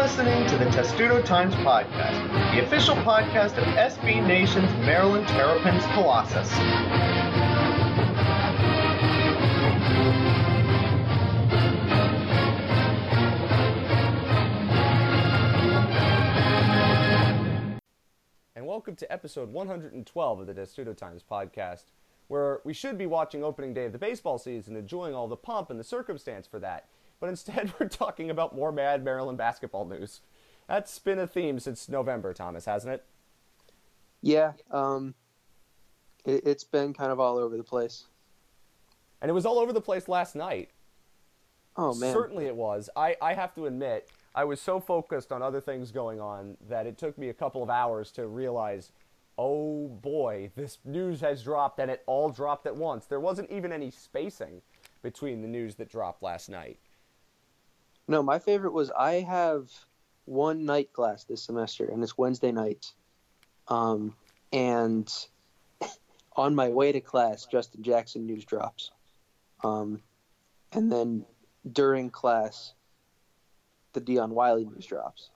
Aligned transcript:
listening 0.00 0.46
to 0.48 0.56
the 0.56 0.64
Testudo 0.70 1.20
Times 1.20 1.54
Podcast, 1.56 2.54
the 2.54 2.64
official 2.64 2.94
podcast 2.96 3.58
of 3.58 3.64
SB 3.64 4.26
Nation's 4.26 4.72
Maryland 4.78 5.28
Terrapins 5.28 5.84
Colossus. 5.92 6.50
and 18.56 18.66
welcome 18.66 18.96
to 18.96 19.12
episode 19.12 19.52
112 19.52 20.40
of 20.40 20.46
the 20.46 20.54
Testudo 20.54 20.94
Times 20.94 21.22
podcast, 21.30 21.84
where 22.28 22.62
we 22.64 22.72
should 22.72 22.96
be 22.96 23.04
watching 23.04 23.44
opening 23.44 23.74
day 23.74 23.84
of 23.84 23.92
the 23.92 23.98
baseball 23.98 24.38
season, 24.38 24.76
enjoying 24.76 25.14
all 25.14 25.28
the 25.28 25.36
pomp 25.36 25.68
and 25.68 25.78
the 25.78 25.84
circumstance 25.84 26.46
for 26.46 26.58
that. 26.58 26.88
But 27.20 27.28
instead, 27.28 27.72
we're 27.78 27.88
talking 27.88 28.30
about 28.30 28.54
more 28.54 28.72
mad 28.72 29.04
Maryland 29.04 29.38
basketball 29.38 29.84
news. 29.84 30.20
That's 30.66 30.98
been 30.98 31.18
a 31.18 31.26
theme 31.26 31.60
since 31.60 31.88
November, 31.88 32.32
Thomas, 32.32 32.64
hasn't 32.64 32.94
it? 32.94 33.04
Yeah, 34.22 34.52
um, 34.70 35.14
it, 36.24 36.46
it's 36.46 36.64
been 36.64 36.92
kind 36.92 37.10
of 37.12 37.20
all 37.20 37.38
over 37.38 37.56
the 37.56 37.64
place. 37.64 38.04
And 39.20 39.28
it 39.30 39.32
was 39.32 39.44
all 39.44 39.58
over 39.58 39.72
the 39.72 39.80
place 39.80 40.08
last 40.08 40.34
night. 40.34 40.70
Oh 41.76 41.94
man, 41.94 42.12
Certainly 42.12 42.46
it 42.46 42.56
was. 42.56 42.90
I, 42.96 43.16
I 43.20 43.34
have 43.34 43.54
to 43.54 43.66
admit, 43.66 44.08
I 44.34 44.44
was 44.44 44.60
so 44.60 44.80
focused 44.80 45.32
on 45.32 45.42
other 45.42 45.60
things 45.60 45.90
going 45.90 46.20
on 46.20 46.56
that 46.68 46.86
it 46.86 46.98
took 46.98 47.16
me 47.18 47.28
a 47.28 47.34
couple 47.34 47.62
of 47.62 47.70
hours 47.70 48.10
to 48.12 48.26
realize, 48.26 48.92
oh 49.38 49.88
boy, 49.88 50.50
this 50.56 50.78
news 50.84 51.20
has 51.20 51.42
dropped 51.42 51.78
and 51.78 51.90
it 51.90 52.02
all 52.06 52.30
dropped 52.30 52.66
at 52.66 52.76
once. 52.76 53.06
There 53.06 53.20
wasn't 53.20 53.50
even 53.50 53.72
any 53.72 53.90
spacing 53.90 54.62
between 55.02 55.42
the 55.42 55.48
news 55.48 55.76
that 55.76 55.90
dropped 55.90 56.22
last 56.22 56.48
night. 56.48 56.78
No, 58.10 58.24
my 58.24 58.40
favorite 58.40 58.72
was 58.72 58.90
I 58.90 59.20
have 59.20 59.70
one 60.24 60.64
night 60.64 60.92
class 60.92 61.22
this 61.22 61.44
semester, 61.44 61.84
and 61.84 62.02
it's 62.02 62.18
Wednesday 62.18 62.50
night. 62.50 62.92
Um, 63.68 64.16
and 64.52 65.08
on 66.36 66.56
my 66.56 66.70
way 66.70 66.90
to 66.90 67.00
class, 67.00 67.46
Justin 67.46 67.84
Jackson 67.84 68.26
news 68.26 68.44
drops. 68.44 68.90
Um, 69.62 70.02
and 70.72 70.90
then 70.90 71.24
during 71.70 72.10
class, 72.10 72.74
the 73.92 74.00
Dion 74.00 74.30
Wiley 74.30 74.64
news 74.64 74.86
drops. 74.86 75.30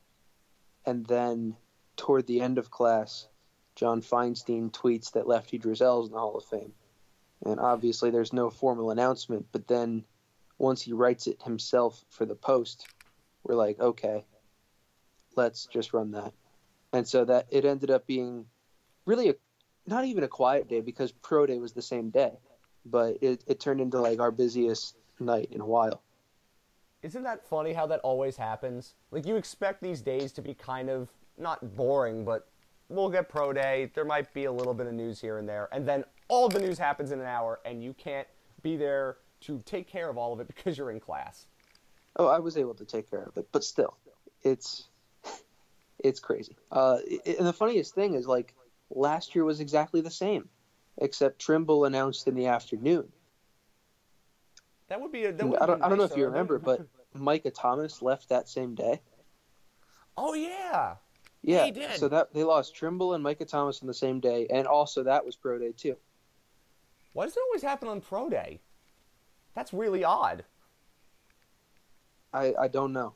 And 0.84 1.06
then 1.06 1.56
toward 1.97 2.27
the 2.27 2.41
end 2.41 2.58
of 2.58 2.72
class, 2.72 3.28
John 3.77 4.02
Feinstein 4.02 4.72
tweets 4.72 5.12
that 5.12 5.28
Lefty 5.28 5.61
Driesell's 5.61 6.08
in 6.08 6.12
the 6.14 6.19
Hall 6.19 6.36
of 6.36 6.45
Fame. 6.45 6.72
And 7.47 7.61
obviously, 7.61 8.11
there's 8.11 8.33
no 8.33 8.50
formal 8.50 8.91
announcement, 8.91 9.47
but 9.52 9.69
then 9.69 10.05
once 10.59 10.83
he 10.83 10.93
writes 10.93 11.27
it 11.27 11.43
himself 11.43 12.05
for 12.11 12.25
the 12.27 12.35
post, 12.35 12.87
we're 13.43 13.55
like, 13.55 13.79
okay, 13.81 14.25
let's 15.37 15.67
just 15.67 15.93
run 15.93 16.13
that. 16.13 16.33
And 16.93 17.07
so 17.07 17.25
that 17.25 17.47
it 17.51 17.65
ended 17.65 17.91
up 17.91 18.07
being 18.07 18.47
really 19.05 19.31
a, 19.31 19.35
not 19.87 20.05
even 20.05 20.25
a 20.25 20.29
quiet 20.29 20.69
day 20.69 20.81
because 20.81 21.13
pro 21.13 21.47
day 21.47 21.59
was 21.59 21.73
the 21.73 21.83
same 21.83 22.11
day, 22.11 22.33
but 22.87 23.19
it, 23.21 23.43
it 23.47 23.61
turned 23.61 23.81
into 23.81 24.01
like 24.01 24.21
our 24.21 24.31
busiest 24.31 24.97
night 25.21 25.49
in 25.51 25.61
a 25.61 25.67
while. 25.67 26.03
Isn't 27.03 27.25
that 27.25 27.47
funny 27.47 27.73
how 27.75 27.87
that 27.89 28.01
always 28.01 28.37
happens? 28.37 28.95
Like 29.11 29.27
you 29.27 29.37
expect 29.37 29.83
these 29.83 30.01
days 30.01 30.33
to 30.33 30.43
be 30.43 30.55
kind 30.55 30.89
of 30.89 31.09
not 31.37 31.77
boring, 31.77 32.25
but 32.25 32.49
we'll 32.89 33.11
get 33.11 33.29
pro 33.29 33.53
day. 33.53 33.91
There 33.95 34.05
might 34.05 34.33
be 34.33 34.45
a 34.45 34.53
little 34.53 34.73
bit 34.73 34.87
of 34.87 34.95
news 34.95 35.21
here 35.21 35.39
and 35.39 35.49
there, 35.49 35.69
and 35.73 35.87
then 35.87 36.05
all 36.29 36.49
the 36.49 36.61
news 36.61 36.79
happens 36.79 37.11
in 37.11 37.21
an 37.21 37.27
hour, 37.27 37.61
and 37.67 37.83
you 37.83 37.93
can't 37.93 38.27
be 38.63 38.77
there 38.77 39.19
to 39.47 39.61
take 39.64 39.87
care 39.87 40.09
of 40.09 40.17
all 40.17 40.33
of 40.33 40.41
it 40.41 40.47
because 40.47 40.77
you're 40.78 40.91
in 40.91 41.00
class. 41.00 41.47
Oh, 42.17 42.27
I 42.27 42.39
was 42.39 42.56
able 42.56 42.75
to 42.75 42.84
take 42.84 43.11
care 43.11 43.23
of 43.23 43.37
it, 43.37 43.47
but 43.53 43.64
still, 43.64 43.96
it's 44.42 44.89
it's 45.98 46.20
crazy. 46.20 46.57
Uh, 46.70 46.98
it- 47.07 47.39
and 47.39 47.46
the 47.46 47.52
funniest 47.52 47.95
thing 47.95 48.14
is 48.14 48.27
like 48.27 48.55
last 48.91 49.35
year 49.35 49.45
was 49.45 49.61
exactly 49.61 50.01
the 50.01 50.11
same, 50.11 50.48
except 50.98 51.39
Trimble 51.41 51.85
announced 51.85 52.29
in 52.29 52.35
the 52.35 52.46
afternoon. 52.46 53.13
That 54.89 55.01
would 55.01 55.13
be. 55.13 55.24
A, 55.24 55.33
that 55.33 55.48
would 55.48 55.61
I 55.61 55.67
don't, 55.67 55.79
be 55.79 55.83
I 55.85 55.89
don't 55.89 55.98
know 55.98 56.05
if 56.05 56.17
you 56.17 56.24
remember, 56.27 56.58
but 56.58 56.86
Micah 57.14 57.51
Thomas 57.51 58.02
left 58.02 58.29
that 58.29 58.48
same 58.48 58.74
day. 58.74 59.01
oh 60.17 60.35
yeah, 60.35 60.96
Yeah, 61.42 61.64
He 61.64 61.70
did. 61.73 61.98
so 61.98 62.08
that 62.08 62.33
they 62.33 62.45
lost 62.45 62.74
Trimble 62.77 63.14
and 63.14 63.23
Micah 63.23 63.45
Thomas 63.46 63.80
on 63.83 63.89
the 63.89 63.95
same 63.95 64.20
day, 64.20 64.46
and 64.51 64.67
also 64.67 65.02
that 65.05 65.24
was 65.24 65.36
pro 65.36 65.58
day 65.58 65.73
too. 65.73 65.96
why 67.13 67.24
does 67.24 67.36
it 67.36 67.42
always 67.48 67.63
happen 67.63 67.89
on 67.89 68.01
pro 68.01 68.29
day? 68.29 68.61
That's 69.55 69.73
really 69.73 70.05
odd. 70.05 70.45
I, 72.33 72.55
I 72.59 72.69
don't 72.69 72.92
know. 72.92 73.15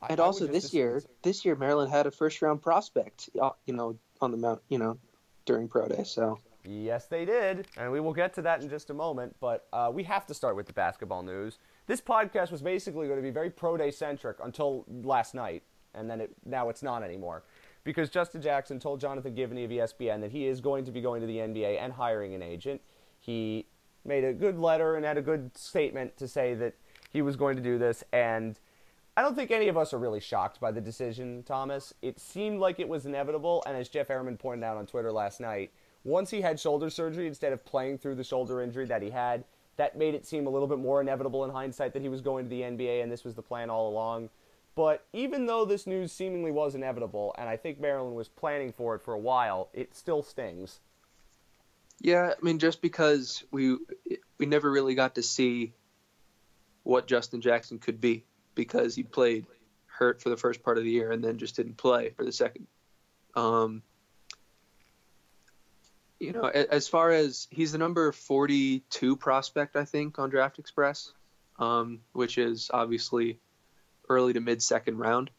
I- 0.00 0.08
And 0.10 0.20
I 0.20 0.24
also 0.24 0.46
this 0.46 0.64
assume 0.66 0.78
year, 0.78 0.96
it's- 0.98 1.12
this 1.22 1.44
year 1.44 1.56
Maryland 1.56 1.90
had 1.90 2.06
a 2.06 2.10
first 2.10 2.40
round 2.42 2.62
prospect, 2.62 3.30
uh, 3.40 3.50
you 3.66 3.74
know, 3.74 3.98
on 4.20 4.30
the 4.30 4.36
mount, 4.36 4.62
you 4.68 4.78
know, 4.78 4.98
during 5.44 5.68
pro 5.68 5.88
day. 5.88 6.04
So 6.04 6.38
Yes, 6.66 7.08
they 7.08 7.26
did. 7.26 7.66
And 7.76 7.92
we 7.92 8.00
will 8.00 8.14
get 8.14 8.32
to 8.36 8.42
that 8.42 8.62
in 8.62 8.70
just 8.70 8.88
a 8.88 8.94
moment. 8.94 9.36
But 9.38 9.66
uh, 9.70 9.90
we 9.92 10.02
have 10.04 10.24
to 10.28 10.32
start 10.32 10.56
with 10.56 10.64
the 10.66 10.72
basketball 10.72 11.22
news. 11.22 11.58
This 11.86 12.00
podcast 12.00 12.50
was 12.50 12.62
basically 12.62 13.06
going 13.06 13.18
to 13.18 13.22
be 13.22 13.28
very 13.30 13.50
pro 13.50 13.76
day 13.76 13.90
centric 13.90 14.38
until 14.42 14.86
last 14.88 15.34
night. 15.34 15.62
And 15.92 16.08
then 16.08 16.22
it, 16.22 16.30
now 16.46 16.70
it's 16.70 16.82
not 16.82 17.02
anymore. 17.02 17.42
Because 17.84 18.08
Justin 18.08 18.40
Jackson 18.40 18.78
told 18.80 18.98
Jonathan 18.98 19.34
Givony 19.34 19.66
of 19.66 19.70
ESPN 19.72 20.22
that 20.22 20.30
he 20.32 20.46
is 20.46 20.62
going 20.62 20.86
to 20.86 20.90
be 20.90 21.02
going 21.02 21.20
to 21.20 21.26
the 21.26 21.36
NBA 21.36 21.78
and 21.78 21.92
hiring 21.92 22.32
an 22.34 22.40
agent. 22.42 22.80
He 23.20 23.66
made 24.04 24.24
a 24.24 24.32
good 24.32 24.58
letter 24.58 24.96
and 24.96 25.04
had 25.04 25.18
a 25.18 25.22
good 25.22 25.56
statement 25.56 26.16
to 26.18 26.28
say 26.28 26.54
that 26.54 26.74
he 27.12 27.22
was 27.22 27.36
going 27.36 27.56
to 27.56 27.62
do 27.62 27.78
this. 27.78 28.04
And 28.12 28.58
I 29.16 29.22
don't 29.22 29.34
think 29.34 29.50
any 29.50 29.68
of 29.68 29.76
us 29.76 29.92
are 29.94 29.98
really 29.98 30.20
shocked 30.20 30.60
by 30.60 30.72
the 30.72 30.80
decision, 30.80 31.44
Thomas. 31.44 31.94
It 32.02 32.18
seemed 32.18 32.58
like 32.58 32.80
it 32.80 32.88
was 32.88 33.06
inevitable, 33.06 33.62
and 33.66 33.76
as 33.76 33.88
Jeff 33.88 34.08
Ermann 34.08 34.38
pointed 34.38 34.64
out 34.64 34.76
on 34.76 34.86
Twitter 34.86 35.12
last 35.12 35.40
night, 35.40 35.70
once 36.02 36.30
he 36.30 36.40
had 36.40 36.58
shoulder 36.60 36.90
surgery 36.90 37.26
instead 37.26 37.52
of 37.52 37.64
playing 37.64 37.98
through 37.98 38.16
the 38.16 38.24
shoulder 38.24 38.60
injury 38.60 38.86
that 38.86 39.02
he 39.02 39.10
had, 39.10 39.44
that 39.76 39.96
made 39.96 40.14
it 40.14 40.26
seem 40.26 40.46
a 40.46 40.50
little 40.50 40.68
bit 40.68 40.78
more 40.78 41.00
inevitable 41.00 41.44
in 41.44 41.50
hindsight 41.50 41.92
that 41.92 42.02
he 42.02 42.08
was 42.08 42.20
going 42.20 42.44
to 42.44 42.50
the 42.50 42.62
NBA 42.62 43.02
and 43.02 43.10
this 43.10 43.24
was 43.24 43.34
the 43.34 43.42
plan 43.42 43.70
all 43.70 43.88
along. 43.88 44.30
But 44.74 45.06
even 45.12 45.46
though 45.46 45.64
this 45.64 45.86
news 45.86 46.12
seemingly 46.12 46.50
was 46.50 46.74
inevitable, 46.74 47.34
and 47.38 47.48
I 47.48 47.56
think 47.56 47.80
Maryland 47.80 48.16
was 48.16 48.28
planning 48.28 48.72
for 48.72 48.94
it 48.94 49.02
for 49.02 49.14
a 49.14 49.18
while, 49.18 49.68
it 49.72 49.94
still 49.94 50.22
stings. 50.22 50.80
Yeah, 52.00 52.32
I 52.36 52.44
mean, 52.44 52.58
just 52.58 52.82
because 52.82 53.44
we 53.50 53.76
we 54.38 54.46
never 54.46 54.70
really 54.70 54.94
got 54.94 55.14
to 55.14 55.22
see 55.22 55.72
what 56.82 57.06
Justin 57.06 57.40
Jackson 57.40 57.78
could 57.78 58.00
be 58.00 58.24
because 58.54 58.94
he 58.94 59.02
played 59.02 59.46
hurt 59.86 60.20
for 60.20 60.28
the 60.28 60.36
first 60.36 60.62
part 60.62 60.76
of 60.76 60.84
the 60.84 60.90
year 60.90 61.10
and 61.12 61.22
then 61.22 61.38
just 61.38 61.56
didn't 61.56 61.76
play 61.76 62.10
for 62.10 62.24
the 62.24 62.32
second. 62.32 62.66
Um, 63.34 63.82
you 66.20 66.32
know, 66.32 66.44
as 66.44 66.88
far 66.88 67.10
as 67.10 67.48
he's 67.50 67.72
the 67.72 67.78
number 67.78 68.12
42 68.12 69.16
prospect, 69.16 69.76
I 69.76 69.84
think, 69.84 70.18
on 70.18 70.30
Draft 70.30 70.58
Express, 70.58 71.12
um, 71.58 72.00
which 72.12 72.38
is 72.38 72.70
obviously 72.72 73.38
early 74.08 74.32
to 74.32 74.40
mid 74.40 74.62
second 74.62 74.98
round. 74.98 75.30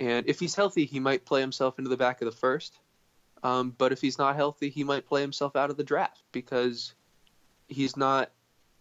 And 0.00 0.26
if 0.28 0.40
he's 0.40 0.54
healthy, 0.54 0.86
he 0.86 1.00
might 1.00 1.24
play 1.24 1.40
himself 1.40 1.78
into 1.78 1.88
the 1.88 1.96
back 1.96 2.20
of 2.20 2.26
the 2.26 2.36
first. 2.36 2.78
Um, 3.44 3.74
but 3.76 3.92
if 3.92 4.00
he's 4.00 4.18
not 4.18 4.36
healthy, 4.36 4.70
he 4.70 4.82
might 4.84 5.06
play 5.06 5.20
himself 5.20 5.54
out 5.54 5.68
of 5.70 5.76
the 5.76 5.84
draft 5.84 6.22
because 6.32 6.94
he's 7.68 7.94
not, 7.94 8.30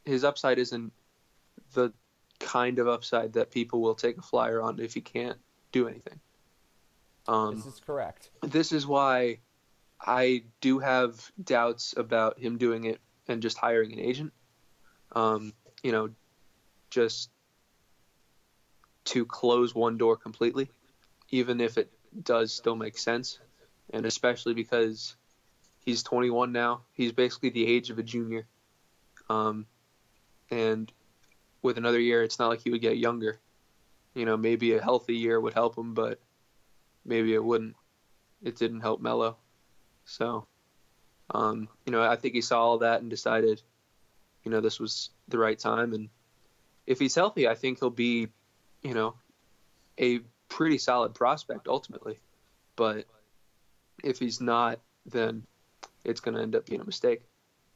his 0.05 0.23
upside 0.23 0.57
isn't 0.57 0.93
the 1.73 1.91
kind 2.39 2.79
of 2.79 2.87
upside 2.87 3.33
that 3.33 3.51
people 3.51 3.81
will 3.81 3.93
take 3.93 4.17
a 4.17 4.21
flyer 4.21 4.61
on 4.61 4.79
if 4.79 4.93
he 4.93 5.01
can't 5.01 5.37
do 5.73 5.87
anything. 5.87 6.19
Um, 7.27 7.55
This 7.55 7.65
is 7.65 7.79
correct. 7.85 8.29
this 8.41 8.71
is 8.71 8.87
why 8.87 9.39
I 9.99 10.43
do 10.61 10.79
have 10.79 11.31
doubts 11.43 11.93
about 11.97 12.39
him 12.39 12.57
doing 12.57 12.85
it 12.85 13.01
and 13.27 13.41
just 13.41 13.57
hiring 13.57 13.91
an 13.91 13.99
agent. 13.99 14.31
Um, 15.11 15.53
you 15.83 15.91
know, 15.91 16.09
just 16.89 17.29
to 19.05 19.25
close 19.25 19.75
one 19.75 19.97
door 19.97 20.15
completely, 20.15 20.69
even 21.29 21.59
if 21.59 21.77
it 21.77 21.91
does 22.23 22.53
still 22.53 22.75
make 22.75 22.97
sense, 22.97 23.39
and 23.89 24.05
especially 24.05 24.53
because 24.53 25.15
he's 25.85 26.03
21 26.03 26.51
now. 26.51 26.81
He's 26.93 27.11
basically 27.11 27.49
the 27.49 27.67
age 27.67 27.89
of 27.89 27.99
a 27.99 28.03
junior. 28.03 28.45
Um, 29.29 29.65
and 30.49 30.91
with 31.61 31.77
another 31.77 31.99
year, 31.99 32.23
it's 32.23 32.39
not 32.39 32.49
like 32.49 32.61
he 32.61 32.69
would 32.69 32.81
get 32.81 32.97
younger. 32.97 33.39
You 34.13 34.25
know, 34.25 34.37
maybe 34.37 34.73
a 34.73 34.81
healthy 34.81 35.15
year 35.15 35.39
would 35.39 35.53
help 35.53 35.77
him, 35.77 35.93
but 35.93 36.19
maybe 37.05 37.33
it 37.33 37.43
wouldn't. 37.43 37.75
It 38.43 38.57
didn't 38.57 38.81
help 38.81 39.01
Melo. 39.01 39.37
So, 40.05 40.45
um, 41.33 41.69
you 41.85 41.91
know, 41.91 42.03
I 42.03 42.15
think 42.15 42.33
he 42.35 42.41
saw 42.41 42.61
all 42.61 42.77
that 42.79 43.01
and 43.01 43.09
decided, 43.09 43.61
you 44.43 44.51
know, 44.51 44.61
this 44.61 44.79
was 44.79 45.09
the 45.29 45.37
right 45.37 45.57
time. 45.57 45.93
And 45.93 46.09
if 46.85 46.99
he's 46.99 47.15
healthy, 47.15 47.47
I 47.47 47.55
think 47.55 47.79
he'll 47.79 47.89
be, 47.89 48.27
you 48.81 48.93
know, 48.93 49.15
a 49.99 50.19
pretty 50.49 50.77
solid 50.77 51.13
prospect 51.13 51.67
ultimately. 51.67 52.19
But 52.75 53.05
if 54.03 54.19
he's 54.19 54.41
not, 54.41 54.79
then 55.05 55.43
it's 56.03 56.19
going 56.19 56.35
to 56.35 56.41
end 56.41 56.55
up 56.55 56.65
being 56.65 56.81
a 56.81 56.85
mistake. 56.85 57.21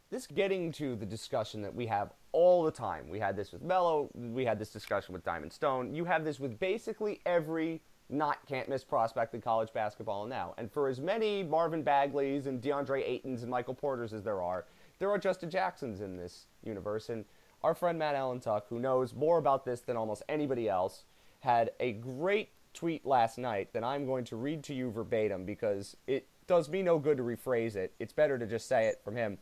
this 0.09 0.27
getting 0.27 0.71
to 0.71 0.95
the 0.95 1.06
discussion 1.06 1.62
that 1.62 1.74
we 1.74 1.85
have 1.85 2.13
all 2.31 2.63
the 2.63 2.71
time. 2.71 3.09
We 3.09 3.19
had 3.19 3.35
this 3.35 3.51
with 3.51 3.62
Melo. 3.62 4.09
We 4.13 4.45
had 4.45 4.59
this 4.59 4.69
discussion 4.69 5.13
with 5.13 5.24
Diamond 5.24 5.51
Stone. 5.51 5.94
You 5.94 6.06
have 6.06 6.24
this 6.24 6.39
with 6.39 6.59
basically 6.59 7.19
every 7.25 7.81
not 8.09 8.45
can't 8.45 8.69
miss 8.69 8.83
prospect 8.83 9.33
in 9.33 9.41
college 9.41 9.74
basketball 9.74 10.25
now. 10.25 10.53
And 10.57 10.71
for 10.71 10.88
as 10.88 11.01
many 11.01 11.44
Marvin 11.44 11.83
Bagleys 11.83 12.47
and 12.47 12.62
DeAndre 12.62 13.03
Aytons 13.06 13.41
and 13.41 13.50
Michael 13.50 13.74
Porters 13.74 14.13
as 14.13 14.24
there 14.24 14.41
are, 14.41 14.65
there 15.00 15.09
are 15.09 15.18
Justin 15.18 15.50
Jacksons 15.50 16.00
in 16.00 16.15
this 16.15 16.45
universe. 16.63 17.09
And 17.09 17.25
our 17.63 17.75
friend 17.75 18.00
Matt 18.00 18.15
Ellentuck, 18.15 18.63
who 18.69 18.79
knows 18.79 19.13
more 19.13 19.38
about 19.38 19.65
this 19.65 19.81
than 19.81 19.97
almost 19.97 20.24
anybody 20.29 20.69
else, 20.69 21.03
had 21.41 21.71
a 21.79 21.94
great 21.94 22.50
tweet 22.77 23.06
last 23.06 23.39
night 23.39 23.74
that 23.74 23.83
I'm 23.83 24.06
going 24.06 24.24
to 24.25 24.35
read 24.35 24.63
to 24.65 24.74
you 24.74 24.91
verbatim 24.91 25.45
because 25.45 25.97
it 26.06 26.27
does 26.45 26.69
me 26.69 26.83
no 26.83 27.00
good 27.00 27.18
to 27.18 27.24
rephrase 27.24 27.75
it. 27.75 27.94
It's 28.00 28.13
better 28.13 28.38
to 28.38 28.45
just 28.45 28.68
say 28.68 28.85
it 28.85 29.01
from 29.03 29.15
him. 29.15 29.39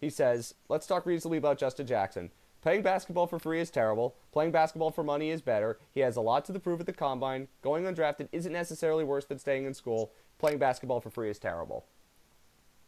He 0.00 0.08
says, 0.08 0.54
Let's 0.68 0.86
talk 0.86 1.04
reasonably 1.04 1.38
about 1.38 1.58
Justin 1.58 1.86
Jackson. 1.86 2.30
Playing 2.62 2.82
basketball 2.82 3.26
for 3.26 3.38
free 3.38 3.60
is 3.60 3.70
terrible. 3.70 4.16
Playing 4.32 4.52
basketball 4.52 4.90
for 4.90 5.02
money 5.02 5.30
is 5.30 5.40
better. 5.42 5.78
He 5.92 6.00
has 6.00 6.16
a 6.16 6.20
lot 6.20 6.44
to 6.44 6.58
prove 6.58 6.80
at 6.80 6.86
the 6.86 6.92
combine. 6.92 7.48
Going 7.60 7.84
undrafted 7.84 8.28
isn't 8.32 8.52
necessarily 8.52 9.04
worse 9.04 9.24
than 9.24 9.38
staying 9.38 9.66
in 9.66 9.74
school. 9.74 10.12
Playing 10.38 10.58
basketball 10.58 11.00
for 11.00 11.10
free 11.10 11.30
is 11.30 11.38
terrible. 11.38 11.86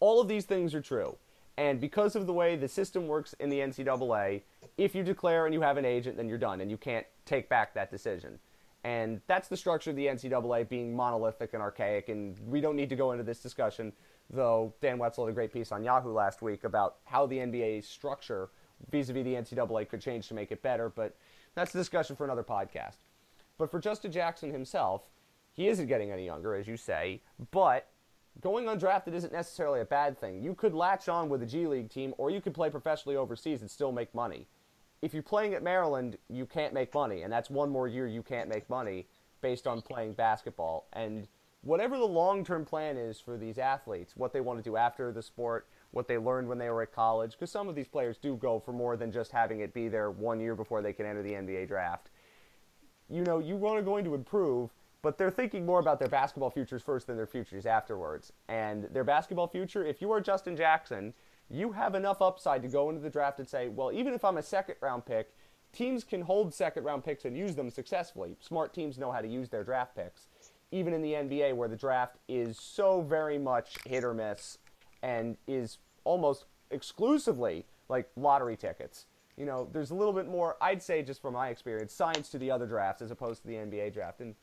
All 0.00 0.20
of 0.20 0.28
these 0.28 0.44
things 0.44 0.74
are 0.74 0.80
true. 0.80 1.16
And 1.56 1.80
because 1.80 2.14
of 2.14 2.26
the 2.26 2.32
way 2.32 2.54
the 2.54 2.68
system 2.68 3.08
works 3.08 3.34
in 3.40 3.50
the 3.50 3.58
NCAA, 3.58 4.42
if 4.76 4.94
you 4.94 5.02
declare 5.02 5.44
and 5.44 5.54
you 5.54 5.60
have 5.60 5.76
an 5.76 5.84
agent, 5.84 6.16
then 6.16 6.28
you're 6.28 6.38
done 6.38 6.60
and 6.60 6.70
you 6.70 6.76
can't 6.76 7.06
take 7.24 7.48
back 7.48 7.74
that 7.74 7.90
decision. 7.90 8.38
And 8.84 9.20
that's 9.26 9.48
the 9.48 9.56
structure 9.56 9.90
of 9.90 9.96
the 9.96 10.06
NCAA 10.06 10.69
being 10.69 10.94
monolithic 10.94 11.52
and 11.52 11.62
archaic. 11.62 12.08
And 12.08 12.38
we 12.46 12.60
don't 12.60 12.76
need 12.76 12.88
to 12.90 12.96
go 12.96 13.12
into 13.12 13.25
this 13.25 13.40
discussion, 13.40 13.92
though 14.30 14.72
Dan 14.80 14.98
Wetzel 14.98 15.26
had 15.26 15.32
a 15.32 15.34
great 15.34 15.52
piece 15.52 15.72
on 15.72 15.82
Yahoo 15.82 16.12
last 16.12 16.42
week 16.42 16.64
about 16.64 16.96
how 17.04 17.26
the 17.26 17.38
NBA 17.38 17.84
structure 17.84 18.50
vis-a-vis 18.90 19.25
the 19.25 19.34
NCAA 19.34 19.88
could 19.88 20.00
change 20.00 20.28
to 20.28 20.34
make 20.34 20.52
it 20.52 20.62
better, 20.62 20.88
but 20.88 21.16
that's 21.54 21.75
a 21.75 21.78
discussion 21.78 22.14
for 22.14 22.25
another 22.25 22.44
podcast. 22.44 22.98
But 23.56 23.70
for 23.70 23.80
Justin 23.80 24.12
Jackson 24.12 24.52
himself, 24.52 25.10
he 25.52 25.66
isn't 25.66 25.88
getting 25.88 26.12
any 26.12 26.24
younger, 26.24 26.54
as 26.54 26.69
you 26.69 26.76
say, 26.76 27.20
but 27.50 27.88
going 28.40 28.66
undrafted 28.66 29.14
isn't 29.14 29.32
necessarily 29.32 29.81
a 29.81 29.84
bad 29.84 30.16
thing. 30.16 30.40
You 30.40 30.54
could 30.54 30.74
latch 30.74 31.08
on 31.08 31.28
with 31.28 31.42
a 31.42 31.46
G 31.46 31.66
League 31.66 31.90
team, 31.90 32.14
or 32.19 32.31
you 32.31 32.40
could 32.40 32.54
play 32.54 32.70
professionally 32.70 33.16
overseas 33.16 33.60
and 33.60 33.70
still 33.70 33.90
make 33.90 34.14
money. 34.14 34.46
If 35.00 35.14
you're 35.14 35.22
playing 35.22 35.54
at 35.54 35.62
Maryland, 35.62 36.18
you 36.28 36.46
can't 36.46 36.74
make 36.74 36.92
money, 36.92 37.22
and 37.22 37.32
that's 37.32 37.50
one 37.50 37.70
more 37.70 37.86
year 37.86 38.06
you 38.06 38.22
can't 38.22 38.48
make 38.48 38.68
money 38.68 39.06
based 39.40 39.66
on 39.66 39.80
playing 39.80 40.14
basketball. 40.14 40.88
And 40.92 41.28
whatever 41.62 41.96
the 41.96 42.04
long 42.04 42.44
term 42.44 42.64
plan 42.64 42.96
is 42.96 43.20
for 43.20 43.36
these 43.36 43.58
athletes, 43.58 44.16
what 44.16 44.32
they 44.32 44.40
want 44.40 44.58
to 44.58 44.62
do 44.62 44.76
after 44.76 45.12
the 45.12 45.22
sport, 45.22 45.68
what 45.92 46.08
they 46.08 46.18
learned 46.18 46.48
when 46.48 46.58
they 46.58 46.70
were 46.70 46.82
at 46.82 46.92
college, 46.92 47.32
because 47.32 47.50
some 47.50 47.68
of 47.68 47.74
these 47.74 47.88
players 47.88 48.16
do 48.16 48.36
go 48.36 48.58
for 48.58 48.72
more 48.72 48.96
than 48.96 49.12
just 49.12 49.30
having 49.30 49.60
it 49.60 49.72
be 49.72 49.88
there 49.88 50.10
one 50.10 50.40
year 50.40 50.54
before 50.54 50.82
they 50.82 50.92
can 50.92 51.06
enter 51.06 51.22
the 51.22 51.32
NBA 51.32 51.68
draft. 51.68 52.10
You 53.08 53.22
know, 53.22 53.38
you 53.38 53.64
are 53.66 53.82
going 53.82 54.04
to 54.04 54.14
improve, 54.14 54.70
but 55.00 55.16
they're 55.16 55.30
thinking 55.30 55.64
more 55.64 55.80
about 55.80 55.98
their 55.98 56.08
basketball 56.08 56.50
futures 56.50 56.82
first 56.82 57.06
than 57.06 57.16
their 57.16 57.26
futures 57.26 57.66
afterwards. 57.66 58.32
And 58.48 58.84
their 58.92 59.04
basketball 59.04 59.46
future, 59.46 59.84
if 59.84 60.02
you 60.02 60.10
are 60.12 60.20
Justin 60.20 60.56
Jackson, 60.56 61.14
you 61.50 61.72
have 61.72 61.94
enough 61.94 62.20
upside 62.20 62.62
to 62.62 62.68
go 62.68 62.90
into 62.90 63.00
the 63.00 63.10
draft 63.10 63.38
and 63.38 63.48
say, 63.48 63.68
well, 63.68 63.92
even 63.92 64.14
if 64.14 64.24
I'm 64.24 64.36
a 64.36 64.42
second 64.42 64.76
round 64.80 65.06
pick, 65.06 65.32
teams 65.72 66.04
can 66.04 66.22
hold 66.22 66.52
second 66.52 66.84
round 66.84 67.04
picks 67.04 67.24
and 67.24 67.36
use 67.36 67.54
them 67.54 67.70
successfully. 67.70 68.36
Smart 68.40 68.74
teams 68.74 68.98
know 68.98 69.10
how 69.10 69.20
to 69.20 69.28
use 69.28 69.48
their 69.48 69.64
draft 69.64 69.96
picks. 69.96 70.26
Even 70.70 70.92
in 70.92 71.00
the 71.00 71.12
NBA, 71.12 71.54
where 71.54 71.68
the 71.68 71.76
draft 71.76 72.16
is 72.28 72.58
so 72.58 73.00
very 73.00 73.38
much 73.38 73.76
hit 73.86 74.04
or 74.04 74.12
miss 74.12 74.58
and 75.02 75.36
is 75.46 75.78
almost 76.04 76.44
exclusively 76.70 77.64
like 77.88 78.10
lottery 78.16 78.56
tickets. 78.56 79.06
You 79.36 79.46
know, 79.46 79.68
there's 79.72 79.90
a 79.90 79.94
little 79.94 80.12
bit 80.12 80.26
more, 80.26 80.56
I'd 80.60 80.82
say, 80.82 81.02
just 81.02 81.22
from 81.22 81.34
my 81.34 81.48
experience, 81.48 81.94
science 81.94 82.28
to 82.30 82.38
the 82.38 82.50
other 82.50 82.66
drafts 82.66 83.00
as 83.00 83.10
opposed 83.10 83.42
to 83.42 83.48
the 83.48 83.54
NBA 83.54 83.94
draft. 83.94 84.20
And 84.20 84.34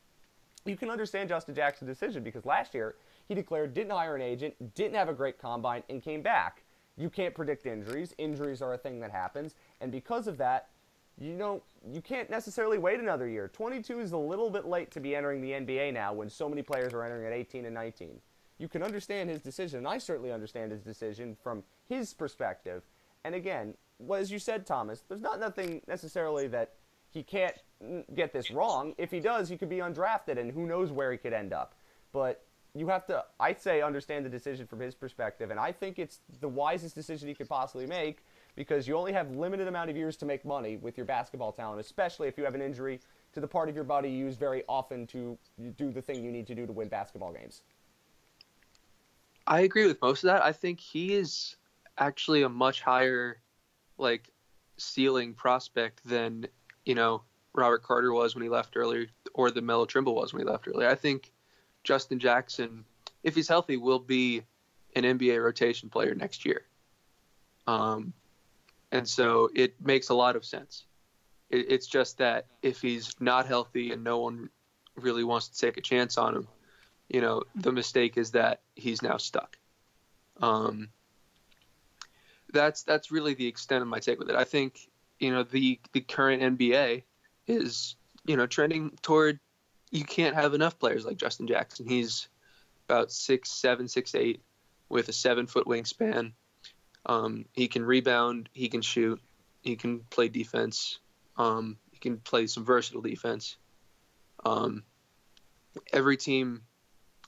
you 0.64 0.76
can 0.76 0.90
understand 0.90 1.28
Justin 1.28 1.54
Jackson's 1.54 1.88
decision 1.88 2.22
because 2.22 2.44
last 2.44 2.74
year 2.74 2.96
he 3.28 3.34
declared 3.34 3.74
didn't 3.74 3.92
hire 3.92 4.16
an 4.16 4.22
agent, 4.22 4.74
didn't 4.74 4.94
have 4.94 5.08
a 5.08 5.14
great 5.14 5.38
combine, 5.38 5.82
and 5.88 6.02
came 6.02 6.22
back. 6.22 6.62
You 6.96 7.10
can't 7.10 7.34
predict 7.34 7.66
injuries. 7.66 8.14
Injuries 8.18 8.62
are 8.62 8.74
a 8.74 8.78
thing 8.78 9.00
that 9.00 9.10
happens. 9.10 9.54
And 9.80 9.92
because 9.92 10.26
of 10.26 10.38
that, 10.38 10.68
you 11.18 11.32
know, 11.32 11.62
you 11.90 12.00
can't 12.00 12.28
necessarily 12.28 12.78
wait 12.78 13.00
another 13.00 13.28
year. 13.28 13.48
22 13.48 14.00
is 14.00 14.12
a 14.12 14.18
little 14.18 14.50
bit 14.50 14.66
late 14.66 14.90
to 14.92 15.00
be 15.00 15.16
entering 15.16 15.40
the 15.40 15.52
NBA 15.52 15.92
now 15.94 16.12
when 16.12 16.28
so 16.28 16.48
many 16.48 16.62
players 16.62 16.92
are 16.92 17.02
entering 17.04 17.26
at 17.26 17.32
18 17.32 17.64
and 17.64 17.74
19 17.74 18.20
you 18.58 18.68
can 18.68 18.82
understand 18.82 19.30
his 19.30 19.40
decision. 19.40 19.78
And 19.78 19.88
I 19.88 19.98
certainly 19.98 20.32
understand 20.32 20.72
his 20.72 20.82
decision 20.82 21.36
from 21.42 21.62
his 21.88 22.14
perspective. 22.14 22.82
And 23.24 23.34
again, 23.34 23.74
as 24.14 24.30
you 24.30 24.38
said, 24.38 24.66
Thomas, 24.66 25.02
there's 25.08 25.20
not 25.20 25.40
nothing 25.40 25.82
necessarily 25.86 26.48
that 26.48 26.74
he 27.10 27.22
can't 27.22 27.56
get 28.14 28.32
this 28.32 28.50
wrong. 28.50 28.94
If 28.98 29.10
he 29.10 29.20
does, 29.20 29.48
he 29.48 29.56
could 29.56 29.68
be 29.68 29.78
undrafted, 29.78 30.38
and 30.38 30.50
who 30.50 30.66
knows 30.66 30.90
where 30.90 31.12
he 31.12 31.18
could 31.18 31.32
end 31.32 31.52
up. 31.52 31.74
But 32.12 32.44
you 32.80 32.88
have 32.88 33.06
to, 33.06 33.24
I'd 33.38 33.60
say, 33.60 33.82
understand 33.82 34.24
the 34.24 34.30
decision 34.30 34.66
from 34.66 34.80
his 34.80 34.94
perspective, 34.94 35.50
and 35.50 35.60
I 35.60 35.72
think 35.72 35.98
it's 35.98 36.20
the 36.40 36.48
wisest 36.48 36.94
decision 36.94 37.28
he 37.28 37.34
could 37.34 37.48
possibly 37.48 37.86
make 37.86 38.24
because 38.56 38.88
you 38.88 38.96
only 38.96 39.12
have 39.12 39.30
limited 39.30 39.68
amount 39.68 39.90
of 39.90 39.96
years 39.96 40.16
to 40.16 40.26
make 40.26 40.44
money 40.44 40.76
with 40.76 40.96
your 40.96 41.06
basketball 41.06 41.52
talent, 41.52 41.80
especially 41.80 42.28
if 42.28 42.36
you 42.38 42.44
have 42.44 42.54
an 42.54 42.62
injury 42.62 43.00
to 43.34 43.40
the 43.40 43.46
part 43.46 43.68
of 43.68 43.74
your 43.74 43.84
body 43.84 44.08
you 44.10 44.16
use 44.16 44.36
very 44.36 44.64
often 44.68 45.06
to 45.08 45.36
do 45.76 45.92
the 45.92 46.00
thing 46.00 46.24
you 46.24 46.32
need 46.32 46.46
to 46.46 46.54
do 46.54 46.66
to 46.66 46.72
win 46.72 46.88
basketball 46.88 47.32
games. 47.32 47.62
I 49.46 49.60
agree 49.60 49.86
with 49.86 50.00
most 50.02 50.24
of 50.24 50.28
that. 50.28 50.42
I 50.42 50.52
think 50.52 50.80
he 50.80 51.14
is 51.14 51.56
actually 51.98 52.42
a 52.42 52.48
much 52.48 52.80
higher 52.80 53.40
like 53.98 54.30
ceiling 54.78 55.34
prospect 55.34 56.00
than, 56.04 56.46
you 56.84 56.94
know, 56.94 57.22
Robert 57.54 57.82
Carter 57.82 58.12
was 58.12 58.34
when 58.34 58.42
he 58.42 58.48
left 58.48 58.76
earlier 58.76 59.06
or 59.34 59.50
the 59.50 59.62
Melo 59.62 59.86
Trimble 59.86 60.14
was 60.14 60.32
when 60.32 60.42
he 60.42 60.50
left 60.50 60.66
earlier. 60.68 60.88
I 60.88 60.94
think 60.94 61.32
Justin 61.86 62.18
Jackson, 62.18 62.84
if 63.22 63.34
he's 63.34 63.48
healthy, 63.48 63.76
will 63.76 64.00
be 64.00 64.42
an 64.94 65.04
NBA 65.04 65.42
rotation 65.42 65.88
player 65.88 66.14
next 66.14 66.44
year. 66.44 66.62
Um, 67.66 68.12
and 68.90 69.08
so 69.08 69.48
it 69.54 69.74
makes 69.80 70.08
a 70.08 70.14
lot 70.14 70.36
of 70.36 70.44
sense. 70.44 70.84
It, 71.48 71.66
it's 71.70 71.86
just 71.86 72.18
that 72.18 72.46
if 72.60 72.82
he's 72.82 73.14
not 73.20 73.46
healthy 73.46 73.92
and 73.92 74.02
no 74.02 74.18
one 74.18 74.50
really 74.96 75.24
wants 75.24 75.48
to 75.48 75.58
take 75.58 75.76
a 75.76 75.80
chance 75.80 76.18
on 76.18 76.34
him, 76.34 76.48
you 77.08 77.20
know, 77.20 77.44
the 77.54 77.72
mistake 77.72 78.16
is 78.16 78.32
that 78.32 78.62
he's 78.74 79.00
now 79.00 79.16
stuck. 79.16 79.56
Um, 80.40 80.88
that's 82.52 82.82
that's 82.82 83.12
really 83.12 83.34
the 83.34 83.46
extent 83.46 83.82
of 83.82 83.88
my 83.88 84.00
take 84.00 84.18
with 84.18 84.28
it. 84.28 84.36
I 84.36 84.44
think 84.44 84.88
you 85.20 85.30
know 85.30 85.44
the 85.44 85.78
the 85.92 86.00
current 86.00 86.58
NBA 86.58 87.02
is 87.46 87.96
you 88.24 88.36
know 88.36 88.46
trending 88.46 88.90
toward 89.02 89.38
you 89.90 90.04
can't 90.04 90.34
have 90.34 90.54
enough 90.54 90.78
players 90.78 91.04
like 91.04 91.16
Justin 91.16 91.46
Jackson. 91.46 91.88
He's 91.88 92.28
about 92.88 93.12
six 93.12 93.50
seven 93.50 93.88
six 93.88 94.14
eight 94.14 94.40
with 94.88 95.08
a 95.08 95.12
seven 95.12 95.46
foot 95.46 95.66
wingspan. 95.66 96.32
Um, 97.06 97.46
he 97.52 97.68
can 97.68 97.84
rebound. 97.84 98.48
He 98.52 98.68
can 98.68 98.82
shoot. 98.82 99.20
He 99.62 99.76
can 99.76 100.00
play 100.10 100.28
defense. 100.28 100.98
Um, 101.36 101.76
he 101.90 101.98
can 101.98 102.18
play 102.18 102.46
some 102.46 102.64
versatile 102.64 103.02
defense. 103.02 103.56
Um, 104.44 104.82
every 105.92 106.16
team 106.16 106.62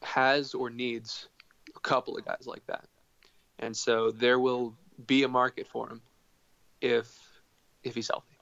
has 0.02 0.54
or 0.54 0.70
needs 0.70 1.28
a 1.76 1.80
couple 1.80 2.16
of 2.16 2.24
guys 2.24 2.46
like 2.46 2.64
that. 2.66 2.84
And 3.58 3.76
so 3.76 4.10
there 4.10 4.38
will 4.38 4.74
be 5.06 5.22
a 5.24 5.28
market 5.28 5.66
for 5.66 5.88
him 5.88 6.00
if 6.80 7.40
if 7.82 7.94
he's 7.94 8.08
healthy. 8.08 8.36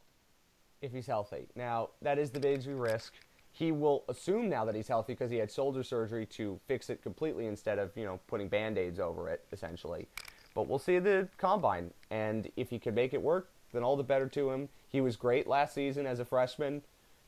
If 0.83 0.93
he's 0.93 1.07
healthy. 1.07 1.49
Now, 1.55 1.91
that 2.03 2.19
is 2.19 2.31
the 2.31 2.41
biggest 2.41 2.69
risk. 2.69 3.13
He 3.57 3.73
will 3.73 4.05
assume 4.11 4.51
now 4.51 4.67
that 4.67 4.75
he's 4.75 4.89
healthy 4.89 5.15
because 5.15 5.31
he 5.31 5.39
had 5.39 5.51
shoulder 5.51 5.83
surgery 5.83 6.27
to 6.27 6.61
fix 6.67 6.91
it 6.91 7.03
completely 7.03 7.47
instead 7.47 7.79
of, 7.79 7.91
you 7.97 8.05
know, 8.05 8.21
putting 8.27 8.49
band-aids 8.49 9.01
over 9.01 9.31
it 9.31 9.47
essentially. 9.51 10.09
But 10.55 10.69
we'll 10.69 10.79
see 10.79 10.99
the 10.99 11.29
combine 11.39 11.91
and 12.11 12.51
if 12.57 12.69
he 12.69 12.79
can 12.79 12.95
make 12.95 13.15
it 13.15 13.23
work, 13.23 13.51
then 13.73 13.83
all 13.83 13.97
the 13.97 14.03
better 14.03 14.29
to 14.29 14.51
him. 14.51 14.69
He 14.87 15.01
was 15.01 15.17
great 15.17 15.47
last 15.47 15.73
season 15.73 16.07
as 16.07 16.21
a 16.21 16.25
freshman. 16.27 16.83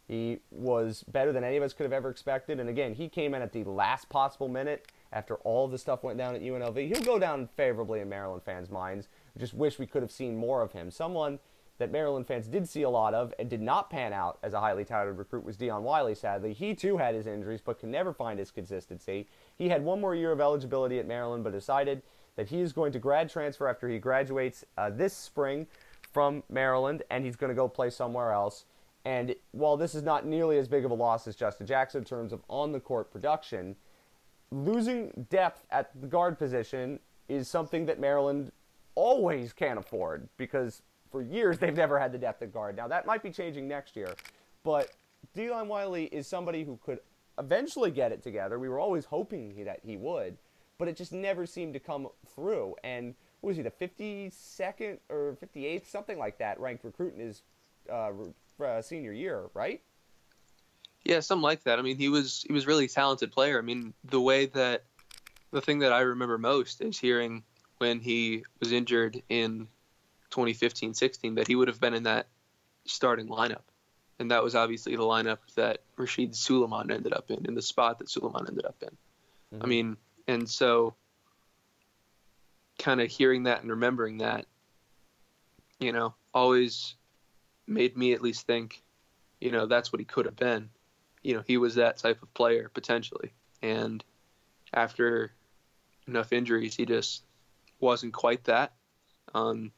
He 0.06 0.40
was 0.50 1.02
better 1.04 1.32
than 1.32 1.44
any 1.44 1.56
of 1.56 1.62
us 1.62 1.72
could 1.72 1.84
have 1.84 1.94
ever 1.94 2.10
expected. 2.10 2.60
And 2.60 2.68
again, 2.68 2.92
he 2.92 3.08
came 3.08 3.32
in 3.32 3.40
at 3.40 3.54
the 3.54 3.64
last 3.64 4.10
possible 4.10 4.48
minute 4.48 4.92
after 5.12 5.36
all 5.36 5.66
the 5.66 5.78
stuff 5.78 6.02
went 6.02 6.18
down 6.18 6.34
at 6.34 6.42
UNLV. 6.42 6.94
He'll 6.94 7.04
go 7.04 7.18
down 7.18 7.48
favorably 7.56 8.00
in 8.00 8.08
Maryland 8.10 8.42
fans' 8.42 8.70
minds. 8.70 9.08
Just 9.38 9.54
wish 9.54 9.78
we 9.78 9.86
could 9.86 10.02
have 10.02 10.12
seen 10.12 10.36
more 10.36 10.60
of 10.60 10.72
him. 10.72 10.90
Someone 10.90 11.38
that 11.78 11.92
Maryland 11.92 12.26
fans 12.26 12.48
did 12.48 12.68
see 12.68 12.82
a 12.82 12.90
lot 12.90 13.14
of 13.14 13.32
and 13.38 13.48
did 13.48 13.62
not 13.62 13.88
pan 13.88 14.12
out 14.12 14.38
as 14.42 14.52
a 14.52 14.60
highly 14.60 14.84
touted 14.84 15.16
recruit 15.16 15.44
was 15.44 15.56
Dion 15.56 15.84
Wiley, 15.84 16.14
sadly. 16.14 16.52
He 16.52 16.74
too 16.74 16.96
had 16.96 17.14
his 17.14 17.26
injuries 17.26 17.60
but 17.64 17.78
can 17.78 17.90
never 17.90 18.12
find 18.12 18.38
his 18.38 18.50
consistency. 18.50 19.28
He 19.56 19.68
had 19.68 19.84
one 19.84 20.00
more 20.00 20.14
year 20.14 20.32
of 20.32 20.40
eligibility 20.40 20.98
at 20.98 21.06
Maryland 21.06 21.44
but 21.44 21.52
decided 21.52 22.02
that 22.36 22.48
he 22.48 22.60
is 22.60 22.72
going 22.72 22.92
to 22.92 22.98
grad 22.98 23.30
transfer 23.30 23.68
after 23.68 23.88
he 23.88 23.98
graduates 23.98 24.64
uh, 24.76 24.90
this 24.90 25.14
spring 25.14 25.66
from 26.12 26.42
Maryland 26.48 27.02
and 27.10 27.24
he's 27.24 27.36
going 27.36 27.50
to 27.50 27.54
go 27.54 27.68
play 27.68 27.90
somewhere 27.90 28.32
else. 28.32 28.64
And 29.04 29.34
while 29.52 29.76
this 29.76 29.94
is 29.94 30.02
not 30.02 30.26
nearly 30.26 30.58
as 30.58 30.68
big 30.68 30.84
of 30.84 30.90
a 30.90 30.94
loss 30.94 31.26
as 31.26 31.36
Justin 31.36 31.66
Jackson 31.66 32.00
in 32.00 32.04
terms 32.04 32.32
of 32.32 32.42
on 32.48 32.72
the 32.72 32.80
court 32.80 33.10
production, 33.10 33.76
losing 34.50 35.26
depth 35.30 35.64
at 35.70 35.90
the 36.00 36.06
guard 36.06 36.38
position 36.38 36.98
is 37.28 37.48
something 37.48 37.86
that 37.86 38.00
Maryland 38.00 38.50
always 38.94 39.52
can't 39.52 39.78
afford 39.78 40.28
because 40.36 40.82
for 41.10 41.22
years 41.22 41.58
they've 41.58 41.76
never 41.76 41.98
had 41.98 42.12
the 42.12 42.18
depth 42.18 42.42
of 42.42 42.52
guard. 42.52 42.76
Now 42.76 42.88
that 42.88 43.06
might 43.06 43.22
be 43.22 43.30
changing 43.30 43.68
next 43.68 43.96
year, 43.96 44.14
but 44.64 44.90
Dion 45.34 45.68
Wiley 45.68 46.04
is 46.06 46.26
somebody 46.26 46.64
who 46.64 46.78
could 46.84 47.00
eventually 47.38 47.90
get 47.90 48.12
it 48.12 48.22
together. 48.22 48.58
We 48.58 48.68
were 48.68 48.80
always 48.80 49.04
hoping 49.04 49.52
he, 49.54 49.62
that 49.62 49.80
he 49.84 49.96
would, 49.96 50.36
but 50.78 50.88
it 50.88 50.96
just 50.96 51.12
never 51.12 51.46
seemed 51.46 51.74
to 51.74 51.80
come 51.80 52.08
through. 52.34 52.74
And 52.82 53.14
what 53.40 53.50
was 53.50 53.56
he, 53.56 53.62
the 53.62 53.70
52nd 53.70 54.98
or 55.08 55.36
58th, 55.42 55.86
something 55.86 56.18
like 56.18 56.38
that, 56.38 56.58
ranked 56.58 56.84
recruit 56.84 57.14
in 57.14 57.20
his 57.20 57.42
uh, 57.90 58.10
uh, 58.62 58.82
senior 58.82 59.12
year, 59.12 59.44
right? 59.54 59.80
Yeah, 61.04 61.20
something 61.20 61.42
like 61.42 61.62
that. 61.64 61.78
I 61.78 61.82
mean, 61.82 61.96
he 61.96 62.08
was 62.08 62.44
he 62.46 62.52
was 62.52 62.66
really 62.66 62.84
a 62.86 62.88
talented 62.88 63.32
player. 63.32 63.58
I 63.58 63.62
mean, 63.62 63.94
the 64.04 64.20
way 64.20 64.46
that 64.46 64.84
the 65.52 65.60
thing 65.60 65.78
that 65.78 65.92
I 65.92 66.00
remember 66.00 66.36
most 66.36 66.80
is 66.82 66.98
hearing 66.98 67.44
when 67.78 68.00
he 68.00 68.44
was 68.60 68.72
injured 68.72 69.22
in 69.28 69.68
2015-16 70.30 71.36
that 71.36 71.48
he 71.48 71.54
would 71.54 71.68
have 71.68 71.80
been 71.80 71.94
in 71.94 72.04
that 72.04 72.26
starting 72.86 73.28
lineup. 73.28 73.62
And 74.18 74.30
that 74.30 74.42
was 74.42 74.54
obviously 74.54 74.96
the 74.96 75.02
lineup 75.02 75.38
that 75.54 75.78
Rasheed 75.96 76.34
Sulaimon 76.34 76.90
ended 76.90 77.12
up 77.12 77.30
in, 77.30 77.46
in 77.46 77.54
the 77.54 77.62
spot 77.62 77.98
that 77.98 78.08
Sulaimon 78.08 78.48
ended 78.48 78.66
up 78.66 78.76
in. 78.82 78.88
Mm-hmm. 78.88 79.62
I 79.62 79.66
mean, 79.66 79.96
and 80.26 80.48
so 80.48 80.94
kind 82.78 83.00
of 83.00 83.10
hearing 83.10 83.44
that 83.44 83.62
and 83.62 83.70
remembering 83.70 84.18
that, 84.18 84.46
you 85.78 85.92
know, 85.92 86.14
always 86.34 86.94
made 87.66 87.96
me 87.96 88.12
at 88.12 88.22
least 88.22 88.46
think, 88.46 88.82
you 89.40 89.52
know, 89.52 89.66
that's 89.66 89.92
what 89.92 90.00
he 90.00 90.04
could 90.04 90.26
have 90.26 90.36
been. 90.36 90.68
You 91.22 91.34
know, 91.34 91.42
he 91.46 91.56
was 91.56 91.76
that 91.76 91.98
type 91.98 92.22
of 92.22 92.32
player 92.34 92.70
potentially. 92.72 93.32
And 93.62 94.02
after 94.72 95.32
enough 96.06 96.32
injuries, 96.32 96.74
he 96.74 96.86
just 96.86 97.22
wasn't 97.80 98.12
quite 98.12 98.44
that. 98.44 98.72
Um, 99.34 99.72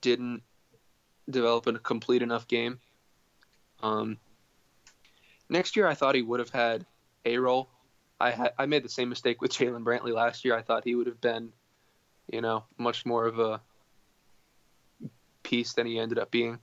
didn't 0.00 0.42
develop 1.28 1.66
a 1.66 1.72
complete 1.78 2.22
enough 2.22 2.46
game. 2.48 2.80
Um, 3.82 4.18
next 5.48 5.76
year, 5.76 5.86
I 5.86 5.94
thought 5.94 6.14
he 6.14 6.22
would 6.22 6.40
have 6.40 6.50
had 6.50 6.86
a 7.24 7.38
role. 7.38 7.68
I 8.20 8.50
I 8.58 8.66
made 8.66 8.84
the 8.84 8.88
same 8.88 9.08
mistake 9.08 9.40
with 9.40 9.52
Jaylen 9.56 9.84
Brantley 9.84 10.14
last 10.14 10.44
year. 10.44 10.56
I 10.56 10.62
thought 10.62 10.84
he 10.84 10.94
would 10.94 11.06
have 11.06 11.20
been, 11.20 11.52
you 12.30 12.40
know, 12.40 12.64
much 12.78 13.04
more 13.04 13.26
of 13.26 13.38
a 13.38 13.60
piece 15.42 15.74
than 15.74 15.86
he 15.86 15.98
ended 15.98 16.18
up 16.18 16.30
being, 16.30 16.58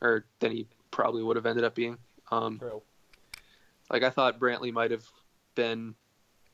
or 0.00 0.24
than 0.40 0.52
he 0.52 0.66
probably 0.90 1.22
would 1.22 1.36
have 1.36 1.46
ended 1.46 1.64
up 1.64 1.74
being. 1.74 1.98
Um, 2.30 2.58
True. 2.58 2.82
Like 3.90 4.02
I 4.02 4.10
thought 4.10 4.38
Brantley 4.38 4.72
might 4.72 4.92
have 4.92 5.04
been, 5.54 5.94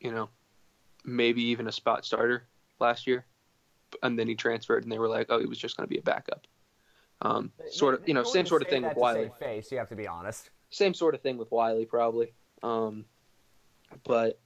you 0.00 0.10
know, 0.10 0.30
maybe 1.04 1.42
even 1.44 1.66
a 1.66 1.72
spot 1.72 2.04
starter 2.04 2.44
last 2.80 3.06
year, 3.06 3.24
and 4.02 4.18
then 4.18 4.28
he 4.28 4.34
transferred, 4.34 4.82
and 4.82 4.92
they 4.92 4.98
were 4.98 5.08
like, 5.08 5.26
oh, 5.30 5.38
he 5.38 5.46
was 5.46 5.58
just 5.58 5.76
going 5.76 5.86
to 5.86 5.92
be 5.92 5.98
a 5.98 6.02
backup. 6.02 6.46
Um, 7.22 7.52
sort 7.70 7.94
of, 7.94 8.08
you 8.08 8.14
know, 8.14 8.24
same 8.24 8.46
sort 8.46 8.62
of 8.62 8.68
thing 8.68 8.82
with 8.82 8.96
Wiley. 8.96 9.30
Face, 9.38 9.72
you 9.72 9.78
have 9.78 9.88
to 9.88 9.96
be 9.96 10.06
honest. 10.06 10.50
Same 10.70 10.94
sort 10.94 11.14
of 11.14 11.22
thing 11.22 11.38
with 11.38 11.50
Wiley, 11.50 11.86
probably. 11.86 12.32
Um, 12.62 13.04
but 14.04 14.38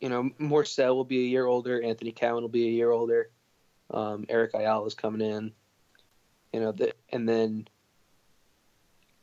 you 0.00 0.08
know, 0.08 0.30
Morsell 0.40 0.94
will 0.94 1.04
be 1.04 1.20
a 1.20 1.28
year 1.28 1.46
older. 1.46 1.80
Anthony 1.80 2.12
Cowan 2.12 2.42
will 2.42 2.48
be 2.48 2.66
a 2.66 2.70
year 2.70 2.90
older. 2.90 3.30
Um, 3.90 4.26
Eric 4.28 4.52
Ayala 4.54 4.86
is 4.86 4.94
coming 4.94 5.20
in. 5.20 5.52
You 6.52 6.60
know, 6.60 6.72
the, 6.72 6.94
and 7.10 7.28
then 7.28 7.68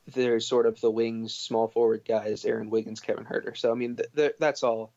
there's 0.08 0.48
sort 0.48 0.66
of 0.66 0.80
the 0.80 0.90
wings, 0.90 1.34
small 1.34 1.68
forward 1.68 2.04
guys, 2.08 2.46
Aaron 2.46 2.70
Wiggins, 2.70 3.02
Kevin 3.02 3.26
Huerter. 3.26 3.58
So 3.58 3.72
I 3.72 3.76
mean, 3.76 3.96
the, 3.96 4.08
the, 4.14 4.36
that's 4.40 4.64
all 4.64 4.94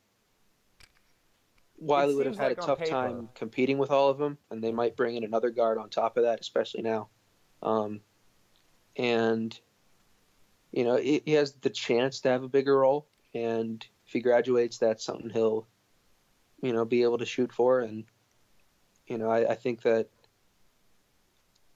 Wiley 1.83 2.15
would 2.15 2.27
have 2.27 2.39
had 2.39 2.49
like 2.51 2.59
a 2.59 2.61
tough 2.61 2.79
paper. 2.79 2.91
time 2.91 3.29
competing 3.35 3.79
with 3.79 3.91
all 3.91 4.09
of 4.09 4.19
them, 4.19 4.39
and 4.51 4.63
they 4.63 4.73
might 4.73 4.97
bring 4.97 5.17
in 5.17 5.25
another 5.25 5.51
guard 5.51 5.79
on 5.79 5.91
top 5.91 6.17
of 6.17 6.25
that, 6.25 6.41
especially 6.41 6.83
now. 6.83 7.09
Um, 7.63 8.01
and 8.97 9.59
you 10.71 10.85
know, 10.85 10.97
he, 10.97 11.23
he 11.25 11.33
has 11.33 11.53
the 11.55 11.71
chance 11.71 12.21
to 12.21 12.29
have 12.31 12.43
a 12.43 12.49
bigger 12.49 12.79
role, 12.79 13.07
and 13.35 13.85
if 14.07 14.13
he 14.13 14.21
graduates, 14.21 14.79
that's 14.79 15.05
something 15.05 15.31
he'll, 15.31 15.67
you 16.63 16.73
know, 16.73 16.85
be 16.85 17.03
able 17.03 17.19
to 17.19 17.27
shoot 17.27 17.53
for. 17.53 17.81
And 17.81 18.05
you 19.07 19.19
know, 19.19 19.31
I, 19.31 19.51
I 19.51 19.55
think 19.55 19.83
that 19.83 20.09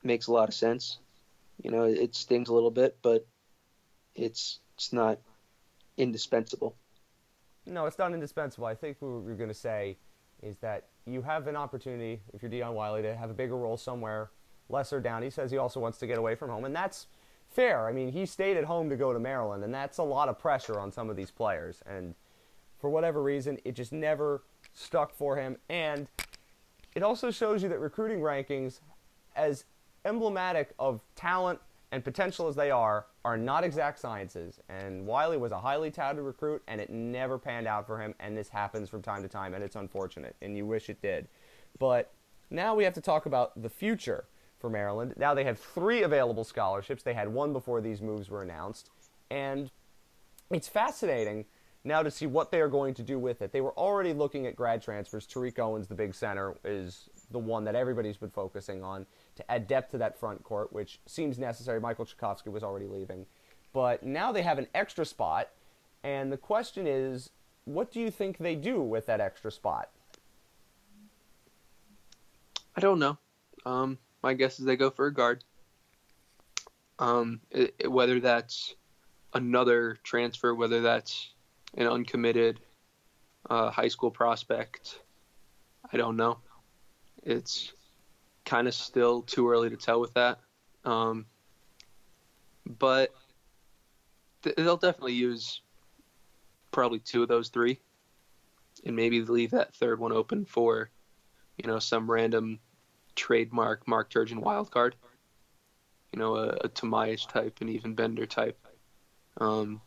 makes 0.03 0.29
a 0.29 0.33
lot 0.33 0.49
of 0.49 0.55
sense. 0.55 0.99
You 1.63 1.71
know, 1.71 1.85
it 1.85 2.15
stings 2.15 2.49
a 2.49 2.55
little 2.55 2.71
bit, 2.71 2.99
but 3.03 3.27
it's 4.15 4.61
it's 4.77 4.93
not 4.93 5.19
indispensable. 5.97 6.77
No, 7.67 7.87
it's 7.87 7.99
not 7.99 8.15
indispensable. 8.15 8.67
I 8.67 8.75
think 8.75 8.97
what 9.01 9.23
we're 9.23 9.35
going 9.35 9.49
to 9.49 9.55
say 9.55 9.97
is 10.43 10.57
that 10.59 10.89
you 11.05 11.23
have 11.23 11.47
an 11.47 11.57
opportunity, 11.57 12.21
if 12.33 12.43
you're 12.43 12.51
Dion 12.51 12.75
Wiley, 12.75 13.03
to 13.03 13.17
have 13.17 13.31
a 13.31 13.35
bigger 13.35 13.57
role 13.57 13.77
somewhere 13.77 14.31
lesser 14.69 15.01
down. 15.01 15.23
He 15.23 15.31
says 15.31 15.51
he 15.51 15.59
also 15.59 15.81
wants 15.81 15.99
to 15.99 16.07
get 16.07 16.19
away 16.19 16.35
from 16.35 16.51
home, 16.51 16.65
and 16.65 16.75
that's 16.75 17.07
fair. 17.49 17.87
I 17.87 17.93
mean, 17.93 18.13
he 18.13 18.27
stayed 18.27 18.57
at 18.57 18.65
home 18.65 18.91
to 18.91 18.97
go 18.97 19.13
to 19.13 19.19
Maryland, 19.19 19.65
and 19.65 19.73
that's 19.73 19.99
a 19.99 20.03
lot 20.03 20.29
of 20.29 20.39
pressure 20.39 20.79
on 20.79 20.93
some 20.93 21.11
of 21.11 21.17
these 21.17 21.31
players. 21.31 21.83
And 21.87 22.15
for 22.79 22.91
whatever 22.91 23.23
reason, 23.23 23.59
it 23.65 23.73
just 23.75 23.93
never 23.93 24.43
stuck 24.75 25.15
for 25.15 25.37
him. 25.37 25.57
And 25.69 26.09
it 26.95 27.03
also 27.03 27.31
shows 27.31 27.63
you 27.63 27.69
that 27.69 27.79
recruiting 27.79 28.21
rankings, 28.21 28.81
as 29.35 29.65
emblematic 30.05 30.73
of 30.79 31.01
talent 31.15 31.61
and 31.93 32.03
potential 32.05 32.49
as 32.49 32.57
they 32.57 32.71
are, 32.71 33.07
are 33.25 33.37
not 33.37 33.65
exact 33.65 33.99
sciences. 33.99 34.61
And 34.69 35.07
Wiley 35.07 35.37
was 35.37 35.53
a 35.53 35.59
highly 35.59 35.91
touted 35.91 36.25
recruit, 36.25 36.63
and 36.67 36.81
it 36.81 36.91
never 36.91 37.39
panned 37.39 37.67
out 37.67 37.87
for 37.87 38.01
him. 38.01 38.15
And 38.19 38.37
this 38.37 38.49
happens 38.49 38.89
from 38.89 39.03
time 39.03 39.23
to 39.23 39.29
time, 39.29 39.55
and 39.55 39.63
it's 39.63 39.77
unfortunate, 39.77 40.37
and 40.43 40.57
you 40.57 40.67
wish 40.67 40.91
it 40.91 41.01
did. 41.01 41.29
But 41.79 42.13
now 42.51 42.75
we 42.75 42.85
have 42.85 42.95
to 42.95 43.01
talk 43.01 43.27
about 43.27 43.61
the 43.61 43.71
future 43.71 44.25
for 44.59 44.71
Maryland. 44.71 45.15
Now 45.17 45.35
they 45.35 45.45
have 45.45 45.59
three 45.59 46.03
available 46.03 46.45
scholarships. 46.45 47.03
They 47.03 47.15
had 47.15 47.29
one 47.29 47.53
before 47.53 47.81
these 47.81 48.01
moves 48.01 48.31
were 48.31 48.43
announced. 48.43 48.91
And 49.31 49.71
it's 50.51 50.69
fascinating 50.69 51.45
now 51.85 52.03
to 52.03 52.11
see 52.11 52.27
what 52.27 52.51
they 52.51 52.61
are 52.61 52.69
going 52.69 52.95
to 52.95 53.03
do 53.03 53.19
with 53.19 53.43
it. 53.43 53.53
They 53.53 53.61
were 53.61 53.77
already 53.79 54.13
looking 54.13 54.47
at 54.47 54.57
grad 54.57 54.83
transfers. 54.83 55.27
Tariq 55.27 55.59
Owens, 55.59 55.87
the 55.87 55.95
big 55.95 56.15
center, 56.15 56.57
is 56.65 57.09
the 57.31 57.39
one 57.39 57.65
that 57.65 57.75
everybody's 57.75 58.17
been 58.17 58.31
focusing 58.31 58.83
on 58.83 59.07
to 59.37 59.51
add 59.51 59.69
depth 59.69 59.93
to 59.93 59.99
that 59.99 60.19
front 60.19 60.43
court, 60.43 60.73
which 60.73 61.01
seems 61.07 61.39
necessary. 61.39 61.81
Michael 61.81 62.07
Cekovsky 62.07 62.51
was 62.51 62.63
already 62.63 62.87
leaving. 62.87 63.27
But 63.73 64.03
now 64.03 64.33
they 64.33 64.43
have 64.43 64.59
an 64.59 64.67
extra 64.75 65.05
spot, 65.05 65.51
and 66.03 66.33
the 66.33 66.37
question 66.37 66.87
is, 66.87 67.31
what 67.65 67.93
do 67.93 68.01
you 68.01 68.11
think 68.11 68.39
they 68.39 68.55
do 68.55 68.81
with 68.81 69.07
that 69.07 69.21
extra 69.21 69.51
spot? 69.51 69.91
I 72.75 72.81
don't 72.81 72.99
know. 72.99 73.19
Um, 73.65 73.99
my 74.23 74.35
guess 74.35 74.59
is 74.59 74.65
they 74.65 74.77
go 74.77 74.91
for 74.91 75.07
a 75.07 75.13
guard. 75.13 75.45
Um, 76.99 77.41
it, 77.51 77.75
it, 77.79 77.93
whether 77.93 78.21
that's 78.21 78.75
another 79.35 79.99
transfer, 80.03 80.55
whether 80.55 80.81
that's 80.81 81.31
an 81.77 81.87
uncommitted 81.87 82.61
uh, 83.51 83.71
high 83.71 83.89
school 83.89 84.11
prospect, 84.11 85.01
I 85.93 85.97
don't 85.97 86.17
know. 86.17 86.39
It's 87.23 87.73
kind 88.47 88.69
of 88.69 88.75
still 88.75 89.23
too 89.23 89.51
early 89.51 89.69
to 89.69 89.77
tell 89.77 90.01
with 90.01 90.15
that. 90.15 90.39
Um, 90.85 91.27
but 92.65 93.13
th- 94.43 94.57
they'll 94.57 94.77
definitely 94.77 95.15
use 95.15 95.61
probably 96.71 97.01
two 97.01 97.23
of 97.23 97.29
those 97.29 97.49
three, 97.49 97.81
and 98.85 98.97
maybe 98.97 99.21
leave 99.23 99.51
that 99.51 99.75
third 99.75 99.99
one 99.99 100.13
open 100.13 100.45
for, 100.45 100.91
you 101.59 101.67
know, 101.67 101.79
some 101.79 102.11
random 102.11 102.61
trademark 103.17 103.87
Mark 103.89 104.11
Turgeon 104.11 104.39
wild 104.39 104.71
card. 104.71 104.95
You 106.13 106.21
know, 106.21 106.37
a, 106.37 106.57
a 106.63 106.69
Tomaic 106.69 107.21
type, 107.29 107.59
and 107.61 107.69
Ivan 107.69 107.95
Bender 107.95 108.27
type. 108.27 108.59
Um, 109.39 109.83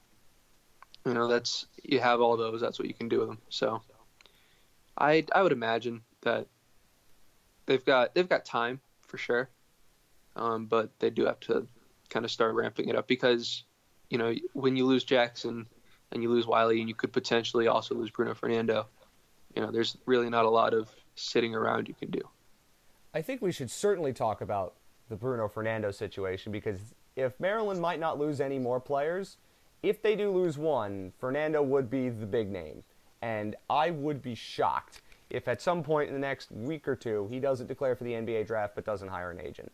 you 1.06 1.14
know, 1.14 1.28
that's 1.28 1.66
you 1.82 2.00
have 2.00 2.22
all 2.22 2.38
those. 2.38 2.62
That's 2.62 2.78
what 2.78 2.88
you 2.88 2.94
can 2.94 3.10
do 3.10 3.20
with 3.20 3.30
them. 3.30 3.40
So, 3.50 3.82
I 4.98 5.26
I 5.34 5.42
would 5.42 5.54
imagine 5.54 6.02
that 6.22 6.48
they've 7.70 7.86
got 7.86 8.14
they've 8.16 8.28
got 8.28 8.44
time 8.44 8.82
for 9.08 9.18
sure, 9.18 9.48
um, 10.36 10.66
but 10.66 10.90
they 11.00 11.10
do 11.10 11.26
have 11.26 11.40
to 11.42 11.66
kind 12.10 12.26
of 12.26 12.32
start 12.32 12.56
ramping 12.56 12.90
it 12.90 12.96
up 12.96 13.08
because 13.08 13.64
you 14.10 14.18
know 14.18 14.34
when 14.54 14.76
you 14.76 14.86
lose 14.86 15.04
Jackson 15.06 15.68
and 16.12 16.24
you 16.24 16.30
lose 16.30 16.48
Wiley 16.48 16.80
and 16.80 16.90
you 16.90 16.96
could 16.96 17.14
potentially 17.14 17.68
also 17.68 17.96
lose 17.96 18.10
Bruno 18.10 18.34
Fernando, 18.34 18.88
you 19.56 19.62
know 19.62 19.72
there's 19.72 19.98
really 20.06 20.30
not 20.30 20.44
a 20.46 20.50
lot 20.50 20.74
of 20.74 20.90
sitting 21.16 21.56
around 21.56 21.88
you 21.88 21.94
can 21.94 22.10
do. 22.10 22.22
I 23.14 23.22
think 23.22 23.42
we 23.42 23.52
should 23.52 23.72
certainly 23.72 24.14
talk 24.14 24.42
about 24.42 24.74
the 25.08 25.16
Bruno 25.16 25.48
Fernando 25.48 25.92
situation 25.92 26.52
because 26.52 26.80
if 27.16 27.40
Maryland 27.40 27.80
might 27.80 28.00
not 28.00 28.18
lose 28.20 28.42
any 28.42 28.60
more 28.60 28.80
players, 28.80 29.38
if 29.84 30.02
they 30.02 30.16
do 30.16 30.32
lose 30.32 30.58
one, 30.58 31.14
Fernando 31.20 31.62
would 31.62 31.90
be 31.90 32.10
the 32.10 32.26
big 32.26 32.50
name. 32.50 32.84
And 33.22 33.56
I 33.70 33.90
would 33.90 34.22
be 34.22 34.34
shocked 34.34 35.02
if 35.30 35.48
at 35.48 35.62
some 35.62 35.84
point 35.84 36.08
in 36.08 36.14
the 36.14 36.20
next 36.20 36.52
week 36.52 36.88
or 36.88 36.96
two 36.96 37.28
he 37.30 37.40
doesn't 37.40 37.68
declare 37.68 37.96
for 37.96 38.04
the 38.04 38.14
NBA 38.14 38.48
draft 38.48 38.76
but 38.76 38.86
doesn't 38.86 39.10
hire 39.10 39.32
an 39.32 39.40
agent. 39.40 39.72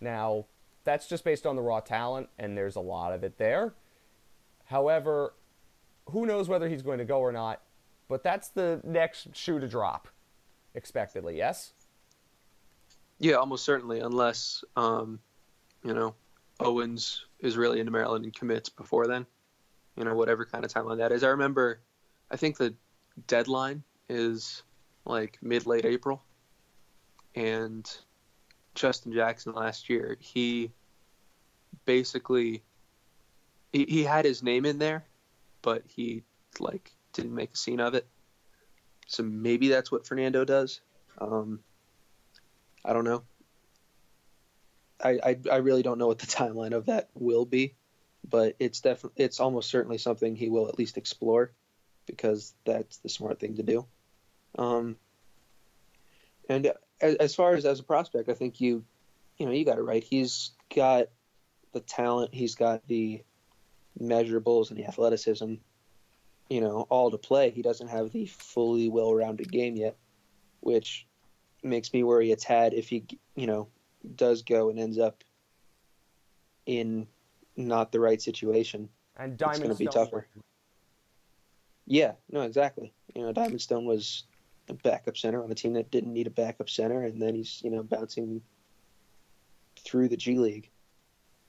Now, 0.00 0.46
that's 0.84 1.08
just 1.08 1.24
based 1.24 1.46
on 1.46 1.56
the 1.56 1.62
raw 1.62 1.80
talent, 1.80 2.28
and 2.38 2.56
there's 2.56 2.76
a 2.76 2.80
lot 2.80 3.12
of 3.12 3.24
it 3.24 3.38
there. 3.38 3.74
However, 4.66 5.34
who 6.06 6.26
knows 6.26 6.48
whether 6.48 6.68
he's 6.68 6.82
going 6.82 6.98
to 6.98 7.04
go 7.04 7.18
or 7.18 7.32
not, 7.32 7.62
but 8.08 8.22
that's 8.22 8.48
the 8.48 8.80
next 8.84 9.34
shoe 9.34 9.58
to 9.58 9.66
drop, 9.66 10.08
expectedly, 10.74 11.36
yes? 11.36 11.72
Yeah, 13.18 13.34
almost 13.34 13.64
certainly, 13.64 14.00
unless 14.00 14.62
um, 14.76 15.20
you 15.82 15.94
know 15.94 16.14
Owens 16.60 17.24
is 17.40 17.56
really 17.56 17.80
into 17.80 17.92
Maryland 17.92 18.24
and 18.24 18.34
commits 18.34 18.68
before 18.68 19.06
then. 19.06 19.26
You 19.96 20.04
know, 20.04 20.14
whatever 20.14 20.44
kind 20.44 20.64
of 20.64 20.72
timeline 20.72 20.98
that 20.98 21.12
is. 21.12 21.24
I 21.24 21.28
remember, 21.28 21.80
I 22.30 22.36
think 22.36 22.58
the 22.58 22.74
deadline 23.26 23.82
is 24.08 24.62
like 25.06 25.38
mid 25.42 25.66
late 25.66 25.84
April, 25.84 26.22
and 27.34 27.90
Justin 28.74 29.12
Jackson 29.12 29.54
last 29.54 29.88
year 29.88 30.16
he 30.20 30.70
basically 31.84 32.62
he, 33.72 33.84
he 33.86 34.02
had 34.04 34.24
his 34.24 34.42
name 34.42 34.64
in 34.66 34.78
there, 34.78 35.04
but 35.62 35.82
he 35.86 36.22
like 36.58 36.92
didn't 37.12 37.34
make 37.34 37.52
a 37.54 37.56
scene 37.56 37.80
of 37.80 37.94
it. 37.94 38.06
So 39.06 39.22
maybe 39.22 39.68
that's 39.68 39.90
what 39.92 40.06
Fernando 40.06 40.44
does. 40.44 40.80
Um, 41.18 41.60
I 42.84 42.92
don't 42.92 43.04
know. 43.04 43.22
I, 45.02 45.18
I, 45.22 45.38
I 45.50 45.56
really 45.56 45.82
don't 45.82 45.98
know 45.98 46.06
what 46.06 46.18
the 46.18 46.26
timeline 46.26 46.72
of 46.72 46.86
that 46.86 47.08
will 47.14 47.44
be, 47.44 47.74
but 48.28 48.56
it's 48.58 48.80
definitely 48.80 49.24
it's 49.24 49.40
almost 49.40 49.70
certainly 49.70 49.98
something 49.98 50.34
he 50.34 50.48
will 50.48 50.68
at 50.68 50.78
least 50.78 50.96
explore, 50.96 51.52
because 52.06 52.54
that's 52.64 52.98
the 52.98 53.08
smart 53.08 53.38
thing 53.38 53.56
to 53.56 53.62
do. 53.62 53.86
Um, 54.58 54.96
and 56.48 56.72
as, 57.00 57.14
as 57.16 57.34
far 57.34 57.54
as 57.54 57.64
as 57.64 57.80
a 57.80 57.82
prospect, 57.82 58.28
I 58.28 58.34
think 58.34 58.60
you, 58.60 58.84
you 59.38 59.46
know, 59.46 59.52
you 59.52 59.64
got 59.64 59.78
it 59.78 59.82
right. 59.82 60.02
He's 60.02 60.52
got 60.74 61.08
the 61.72 61.80
talent. 61.80 62.34
He's 62.34 62.54
got 62.54 62.86
the 62.86 63.22
measurables 64.00 64.70
and 64.70 64.78
the 64.78 64.86
athleticism, 64.86 65.54
you 66.48 66.60
know, 66.60 66.86
all 66.88 67.10
to 67.10 67.18
play. 67.18 67.50
He 67.50 67.62
doesn't 67.62 67.88
have 67.88 68.12
the 68.12 68.26
fully 68.26 68.88
well-rounded 68.88 69.50
game 69.50 69.76
yet, 69.76 69.96
which 70.60 71.06
makes 71.62 71.92
me 71.92 72.02
worry 72.02 72.32
a 72.32 72.36
tad 72.36 72.74
if 72.74 72.88
he, 72.88 73.04
you 73.34 73.46
know, 73.46 73.68
does 74.14 74.42
go 74.42 74.70
and 74.70 74.78
ends 74.78 74.98
up 74.98 75.24
in 76.66 77.06
not 77.56 77.92
the 77.92 78.00
right 78.00 78.20
situation. 78.20 78.88
And 79.18 79.40
It's 79.40 79.58
going 79.58 79.70
to 79.70 79.76
be 79.76 79.86
tougher. 79.86 80.26
Yeah, 81.86 82.12
no, 82.30 82.42
exactly. 82.42 82.92
You 83.14 83.22
know, 83.22 83.32
Diamond 83.32 83.62
Stone 83.62 83.86
was 83.86 84.24
a 84.68 84.74
backup 84.74 85.16
center 85.16 85.42
on 85.42 85.50
a 85.50 85.54
team 85.54 85.72
that 85.74 85.90
didn't 85.90 86.12
need 86.12 86.26
a 86.26 86.30
backup 86.30 86.68
center, 86.68 87.02
and 87.04 87.20
then 87.20 87.34
he's 87.34 87.60
you 87.62 87.70
know 87.70 87.82
bouncing 87.82 88.40
through 89.78 90.08
the 90.08 90.16
G 90.16 90.36
League. 90.38 90.70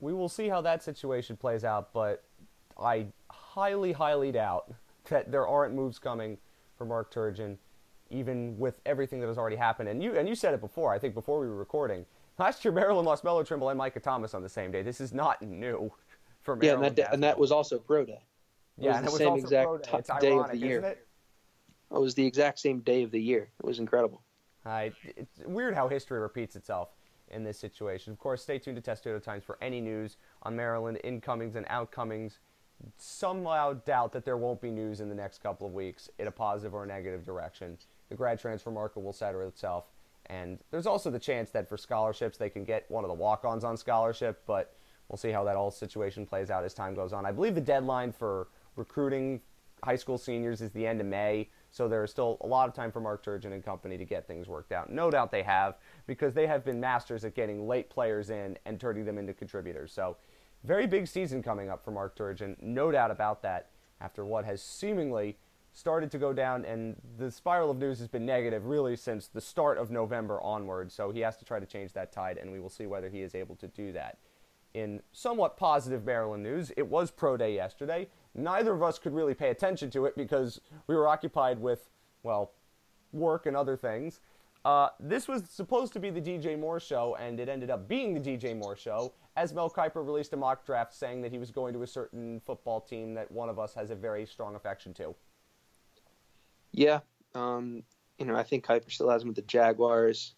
We 0.00 0.12
will 0.12 0.28
see 0.28 0.48
how 0.48 0.60
that 0.60 0.82
situation 0.82 1.36
plays 1.36 1.64
out, 1.64 1.92
but 1.92 2.24
I 2.80 3.06
highly, 3.30 3.92
highly 3.92 4.30
doubt 4.30 4.72
that 5.10 5.32
there 5.32 5.46
aren't 5.46 5.74
moves 5.74 5.98
coming 5.98 6.38
for 6.76 6.84
Mark 6.84 7.12
Turgeon, 7.12 7.56
even 8.10 8.56
with 8.58 8.80
everything 8.86 9.18
that 9.20 9.26
has 9.26 9.38
already 9.38 9.56
happened. 9.56 9.88
And 9.88 10.02
you 10.02 10.16
and 10.16 10.28
you 10.28 10.34
said 10.34 10.54
it 10.54 10.60
before. 10.60 10.92
I 10.94 10.98
think 10.98 11.14
before 11.14 11.40
we 11.40 11.46
were 11.48 11.56
recording. 11.56 12.06
Last 12.38 12.64
year, 12.64 12.70
Maryland 12.70 13.04
lost 13.04 13.24
Melo 13.24 13.42
Trimble 13.42 13.68
and 13.70 13.76
Micah 13.76 13.98
Thomas 13.98 14.32
on 14.32 14.42
the 14.44 14.48
same 14.48 14.70
day. 14.70 14.82
This 14.82 15.00
is 15.00 15.12
not 15.12 15.42
new 15.42 15.90
for 16.42 16.54
Yeah, 16.62 16.72
and 16.74 16.80
Maryland. 16.80 16.96
that 16.96 17.12
and 17.12 17.22
that 17.24 17.36
was 17.36 17.50
also 17.50 17.78
pro 17.80 18.04
day. 18.04 18.12
It 18.78 18.84
yeah, 18.84 18.90
was 18.90 18.96
and 18.98 19.06
the 19.08 19.10
same 19.10 19.28
also 19.30 19.42
exact 19.42 19.64
pro 19.66 19.78
day. 19.78 19.90
ti- 19.90 19.96
It's 19.96 20.10
day 20.20 20.38
of 20.38 20.50
the 20.52 20.56
year. 20.56 20.96
It? 21.90 21.98
Was 21.98 22.14
the 22.14 22.26
exact 22.26 22.58
same 22.58 22.80
day 22.80 23.02
of 23.02 23.10
the 23.10 23.20
year. 23.20 23.48
It 23.58 23.66
was 23.66 23.78
incredible. 23.78 24.22
I, 24.64 24.92
it's 25.16 25.40
weird 25.46 25.74
how 25.74 25.88
history 25.88 26.18
repeats 26.18 26.56
itself 26.56 26.90
in 27.30 27.44
this 27.44 27.58
situation. 27.58 28.12
Of 28.12 28.18
course, 28.18 28.42
stay 28.42 28.58
tuned 28.58 28.76
to 28.76 28.82
Testudo 28.82 29.18
Times 29.18 29.44
for 29.44 29.58
any 29.60 29.80
news 29.80 30.16
on 30.42 30.56
Maryland 30.56 30.98
incomings 31.04 31.56
and 31.56 31.66
outcomings. 31.68 32.38
Somehow 32.96 33.74
doubt 33.74 34.12
that 34.12 34.24
there 34.24 34.36
won't 34.36 34.60
be 34.60 34.70
news 34.70 35.00
in 35.00 35.08
the 35.08 35.14
next 35.14 35.42
couple 35.42 35.66
of 35.66 35.72
weeks 35.72 36.10
in 36.18 36.26
a 36.26 36.30
positive 36.30 36.74
or 36.74 36.84
a 36.84 36.86
negative 36.86 37.24
direction. 37.24 37.78
The 38.08 38.14
grad 38.14 38.38
transfer 38.38 38.70
market 38.70 39.00
will 39.00 39.12
settle 39.12 39.46
itself. 39.46 39.86
And 40.26 40.58
there's 40.70 40.86
also 40.86 41.10
the 41.10 41.18
chance 41.18 41.50
that 41.50 41.68
for 41.68 41.76
scholarships, 41.76 42.36
they 42.36 42.50
can 42.50 42.64
get 42.64 42.84
one 42.90 43.04
of 43.04 43.08
the 43.08 43.14
walk 43.14 43.44
ons 43.44 43.64
on 43.64 43.76
scholarship, 43.76 44.42
but 44.46 44.74
we'll 45.08 45.16
see 45.16 45.30
how 45.30 45.42
that 45.44 45.56
whole 45.56 45.70
situation 45.70 46.26
plays 46.26 46.50
out 46.50 46.64
as 46.64 46.74
time 46.74 46.94
goes 46.94 47.12
on. 47.12 47.24
I 47.24 47.32
believe 47.32 47.54
the 47.54 47.60
deadline 47.60 48.12
for 48.12 48.48
recruiting 48.76 49.40
high 49.82 49.96
school 49.96 50.18
seniors 50.18 50.60
is 50.60 50.70
the 50.72 50.86
end 50.86 51.00
of 51.00 51.06
May, 51.06 51.48
so 51.70 51.88
there 51.88 52.02
is 52.04 52.10
still 52.10 52.38
a 52.40 52.46
lot 52.46 52.68
of 52.68 52.74
time 52.74 52.90
for 52.90 53.00
Mark 53.00 53.24
Turgeon 53.24 53.52
and 53.52 53.64
company 53.64 53.98
to 53.98 54.04
get 54.04 54.26
things 54.26 54.48
worked 54.48 54.72
out. 54.72 54.90
No 54.90 55.10
doubt 55.10 55.30
they 55.30 55.42
have, 55.42 55.76
because 56.06 56.34
they 56.34 56.46
have 56.46 56.64
been 56.64 56.80
masters 56.80 57.24
at 57.24 57.34
getting 57.34 57.66
late 57.66 57.90
players 57.90 58.30
in 58.30 58.58
and 58.64 58.80
turning 58.80 59.04
them 59.04 59.18
into 59.18 59.34
contributors. 59.34 59.92
So, 59.92 60.16
very 60.64 60.86
big 60.86 61.06
season 61.06 61.42
coming 61.42 61.70
up 61.70 61.84
for 61.84 61.92
Mark 61.92 62.16
Turgeon, 62.16 62.56
no 62.60 62.90
doubt 62.90 63.10
about 63.10 63.42
that, 63.42 63.68
after 64.00 64.24
what 64.24 64.44
has 64.44 64.60
seemingly 64.60 65.36
started 65.72 66.10
to 66.10 66.18
go 66.18 66.32
down, 66.32 66.64
and 66.64 66.96
the 67.18 67.30
spiral 67.30 67.70
of 67.70 67.78
news 67.78 68.00
has 68.00 68.08
been 68.08 68.26
negative 68.26 68.66
really 68.66 68.96
since 68.96 69.28
the 69.28 69.40
start 69.40 69.78
of 69.78 69.90
November 69.90 70.40
onward. 70.40 70.90
So, 70.90 71.10
he 71.10 71.20
has 71.20 71.36
to 71.36 71.44
try 71.44 71.60
to 71.60 71.66
change 71.66 71.92
that 71.92 72.12
tide, 72.12 72.38
and 72.38 72.50
we 72.50 72.60
will 72.60 72.70
see 72.70 72.86
whether 72.86 73.08
he 73.08 73.22
is 73.22 73.34
able 73.34 73.56
to 73.56 73.68
do 73.68 73.92
that. 73.92 74.18
In 74.78 75.02
somewhat 75.10 75.56
positive 75.56 76.04
Maryland 76.04 76.44
news, 76.44 76.70
it 76.76 76.86
was 76.86 77.10
Pro 77.10 77.36
Day 77.36 77.52
yesterday. 77.52 78.06
Neither 78.36 78.72
of 78.72 78.80
us 78.80 78.96
could 78.96 79.12
really 79.12 79.34
pay 79.34 79.50
attention 79.50 79.90
to 79.90 80.04
it 80.06 80.16
because 80.16 80.60
we 80.86 80.94
were 80.94 81.08
occupied 81.08 81.58
with, 81.58 81.90
well, 82.22 82.52
work 83.12 83.46
and 83.46 83.56
other 83.56 83.76
things. 83.76 84.20
Uh, 84.64 84.90
this 85.00 85.26
was 85.26 85.50
supposed 85.50 85.92
to 85.94 85.98
be 85.98 86.10
the 86.10 86.20
DJ 86.20 86.56
Moore 86.56 86.78
show, 86.78 87.16
and 87.18 87.40
it 87.40 87.48
ended 87.48 87.70
up 87.70 87.88
being 87.88 88.14
the 88.14 88.20
DJ 88.20 88.56
Moore 88.56 88.76
show, 88.76 89.12
as 89.36 89.52
Mel 89.52 89.68
Kiper 89.68 90.06
released 90.06 90.32
a 90.32 90.36
mock 90.36 90.64
draft 90.64 90.94
saying 90.94 91.22
that 91.22 91.32
he 91.32 91.38
was 91.38 91.50
going 91.50 91.72
to 91.74 91.82
a 91.82 91.86
certain 91.86 92.40
football 92.46 92.80
team 92.80 93.14
that 93.14 93.28
one 93.32 93.48
of 93.48 93.58
us 93.58 93.74
has 93.74 93.90
a 93.90 93.96
very 93.96 94.26
strong 94.26 94.54
affection 94.54 94.94
to. 94.94 95.12
Yeah, 96.70 97.00
um, 97.34 97.82
you 98.16 98.26
know, 98.26 98.36
I 98.36 98.44
think 98.44 98.64
Kiper 98.64 98.92
still 98.92 99.10
has 99.10 99.22
him 99.22 99.28
with 99.28 99.36
the 99.36 99.42
Jaguars. 99.42 100.34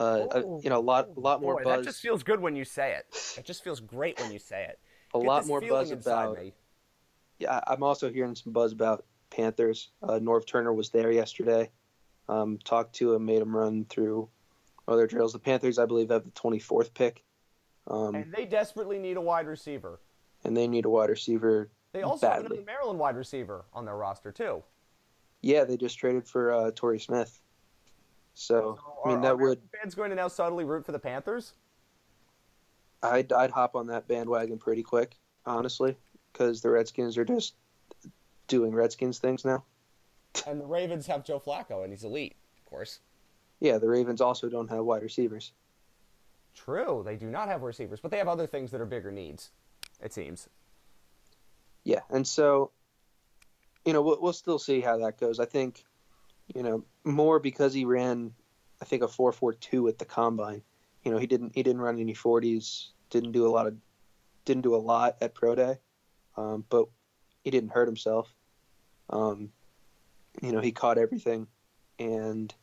Uh, 0.00 0.02
uh, 0.30 0.38
you 0.62 0.70
know, 0.70 0.78
a 0.78 0.80
lot, 0.80 1.08
a 1.16 1.20
lot 1.20 1.40
more 1.42 1.56
Boy, 1.56 1.64
buzz. 1.64 1.78
that 1.80 1.84
just 1.90 2.00
feels 2.00 2.22
good 2.22 2.40
when 2.40 2.56
you 2.56 2.64
say 2.64 2.94
it. 2.94 3.06
It 3.38 3.44
just 3.44 3.62
feels 3.64 3.80
great 3.80 4.18
when 4.20 4.32
you 4.32 4.38
say 4.38 4.64
it. 4.68 4.78
a 5.14 5.18
Get 5.18 5.26
lot 5.26 5.46
more 5.46 5.60
buzz 5.60 5.90
about. 5.90 6.38
me. 6.38 6.52
Yeah, 7.38 7.56
I- 7.66 7.72
I'm 7.74 7.82
also 7.82 8.10
hearing 8.10 8.34
some 8.34 8.52
buzz 8.52 8.72
about 8.72 9.04
Panthers. 9.30 9.90
Uh, 10.02 10.18
Norv 10.18 10.46
Turner 10.46 10.72
was 10.72 10.90
there 10.90 11.10
yesterday. 11.10 11.70
Um, 12.28 12.58
talked 12.64 12.94
to 12.96 13.14
him, 13.14 13.24
made 13.26 13.42
him 13.42 13.54
run 13.54 13.84
through 13.84 14.28
other 14.88 15.06
drills. 15.06 15.32
The 15.32 15.38
Panthers, 15.38 15.78
I 15.78 15.86
believe, 15.86 16.10
have 16.10 16.24
the 16.24 16.30
24th 16.30 16.94
pick, 16.94 17.22
um, 17.88 18.14
And 18.14 18.32
they 18.32 18.46
desperately 18.46 18.98
need 18.98 19.16
a 19.16 19.20
wide 19.20 19.46
receiver. 19.46 20.00
and 20.44 20.56
they 20.56 20.66
need 20.68 20.84
a 20.84 20.90
wide 20.90 21.10
receiver 21.10 21.70
They 21.92 22.02
also 22.02 22.26
have 22.28 22.42
badly. 22.42 22.56
another 22.58 22.66
Maryland 22.66 22.98
wide 22.98 23.16
receiver 23.16 23.64
on 23.74 23.84
their 23.84 23.96
roster 23.96 24.32
too. 24.32 24.62
Yeah, 25.42 25.64
they 25.64 25.76
just 25.76 25.98
traded 25.98 26.26
for 26.28 26.52
uh, 26.52 26.70
Torrey 26.74 26.98
Smith. 27.00 27.40
So, 28.34 28.78
I 29.04 29.08
mean, 29.08 29.18
Are- 29.18 29.22
that 29.22 29.32
are 29.32 29.36
would 29.36 29.60
fans 29.80 29.94
going 29.94 30.10
to 30.10 30.16
now 30.16 30.28
subtly 30.28 30.64
root 30.64 30.84
for 30.86 30.92
the 30.92 30.98
Panthers? 30.98 31.52
I'd 33.02 33.32
I'd 33.32 33.50
hop 33.50 33.74
on 33.74 33.88
that 33.88 34.06
bandwagon 34.06 34.58
pretty 34.58 34.82
quick, 34.82 35.16
honestly, 35.44 35.96
because 36.32 36.62
the 36.62 36.70
Redskins 36.70 37.18
are 37.18 37.24
just 37.24 37.54
doing 38.46 38.72
Redskins 38.72 39.18
things 39.18 39.44
now. 39.44 39.64
And 40.46 40.58
the 40.58 40.66
Ravens 40.66 41.06
have 41.08 41.24
Joe 41.24 41.38
Flacco, 41.38 41.84
and 41.84 41.92
he's 41.92 42.04
elite, 42.04 42.36
of 42.56 42.64
course. 42.64 43.00
Yeah, 43.60 43.76
the 43.76 43.88
Ravens 43.88 44.22
also 44.22 44.48
don't 44.48 44.70
have 44.70 44.82
wide 44.82 45.02
receivers. 45.02 45.52
True, 46.54 47.02
they 47.04 47.16
do 47.16 47.26
not 47.26 47.48
have 47.48 47.60
receivers, 47.62 48.00
but 48.00 48.10
they 48.10 48.16
have 48.16 48.28
other 48.28 48.46
things 48.46 48.70
that 48.70 48.80
are 48.80 48.86
bigger 48.86 49.12
needs. 49.12 49.50
It 50.02 50.14
seems. 50.14 50.48
Yeah, 51.84 52.00
and 52.08 52.26
so, 52.26 52.70
you 53.84 53.92
know, 53.92 54.00
we'll, 54.00 54.22
we'll 54.22 54.32
still 54.32 54.58
see 54.58 54.80
how 54.80 54.96
that 54.98 55.20
goes. 55.20 55.38
I 55.38 55.44
think, 55.44 55.84
you 56.54 56.62
know, 56.62 56.84
more 57.04 57.38
because 57.38 57.72
he 57.74 57.84
ran, 57.84 58.32
I 58.80 58.84
think 58.84 59.02
a 59.02 59.08
four 59.08 59.32
four 59.32 59.52
two 59.52 59.88
at 59.88 59.98
the 59.98 60.04
combine. 60.04 60.62
You 61.02 61.10
know, 61.10 61.18
he 61.18 61.26
didn't 61.26 61.52
he 61.54 61.62
didn't 61.62 61.80
run 61.80 61.98
any 61.98 62.14
forties. 62.14 62.90
Didn't 63.10 63.32
do 63.32 63.46
a 63.46 63.50
lot 63.50 63.66
of, 63.66 63.74
didn't 64.44 64.62
do 64.62 64.74
a 64.74 64.78
lot 64.78 65.16
at 65.20 65.34
pro 65.34 65.54
day, 65.54 65.78
um, 66.36 66.64
but 66.68 66.86
he 67.44 67.50
didn't 67.50 67.70
hurt 67.70 67.88
himself. 67.88 68.34
Um, 69.10 69.50
you 70.40 70.52
know, 70.52 70.60
he 70.60 70.72
caught 70.72 70.96
everything, 70.96 71.46
and 71.98 72.54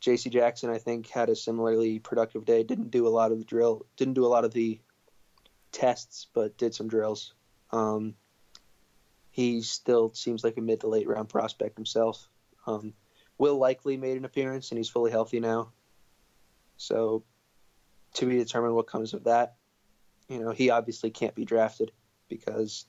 J.C. 0.00 0.30
Jackson, 0.30 0.70
I 0.70 0.78
think, 0.78 1.08
had 1.08 1.28
a 1.28 1.36
similarly 1.36 1.98
productive 1.98 2.44
day. 2.44 2.62
Didn't 2.62 2.90
do 2.90 3.06
a 3.06 3.10
lot 3.10 3.30
of 3.30 3.38
the 3.38 3.44
drill, 3.44 3.86
didn't 3.96 4.14
do 4.14 4.26
a 4.26 4.28
lot 4.28 4.44
of 4.44 4.52
the 4.52 4.80
tests, 5.70 6.26
but 6.32 6.56
did 6.56 6.74
some 6.74 6.88
drills. 6.88 7.34
Um, 7.70 8.14
he 9.30 9.60
still 9.62 10.12
seems 10.14 10.42
like 10.42 10.56
a 10.56 10.60
mid 10.60 10.80
to 10.80 10.88
late 10.88 11.06
round 11.06 11.28
prospect 11.28 11.76
himself. 11.76 12.28
Um, 12.66 12.94
Will 13.38 13.56
likely 13.56 13.96
made 13.96 14.16
an 14.16 14.24
appearance 14.24 14.70
and 14.70 14.78
he's 14.78 14.88
fully 14.88 15.10
healthy 15.10 15.40
now. 15.40 15.70
So 16.76 17.22
to 18.14 18.26
be 18.26 18.36
determined 18.36 18.74
what 18.74 18.86
comes 18.86 19.14
of 19.14 19.24
that. 19.24 19.54
You 20.28 20.40
know, 20.40 20.50
he 20.50 20.70
obviously 20.70 21.10
can't 21.10 21.34
be 21.34 21.44
drafted 21.44 21.92
because 22.28 22.86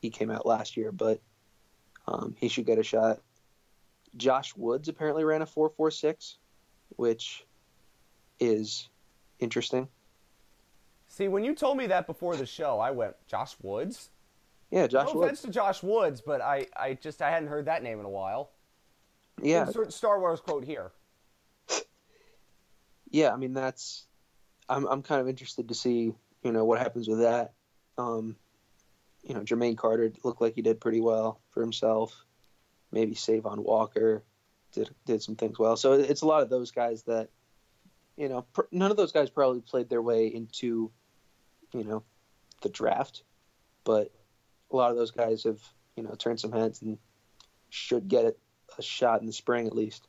he 0.00 0.10
came 0.10 0.30
out 0.30 0.44
last 0.44 0.76
year, 0.76 0.92
but 0.92 1.20
um, 2.06 2.34
he 2.38 2.48
should 2.48 2.66
get 2.66 2.78
a 2.78 2.82
shot. 2.82 3.20
Josh 4.16 4.54
Woods 4.56 4.88
apparently 4.88 5.24
ran 5.24 5.42
a 5.42 5.46
4.46, 5.46 6.36
which 6.96 7.46
is 8.40 8.88
interesting. 9.38 9.88
See, 11.08 11.28
when 11.28 11.44
you 11.44 11.54
told 11.54 11.76
me 11.76 11.86
that 11.86 12.06
before 12.06 12.36
the 12.36 12.46
show, 12.46 12.80
I 12.80 12.90
went, 12.90 13.14
Josh 13.26 13.54
Woods? 13.62 14.10
Yeah, 14.70 14.86
Josh 14.86 15.08
no 15.08 15.12
Woods. 15.12 15.14
No 15.14 15.22
offense 15.22 15.42
to 15.42 15.50
Josh 15.50 15.82
Woods, 15.82 16.20
but 16.20 16.40
I, 16.40 16.66
I 16.76 16.94
just 16.94 17.22
I 17.22 17.30
hadn't 17.30 17.48
heard 17.48 17.66
that 17.66 17.82
name 17.82 18.00
in 18.00 18.06
a 18.06 18.10
while. 18.10 18.50
Yeah, 19.42 19.66
Insert 19.66 19.92
Star 19.92 20.20
Wars 20.20 20.40
quote 20.40 20.64
here. 20.64 20.92
yeah, 23.10 23.32
I 23.32 23.36
mean 23.36 23.52
that's 23.52 24.06
I'm 24.68 24.86
I'm 24.86 25.02
kind 25.02 25.20
of 25.20 25.28
interested 25.28 25.68
to 25.68 25.74
see 25.74 26.12
you 26.42 26.52
know 26.52 26.64
what 26.64 26.78
happens 26.78 27.08
with 27.08 27.20
that. 27.20 27.52
Um, 27.98 28.36
you 29.22 29.34
know, 29.34 29.40
Jermaine 29.40 29.76
Carter 29.76 30.12
looked 30.24 30.40
like 30.40 30.54
he 30.54 30.62
did 30.62 30.80
pretty 30.80 31.00
well 31.00 31.40
for 31.50 31.60
himself. 31.60 32.24
Maybe 32.90 33.14
Cavon 33.14 33.58
Walker 33.58 34.22
did 34.72 34.90
did 35.06 35.22
some 35.22 35.36
things 35.36 35.58
well. 35.58 35.76
So 35.76 35.92
it's 35.92 36.22
a 36.22 36.26
lot 36.26 36.42
of 36.42 36.50
those 36.50 36.70
guys 36.70 37.02
that 37.04 37.28
you 38.16 38.28
know 38.28 38.42
pr- 38.52 38.62
none 38.70 38.90
of 38.90 38.96
those 38.96 39.12
guys 39.12 39.30
probably 39.30 39.60
played 39.60 39.88
their 39.88 40.02
way 40.02 40.26
into 40.26 40.90
you 41.72 41.84
know 41.84 42.02
the 42.62 42.68
draft, 42.68 43.24
but 43.84 44.12
a 44.70 44.76
lot 44.76 44.90
of 44.90 44.96
those 44.96 45.10
guys 45.10 45.44
have 45.44 45.60
you 45.96 46.02
know 46.02 46.14
turned 46.14 46.40
some 46.40 46.52
heads 46.52 46.82
and 46.82 46.98
should 47.70 48.08
get 48.08 48.38
a 48.78 48.82
shot 48.82 49.20
in 49.20 49.26
the 49.26 49.32
spring 49.32 49.66
at 49.66 49.74
least. 49.74 50.08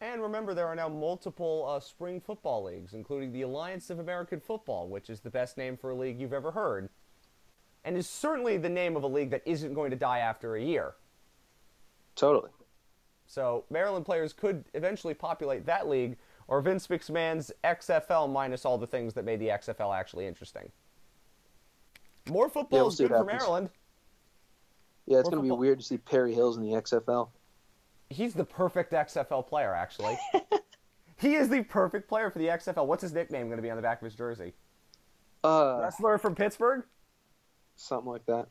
And 0.00 0.22
remember, 0.22 0.54
there 0.54 0.66
are 0.66 0.76
now 0.76 0.88
multiple 0.88 1.66
uh, 1.68 1.80
spring 1.80 2.20
football 2.20 2.62
leagues, 2.62 2.94
including 2.94 3.32
the 3.32 3.42
Alliance 3.42 3.90
of 3.90 3.98
American 3.98 4.38
Football, 4.38 4.88
which 4.88 5.10
is 5.10 5.20
the 5.20 5.30
best 5.30 5.56
name 5.56 5.76
for 5.76 5.90
a 5.90 5.94
league 5.94 6.20
you've 6.20 6.32
ever 6.32 6.52
heard, 6.52 6.88
and 7.84 7.96
is 7.96 8.08
certainly 8.08 8.58
the 8.58 8.68
name 8.68 8.96
of 8.96 9.02
a 9.02 9.08
league 9.08 9.30
that 9.30 9.42
isn't 9.44 9.74
going 9.74 9.90
to 9.90 9.96
die 9.96 10.20
after 10.20 10.54
a 10.54 10.62
year. 10.62 10.94
Totally. 12.14 12.50
So 13.26 13.64
Maryland 13.70 14.06
players 14.06 14.32
could 14.32 14.64
eventually 14.74 15.14
populate 15.14 15.66
that 15.66 15.88
league, 15.88 16.16
or 16.46 16.60
Vince 16.60 16.86
McMahon's 16.86 17.52
XFL 17.64 18.30
minus 18.32 18.64
all 18.64 18.78
the 18.78 18.86
things 18.86 19.14
that 19.14 19.24
made 19.24 19.40
the 19.40 19.48
XFL 19.48 19.96
actually 19.96 20.26
interesting. 20.26 20.70
More 22.26 22.48
football 22.48 22.78
Yeah, 22.78 22.82
we'll 22.82 22.92
is 22.92 22.98
good 22.98 23.08
for. 23.10 23.24
Maryland. 23.24 23.70
Yeah, 25.06 25.18
it's 25.18 25.28
going 25.28 25.38
to 25.38 25.42
be 25.42 25.48
football. 25.48 25.58
weird 25.58 25.78
to 25.80 25.84
see 25.84 25.98
Perry 25.98 26.34
Hills 26.34 26.56
in 26.56 26.62
the 26.62 26.70
XFL. 26.72 27.28
He's 28.10 28.34
the 28.34 28.44
perfect 28.44 28.92
XFL 28.92 29.46
player, 29.46 29.74
actually. 29.74 30.18
he 31.18 31.34
is 31.34 31.48
the 31.48 31.62
perfect 31.62 32.08
player 32.08 32.30
for 32.30 32.38
the 32.38 32.46
XFL. 32.46 32.86
What's 32.86 33.02
his 33.02 33.12
nickname 33.12 33.46
going 33.46 33.58
to 33.58 33.62
be 33.62 33.70
on 33.70 33.76
the 33.76 33.82
back 33.82 34.00
of 34.00 34.04
his 34.04 34.14
jersey? 34.14 34.54
Uh, 35.44 35.78
Wrestler 35.82 36.18
from 36.18 36.34
Pittsburgh. 36.34 36.84
something 37.76 38.10
like 38.10 38.26
that. 38.26 38.48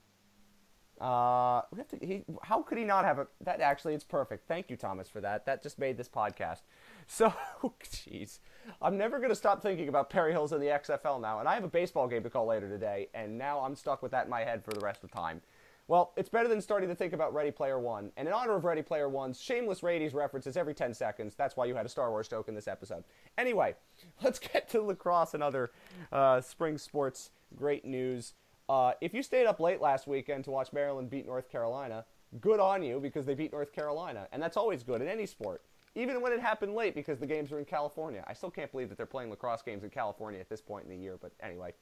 Uh, 0.99 1.61
we 1.71 1.77
have 1.77 1.87
to, 1.89 1.97
he, 2.01 2.23
how 2.41 2.63
could 2.63 2.77
he 2.77 2.83
not 2.83 3.05
have 3.05 3.19
a? 3.19 3.27
That 3.41 3.61
actually, 3.61 3.93
it's 3.93 4.03
perfect. 4.03 4.47
Thank 4.47 4.71
you, 4.71 4.75
Thomas, 4.75 5.07
for 5.07 5.21
that. 5.21 5.45
That 5.45 5.61
just 5.61 5.77
made 5.77 5.95
this 5.95 6.09
podcast. 6.09 6.61
So, 7.05 7.31
jeez, 7.83 8.39
I'm 8.81 8.97
never 8.97 9.19
gonna 9.19 9.35
stop 9.35 9.61
thinking 9.61 9.89
about 9.89 10.09
Perry 10.09 10.31
Hills 10.31 10.53
in 10.53 10.59
the 10.59 10.67
XFL 10.67 11.21
now, 11.21 11.39
and 11.39 11.47
I 11.47 11.53
have 11.53 11.63
a 11.63 11.69
baseball 11.69 12.07
game 12.07 12.23
to 12.23 12.31
call 12.31 12.47
later 12.47 12.67
today, 12.67 13.09
and 13.13 13.37
now 13.37 13.59
I'm 13.59 13.75
stuck 13.75 14.01
with 14.01 14.11
that 14.11 14.25
in 14.25 14.31
my 14.31 14.43
head 14.43 14.63
for 14.65 14.71
the 14.71 14.79
rest 14.79 15.03
of 15.03 15.11
the 15.11 15.15
time. 15.15 15.41
Well, 15.89 16.11
it's 16.17 16.27
better 16.27 16.49
than 16.49 16.59
starting 16.59 16.89
to 16.89 16.95
think 16.95 17.13
about 17.13 17.33
Ready 17.33 17.49
Player 17.49 17.79
One, 17.79 18.11
and 18.17 18.27
in 18.27 18.33
honor 18.33 18.55
of 18.55 18.65
Ready 18.65 18.81
Player 18.81 19.07
One's 19.07 19.41
shameless 19.41 19.83
Radies 19.83 20.13
references 20.13 20.57
every 20.57 20.73
10 20.73 20.93
seconds, 20.93 21.33
that's 21.35 21.55
why 21.55 21.65
you 21.65 21.75
had 21.75 21.85
a 21.85 21.89
Star 21.89 22.09
Wars 22.09 22.27
joke 22.27 22.49
in 22.49 22.55
this 22.55 22.67
episode. 22.67 23.05
Anyway, 23.37 23.73
let's 24.23 24.37
get 24.37 24.67
to 24.69 24.81
lacrosse 24.81 25.33
and 25.33 25.41
other 25.41 25.71
uh, 26.11 26.41
spring 26.41 26.77
sports 26.77 27.31
great 27.55 27.85
news. 27.85 28.33
Uh, 28.67 28.91
if 28.99 29.13
you 29.13 29.23
stayed 29.23 29.45
up 29.45 29.61
late 29.61 29.79
last 29.79 30.07
weekend 30.07 30.43
to 30.43 30.51
watch 30.51 30.73
Maryland 30.73 31.09
beat 31.09 31.25
North 31.25 31.49
Carolina, 31.49 32.03
good 32.41 32.59
on 32.59 32.83
you 32.83 32.99
because 32.99 33.25
they 33.25 33.33
beat 33.33 33.53
North 33.53 33.71
Carolina, 33.71 34.27
and 34.33 34.41
that's 34.41 34.57
always 34.57 34.83
good 34.83 35.01
in 35.01 35.07
any 35.07 35.25
sport. 35.25 35.63
Even 35.95 36.21
when 36.21 36.33
it 36.33 36.41
happened 36.41 36.75
late 36.75 36.93
because 36.93 37.17
the 37.17 37.25
games 37.25 37.51
are 37.51 37.59
in 37.59 37.65
California. 37.65 38.23
I 38.27 38.33
still 38.33 38.51
can't 38.51 38.71
believe 38.71 38.89
that 38.89 38.97
they're 38.97 39.05
playing 39.05 39.29
lacrosse 39.29 39.61
games 39.61 39.83
in 39.83 39.89
California 39.89 40.39
at 40.39 40.49
this 40.49 40.61
point 40.61 40.83
in 40.83 40.91
the 40.91 40.97
year, 40.97 41.17
but 41.19 41.31
anyway. 41.41 41.73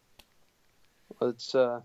Well, 1.19 1.31
It's 1.31 1.55
uh, 1.55 1.81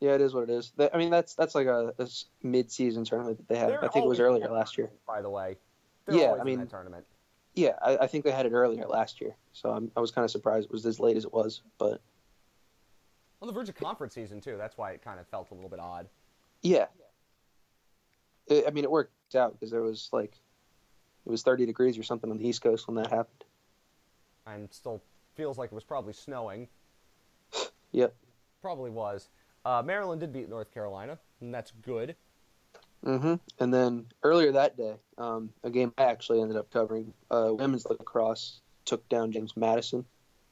yeah, 0.00 0.14
it 0.14 0.20
is 0.20 0.34
what 0.34 0.44
it 0.44 0.50
is. 0.50 0.72
That- 0.76 0.94
I 0.94 0.98
mean, 0.98 1.10
that's 1.10 1.34
that's 1.34 1.54
like 1.54 1.66
a 1.66 1.94
mid-season 2.42 3.04
tournament 3.04 3.38
that 3.38 3.48
they 3.48 3.56
had. 3.58 3.70
They're 3.70 3.84
I 3.84 3.88
think 3.88 4.04
it 4.04 4.08
was 4.08 4.20
earlier 4.20 4.48
last 4.50 4.76
year. 4.78 4.90
By 5.06 5.22
the 5.22 5.30
way, 5.30 5.56
they're 6.06 6.16
Yeah, 6.16 6.36
I 6.40 6.44
mean- 6.44 6.66
tournament. 6.66 7.04
Yeah, 7.56 7.76
I, 7.80 7.98
I 7.98 8.06
think 8.08 8.24
they 8.24 8.32
had 8.32 8.46
it 8.46 8.52
earlier 8.52 8.84
last 8.88 9.20
year. 9.20 9.36
So 9.52 9.70
I'm, 9.70 9.88
I 9.96 10.00
was 10.00 10.10
kind 10.10 10.24
of 10.24 10.30
surprised 10.32 10.64
it 10.66 10.72
was 10.72 10.84
as 10.86 10.98
late 10.98 11.16
as 11.16 11.24
it 11.24 11.32
was. 11.32 11.62
But 11.78 12.00
On 13.40 13.46
the 13.46 13.52
verge 13.54 13.68
of 13.68 13.76
conference 13.76 14.12
season 14.14 14.40
too. 14.40 14.56
That's 14.58 14.76
why 14.76 14.90
it 14.90 15.02
kind 15.04 15.20
of 15.20 15.28
felt 15.28 15.52
a 15.52 15.54
little 15.54 15.70
bit 15.70 15.78
odd. 15.78 16.08
yeah, 16.62 16.86
it, 18.48 18.64
I 18.66 18.70
mean, 18.70 18.82
it 18.84 18.90
worked 18.90 19.12
out 19.36 19.52
because 19.52 19.70
there 19.70 19.82
was 19.82 20.08
like 20.12 20.36
it 21.24 21.30
was 21.30 21.42
30 21.44 21.64
degrees 21.64 21.96
or 21.96 22.02
something 22.02 22.28
on 22.30 22.38
the 22.38 22.46
East 22.46 22.60
Coast 22.60 22.88
when 22.88 22.96
that 22.96 23.06
happened. 23.08 23.44
And 24.46 24.68
still 24.72 25.00
feels 25.36 25.56
like 25.56 25.70
it 25.70 25.74
was 25.74 25.84
probably 25.84 26.12
snowing. 26.12 26.68
Yep. 27.92 28.12
Probably 28.60 28.90
was. 28.90 29.28
Uh, 29.64 29.82
Maryland 29.84 30.20
did 30.20 30.32
beat 30.32 30.48
North 30.48 30.72
Carolina, 30.72 31.18
and 31.40 31.54
that's 31.54 31.70
good. 31.82 32.16
hmm 33.02 33.34
And 33.58 33.72
then 33.72 34.06
earlier 34.22 34.52
that 34.52 34.76
day, 34.76 34.94
um, 35.18 35.50
a 35.62 35.70
game 35.70 35.92
I 35.98 36.04
actually 36.04 36.40
ended 36.40 36.56
up 36.56 36.70
covering, 36.70 37.12
uh, 37.30 37.50
women's 37.54 37.86
lacrosse 37.86 38.60
took 38.84 39.06
down 39.08 39.32
James 39.32 39.56
Madison. 39.56 40.04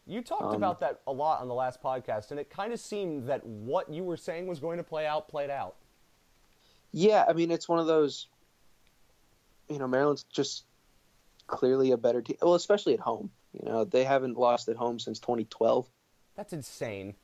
You 0.07 0.23
talked 0.23 0.43
Um, 0.43 0.55
about 0.55 0.81
that 0.81 1.01
a 1.07 1.13
lot 1.13 1.41
on 1.41 1.49
the 1.49 1.55
last 1.55 1.83
podcast, 1.83 2.31
and 2.31 2.41
it 2.41 2.51
kind 2.51 2.73
of 2.73 2.81
seemed 2.81 3.29
that 3.29 3.45
what 3.47 3.89
you 3.91 4.03
were 4.03 4.17
saying 4.17 4.47
was 4.47 4.59
going 4.59 4.79
to 4.79 4.83
play 4.85 5.07
out 5.07 5.29
played 5.29 5.51
out. 5.51 5.77
Yeah, 6.91 7.25
I 7.29 7.33
mean, 7.35 7.51
it's 7.51 7.69
one 7.69 7.79
of 7.79 7.87
those. 7.87 8.27
You 9.69 9.79
know, 9.79 9.87
Maryland's 9.87 10.25
just 10.25 10.65
clearly 11.47 11.93
a 11.93 11.97
better 11.97 12.21
team. 12.21 12.37
Well, 12.43 12.55
especially 12.55 12.95
at 12.95 13.01
home. 13.01 13.31
You 13.53 13.69
know, 13.71 13.85
they 13.85 14.05
haven't 14.05 14.37
lost 14.37 14.69
at 14.69 14.77
home 14.77 14.99
since 14.99 15.19
2012. 15.21 15.89
That's 16.35 16.53
insane. 16.53 17.15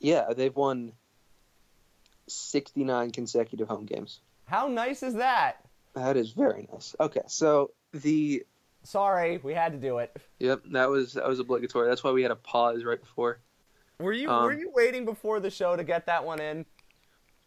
Yeah, 0.00 0.32
they've 0.32 0.54
won 0.54 0.92
69 2.30 3.10
consecutive 3.10 3.68
home 3.68 3.84
games. 3.86 4.20
How 4.46 4.66
nice 4.68 5.02
is 5.02 5.14
that? 5.14 5.64
That 5.94 6.16
is 6.16 6.30
very 6.32 6.68
nice. 6.72 6.94
Okay, 7.00 7.22
so 7.26 7.72
the 7.92 8.44
Sorry, 8.84 9.38
we 9.38 9.52
had 9.52 9.72
to 9.72 9.78
do 9.78 9.98
it. 9.98 10.16
yep, 10.38 10.62
that 10.72 10.88
was 10.88 11.14
that 11.14 11.26
was 11.28 11.40
obligatory. 11.40 11.88
That's 11.88 12.02
why 12.04 12.12
we 12.12 12.22
had 12.22 12.30
a 12.30 12.36
pause 12.36 12.84
right 12.84 13.00
before. 13.00 13.40
Were 13.98 14.12
you 14.12 14.30
Um, 14.30 14.44
were 14.44 14.52
you 14.52 14.70
waiting 14.74 15.04
before 15.04 15.40
the 15.40 15.50
show 15.50 15.76
to 15.76 15.84
get 15.84 16.06
that 16.06 16.24
one 16.24 16.40
in? 16.40 16.64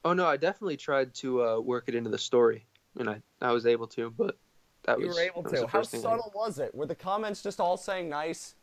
Oh 0.04 0.14
no, 0.14 0.28
I 0.28 0.38
definitely 0.38 0.78
tried 0.78 1.14
to 1.16 1.44
uh, 1.44 1.60
work 1.60 1.86
it 1.88 1.96
into 1.96 2.10
the 2.10 2.18
story, 2.18 2.66
and 3.00 3.10
I 3.10 3.22
I 3.42 3.52
was 3.54 3.66
able 3.66 3.88
to, 3.88 4.12
but 4.12 4.38
that 4.84 5.00
You 5.00 5.08
was 5.08 5.16
were 5.16 5.22
able 5.22 5.44
to. 5.44 5.66
How 5.68 5.84
subtle 5.84 6.32
was 6.36 6.60
it? 6.60 6.76
Were 6.76 6.86
the 6.86 6.96
comments 6.96 7.42
just 7.42 7.60
all 7.60 7.78
saying 7.78 8.10
nice? 8.10 8.56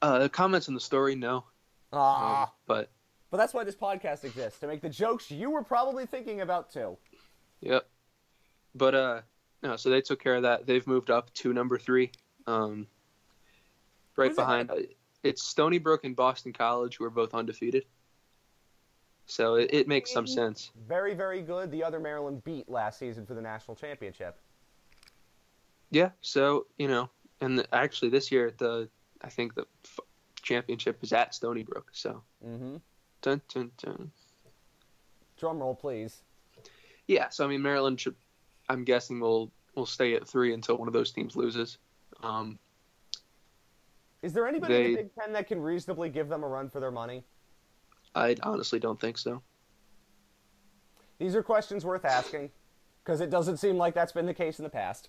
Uh, 0.00 0.20
the 0.20 0.28
comments 0.28 0.68
in 0.68 0.74
the 0.74 0.80
story, 0.80 1.14
no, 1.14 1.44
Ah, 1.92 2.44
um, 2.44 2.48
but 2.66 2.88
but 3.30 3.36
that's 3.36 3.54
why 3.54 3.64
this 3.64 3.76
podcast 3.76 4.24
exists 4.24 4.58
to 4.60 4.66
make 4.66 4.80
the 4.80 4.88
jokes 4.88 5.30
you 5.30 5.50
were 5.50 5.62
probably 5.62 6.06
thinking 6.06 6.40
about 6.40 6.72
too. 6.72 6.96
Yep. 7.60 7.86
But 8.74 8.94
uh 8.94 9.20
no, 9.62 9.76
so 9.76 9.90
they 9.90 10.00
took 10.00 10.22
care 10.22 10.36
of 10.36 10.42
that. 10.42 10.66
They've 10.66 10.86
moved 10.86 11.10
up 11.10 11.32
to 11.34 11.52
number 11.52 11.78
three. 11.78 12.12
Um 12.46 12.86
right 14.16 14.34
behind 14.34 14.70
uh, 14.70 14.76
it's 15.22 15.42
Stony 15.42 15.78
Brook 15.78 16.04
and 16.04 16.14
Boston 16.14 16.52
College 16.52 16.96
who 16.96 17.04
are 17.04 17.10
both 17.10 17.34
undefeated. 17.34 17.84
So 19.26 19.56
it, 19.56 19.70
it 19.72 19.88
makes 19.88 20.10
some 20.10 20.26
sense. 20.26 20.70
Very, 20.88 21.14
very 21.14 21.42
good. 21.42 21.70
The 21.70 21.84
other 21.84 22.00
Maryland 22.00 22.42
beat 22.44 22.68
last 22.68 22.98
season 22.98 23.26
for 23.26 23.34
the 23.34 23.42
national 23.42 23.74
championship. 23.76 24.38
Yeah, 25.90 26.10
so, 26.22 26.66
you 26.78 26.88
know, 26.88 27.10
and 27.40 27.58
the, 27.58 27.74
actually 27.74 28.10
this 28.10 28.32
year 28.32 28.54
the 28.56 28.88
I 29.20 29.28
think 29.28 29.54
the 29.54 29.66
f- 29.84 30.00
championship 30.42 31.02
is 31.02 31.12
at 31.12 31.34
Stony 31.34 31.62
Brook. 31.62 31.90
So 31.92 32.22
Mm-hmm. 32.46 32.76
Dun, 33.22 33.40
dun, 33.52 33.70
dun. 33.82 34.10
Drum 35.38 35.58
roll, 35.58 35.74
please. 35.74 36.22
Yeah, 37.06 37.28
so 37.30 37.44
I 37.44 37.48
mean 37.48 37.62
Maryland 37.62 38.00
should 38.00 38.14
I'm 38.68 38.84
guessing 38.84 39.20
will 39.20 39.50
will 39.74 39.86
stay 39.86 40.14
at 40.14 40.28
3 40.28 40.54
until 40.54 40.76
one 40.76 40.88
of 40.88 40.94
those 40.94 41.12
teams 41.12 41.36
loses. 41.36 41.78
Um 42.22 42.58
Is 44.22 44.32
there 44.32 44.46
anybody 44.46 44.74
in 44.74 44.82
the 44.82 44.96
Big 44.96 45.14
Ten 45.14 45.32
that 45.32 45.46
can 45.46 45.60
reasonably 45.60 46.08
give 46.08 46.28
them 46.28 46.42
a 46.42 46.48
run 46.48 46.68
for 46.68 46.80
their 46.80 46.90
money? 46.90 47.24
I 48.14 48.36
honestly 48.42 48.78
don't 48.78 49.00
think 49.00 49.18
so. 49.18 49.42
These 51.18 51.34
are 51.34 51.42
questions 51.42 51.84
worth 51.84 52.04
asking 52.04 52.50
because 53.04 53.20
it 53.20 53.30
doesn't 53.30 53.56
seem 53.56 53.76
like 53.76 53.94
that's 53.94 54.12
been 54.12 54.26
the 54.26 54.34
case 54.34 54.58
in 54.58 54.64
the 54.64 54.70
past. 54.70 55.08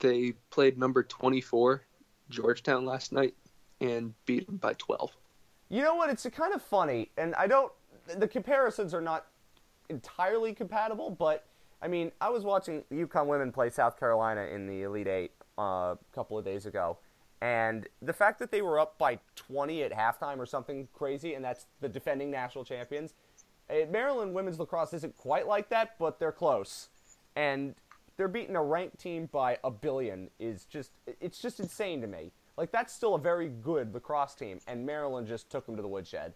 They 0.00 0.32
played 0.50 0.78
number 0.78 1.02
24, 1.02 1.82
Georgetown, 2.30 2.84
last 2.86 3.12
night 3.12 3.34
and 3.80 4.14
beat 4.26 4.46
them 4.46 4.56
by 4.56 4.74
12. 4.74 5.10
You 5.70 5.82
know 5.82 5.94
what? 5.94 6.10
It's 6.10 6.26
kind 6.34 6.52
of 6.52 6.62
funny, 6.62 7.10
and 7.16 7.34
I 7.36 7.46
don't. 7.46 7.72
The 8.18 8.26
comparisons 8.26 8.92
are 8.92 9.00
not 9.00 9.26
entirely 9.88 10.52
compatible, 10.52 11.10
but 11.10 11.46
I 11.80 11.86
mean, 11.86 12.10
I 12.20 12.28
was 12.28 12.42
watching 12.42 12.82
UConn 12.92 13.26
women 13.26 13.52
play 13.52 13.70
South 13.70 13.98
Carolina 13.98 14.42
in 14.42 14.66
the 14.66 14.82
Elite 14.82 15.06
Eight 15.06 15.32
uh, 15.56 15.62
a 15.62 15.98
couple 16.12 16.36
of 16.36 16.44
days 16.44 16.66
ago, 16.66 16.98
and 17.40 17.86
the 18.02 18.12
fact 18.12 18.40
that 18.40 18.50
they 18.50 18.62
were 18.62 18.80
up 18.80 18.98
by 18.98 19.20
20 19.36 19.84
at 19.84 19.92
halftime 19.92 20.38
or 20.38 20.46
something 20.46 20.88
crazy, 20.92 21.34
and 21.34 21.44
that's 21.44 21.66
the 21.80 21.88
defending 21.88 22.32
national 22.32 22.64
champions. 22.64 23.14
eh, 23.68 23.86
Maryland 23.88 24.34
women's 24.34 24.58
lacrosse 24.58 24.92
isn't 24.92 25.16
quite 25.16 25.46
like 25.46 25.68
that, 25.68 25.94
but 26.00 26.18
they're 26.18 26.32
close, 26.32 26.88
and 27.36 27.76
they're 28.16 28.26
beating 28.26 28.56
a 28.56 28.62
ranked 28.62 28.98
team 28.98 29.28
by 29.30 29.56
a 29.62 29.70
billion 29.70 30.30
is 30.40 30.64
just 30.64 30.90
it's 31.20 31.40
just 31.40 31.60
insane 31.60 32.00
to 32.00 32.08
me. 32.08 32.32
Like 32.60 32.72
that's 32.72 32.92
still 32.92 33.14
a 33.14 33.18
very 33.18 33.48
good 33.48 33.94
lacrosse 33.94 34.34
team, 34.34 34.60
and 34.66 34.84
Maryland 34.84 35.26
just 35.26 35.48
took 35.48 35.64
them 35.64 35.76
to 35.76 35.82
the 35.82 35.88
woodshed. 35.88 36.34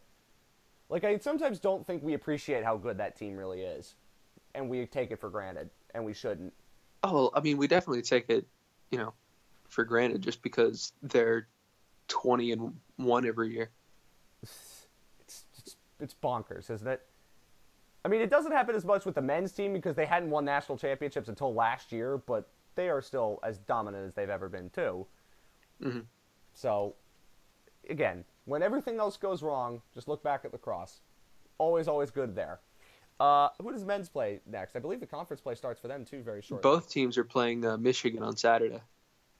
Like 0.88 1.04
I 1.04 1.18
sometimes 1.18 1.60
don't 1.60 1.86
think 1.86 2.02
we 2.02 2.14
appreciate 2.14 2.64
how 2.64 2.78
good 2.78 2.96
that 2.96 3.14
team 3.14 3.36
really 3.36 3.60
is, 3.60 3.94
and 4.54 4.70
we 4.70 4.86
take 4.86 5.10
it 5.10 5.20
for 5.20 5.28
granted, 5.28 5.68
and 5.94 6.02
we 6.02 6.14
shouldn't. 6.14 6.54
Oh, 7.02 7.30
I 7.34 7.40
mean, 7.40 7.58
we 7.58 7.66
definitely 7.66 8.00
take 8.00 8.30
it, 8.30 8.46
you 8.90 8.96
know, 8.96 9.12
for 9.68 9.84
granted 9.84 10.22
just 10.22 10.40
because 10.40 10.94
they're 11.02 11.46
20 12.08 12.52
and 12.52 12.74
one 12.96 13.26
every 13.26 13.52
year. 13.52 13.68
It's, 14.42 14.86
it's, 15.20 15.76
it's 16.00 16.14
bonkers, 16.24 16.70
isn't 16.70 16.88
it? 16.88 17.02
I 18.02 18.08
mean, 18.08 18.22
it 18.22 18.30
doesn't 18.30 18.52
happen 18.52 18.74
as 18.74 18.86
much 18.86 19.04
with 19.04 19.14
the 19.14 19.22
men's 19.22 19.52
team 19.52 19.74
because 19.74 19.94
they 19.94 20.06
hadn't 20.06 20.30
won 20.30 20.46
national 20.46 20.78
championships 20.78 21.28
until 21.28 21.52
last 21.52 21.92
year, 21.92 22.16
but 22.16 22.48
they 22.76 22.88
are 22.88 23.02
still 23.02 23.40
as 23.42 23.58
dominant 23.58 24.06
as 24.06 24.14
they've 24.14 24.30
ever 24.30 24.48
been, 24.48 24.70
too. 24.70 25.06
hmm 25.82 26.00
So, 26.54 26.94
again, 27.90 28.24
when 28.46 28.62
everything 28.62 28.98
else 28.98 29.16
goes 29.16 29.42
wrong, 29.42 29.82
just 29.92 30.08
look 30.08 30.22
back 30.22 30.44
at 30.44 30.52
lacrosse. 30.52 31.00
Always, 31.58 31.88
always 31.88 32.10
good 32.10 32.34
there. 32.34 32.60
Uh, 33.20 33.48
who 33.60 33.70
does 33.72 33.84
men's 33.84 34.08
play 34.08 34.40
next? 34.46 34.74
I 34.74 34.80
believe 34.80 35.00
the 35.00 35.06
conference 35.06 35.40
play 35.40 35.54
starts 35.54 35.80
for 35.80 35.88
them, 35.88 36.04
too, 36.04 36.22
very 36.22 36.42
shortly. 36.42 36.62
Both 36.62 36.90
teams 36.90 37.16
are 37.16 37.24
playing 37.24 37.64
uh, 37.64 37.76
Michigan 37.76 38.22
on 38.22 38.36
Saturday. 38.36 38.80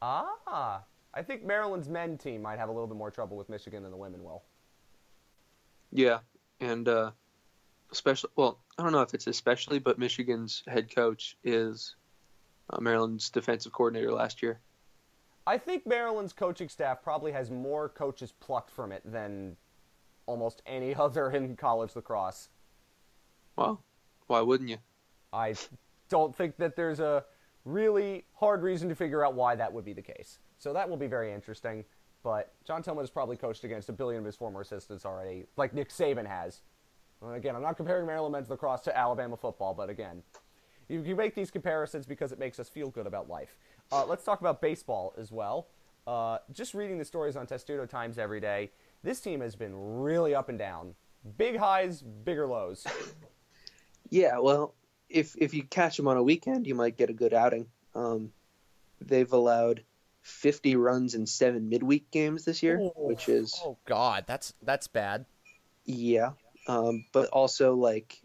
Ah, 0.02 0.82
I 1.14 1.22
think 1.22 1.44
Maryland's 1.44 1.88
men 1.88 2.18
team 2.18 2.42
might 2.42 2.58
have 2.58 2.68
a 2.68 2.72
little 2.72 2.86
bit 2.86 2.96
more 2.96 3.10
trouble 3.10 3.36
with 3.36 3.48
Michigan 3.48 3.82
than 3.82 3.90
the 3.90 3.96
women 3.96 4.22
will. 4.22 4.42
Yeah, 5.92 6.18
and 6.60 6.88
uh, 6.88 7.12
especially, 7.90 8.30
well, 8.36 8.58
I 8.78 8.82
don't 8.82 8.92
know 8.92 9.00
if 9.00 9.14
it's 9.14 9.26
especially, 9.26 9.78
but 9.78 9.98
Michigan's 9.98 10.62
head 10.66 10.94
coach 10.94 11.36
is 11.44 11.94
uh, 12.70 12.80
Maryland's 12.80 13.30
defensive 13.30 13.72
coordinator 13.72 14.12
last 14.12 14.42
year. 14.42 14.58
I 15.46 15.58
think 15.58 15.86
Maryland's 15.86 16.32
coaching 16.32 16.68
staff 16.68 17.02
probably 17.02 17.32
has 17.32 17.50
more 17.50 17.88
coaches 17.88 18.32
plucked 18.32 18.70
from 18.70 18.92
it 18.92 19.02
than 19.04 19.56
almost 20.26 20.62
any 20.66 20.94
other 20.98 21.30
in 21.30 21.56
college 21.56 21.94
lacrosse. 21.94 22.48
Well, 23.56 23.82
why 24.26 24.40
wouldn't 24.40 24.70
you? 24.70 24.78
I 25.32 25.54
don't 26.08 26.34
think 26.34 26.56
that 26.56 26.76
there's 26.76 27.00
a 27.00 27.24
really 27.64 28.24
hard 28.34 28.62
reason 28.62 28.88
to 28.88 28.94
figure 28.94 29.24
out 29.24 29.34
why 29.34 29.54
that 29.54 29.72
would 29.72 29.84
be 29.84 29.92
the 29.92 30.02
case. 30.02 30.38
So 30.58 30.72
that 30.72 30.88
will 30.88 30.96
be 30.96 31.06
very 31.06 31.32
interesting. 31.32 31.84
But 32.22 32.54
John 32.64 32.82
Tillman 32.82 33.02
has 33.02 33.10
probably 33.10 33.36
coached 33.36 33.64
against 33.64 33.90
a 33.90 33.92
billion 33.92 34.20
of 34.20 34.24
his 34.24 34.34
former 34.34 34.62
assistants 34.62 35.04
already, 35.04 35.44
like 35.56 35.74
Nick 35.74 35.90
Saban 35.90 36.26
has. 36.26 36.62
And 37.20 37.34
again, 37.34 37.54
I'm 37.54 37.62
not 37.62 37.76
comparing 37.76 38.06
Maryland 38.06 38.32
men's 38.32 38.48
lacrosse 38.48 38.80
to 38.82 38.96
Alabama 38.96 39.36
football, 39.36 39.74
but 39.74 39.90
again, 39.90 40.22
you, 40.88 41.02
you 41.02 41.16
make 41.16 41.34
these 41.34 41.50
comparisons 41.50 42.06
because 42.06 42.32
it 42.32 42.38
makes 42.38 42.58
us 42.58 42.68
feel 42.68 42.90
good 42.90 43.06
about 43.06 43.28
life. 43.28 43.56
Uh, 43.92 44.04
let's 44.06 44.24
talk 44.24 44.40
about 44.40 44.60
baseball 44.60 45.14
as 45.18 45.30
well. 45.30 45.68
Uh, 46.06 46.38
just 46.52 46.74
reading 46.74 46.98
the 46.98 47.04
stories 47.04 47.36
on 47.36 47.46
Testudo 47.46 47.86
Times 47.86 48.18
every 48.18 48.40
day, 48.40 48.70
this 49.02 49.20
team 49.20 49.40
has 49.40 49.54
been 49.56 49.74
really 49.74 50.34
up 50.34 50.48
and 50.48 50.58
down. 50.58 50.94
Big 51.36 51.56
highs, 51.56 52.02
bigger 52.02 52.46
lows. 52.46 52.86
Yeah, 54.10 54.38
well, 54.38 54.74
if 55.08 55.34
if 55.38 55.54
you 55.54 55.64
catch 55.64 55.96
them 55.96 56.08
on 56.08 56.16
a 56.16 56.22
weekend, 56.22 56.66
you 56.66 56.74
might 56.74 56.96
get 56.96 57.10
a 57.10 57.14
good 57.14 57.32
outing. 57.32 57.66
Um, 57.94 58.32
they've 59.00 59.32
allowed 59.32 59.82
50 60.22 60.76
runs 60.76 61.14
in 61.14 61.26
seven 61.26 61.68
midweek 61.68 62.10
games 62.10 62.44
this 62.44 62.62
year, 62.62 62.78
which 62.96 63.28
is 63.28 63.60
oh 63.64 63.78
god, 63.86 64.24
that's 64.26 64.52
that's 64.62 64.88
bad. 64.88 65.26
yeah. 65.84 66.32
Um, 66.66 67.04
but 67.12 67.28
also 67.30 67.74
like 67.74 68.20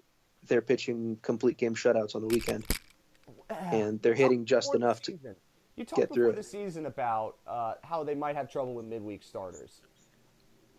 they're 0.48 0.62
pitching 0.62 1.17
complete 1.22 1.58
game 1.58 1.76
shutouts 1.76 2.15
on 2.15 2.22
the 2.22 2.28
weekend, 2.28 2.65
and 3.50 4.02
they're 4.02 4.13
hitting 4.13 4.45
just 4.45 4.76
enough 4.76 5.02
to. 5.04 5.17
You 5.80 5.86
talked 5.86 6.02
get 6.02 6.10
before 6.10 6.26
through 6.26 6.34
the 6.34 6.44
season 6.44 6.88
about 6.88 7.38
uh, 7.48 7.76
how 7.84 8.04
they 8.04 8.13
might 8.13 8.36
have 8.36 8.52
trouble 8.52 8.74
with 8.74 8.86
midweek 8.86 9.24
starters. 9.24 9.80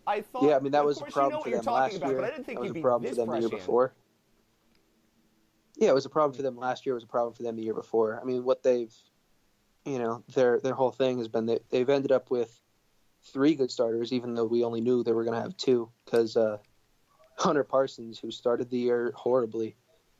I 0.06 0.20
thought. 0.20 0.42
Yeah, 0.42 0.56
I 0.56 0.60
mean 0.60 0.72
that 0.72 0.84
was 0.84 0.98
a 0.98 1.00
course 1.00 1.16
you 1.16 1.22
know 1.22 1.28
problem 1.30 1.42
for 1.42 1.50
them 1.50 1.74
last 1.74 1.96
about, 1.96 2.08
year. 2.08 2.16
But 2.18 2.24
I 2.24 2.30
didn't 2.30 2.44
think 2.44 2.58
that 2.58 2.62
was 2.62 2.76
a 2.76 2.80
problem 2.82 3.10
for 3.10 3.16
them 3.16 3.30
the 3.30 3.40
year 3.40 3.48
before. 3.48 3.94
Yeah, 5.76 5.88
it 5.88 5.94
was 5.94 6.04
a 6.04 6.10
problem 6.10 6.36
for 6.36 6.42
them 6.42 6.58
last 6.58 6.84
year. 6.84 6.92
It 6.92 6.96
was 6.96 7.04
a 7.04 7.06
problem 7.06 7.32
for 7.32 7.42
them 7.42 7.56
the 7.56 7.62
year 7.62 7.72
before. 7.72 8.20
I 8.20 8.24
mean, 8.24 8.44
what 8.44 8.62
they've, 8.62 8.94
you 9.86 9.98
know, 9.98 10.22
their 10.34 10.60
their 10.60 10.74
whole 10.74 10.90
thing 10.90 11.16
has 11.16 11.28
been 11.28 11.46
that 11.46 11.62
they've 11.70 11.88
ended 11.88 12.12
up 12.12 12.30
with 12.30 12.60
three 13.24 13.54
good 13.54 13.70
starters, 13.70 14.12
even 14.12 14.34
though 14.34 14.44
we 14.44 14.64
only 14.64 14.82
knew 14.82 15.02
they 15.02 15.12
were 15.12 15.24
going 15.24 15.36
to 15.36 15.42
have 15.42 15.56
two, 15.56 15.88
because 16.04 16.36
uh, 16.36 16.58
Hunter 17.38 17.64
Parsons, 17.64 18.18
who 18.18 18.30
started 18.30 18.68
the 18.68 18.78
year 18.78 19.14
horribly, 19.16 19.76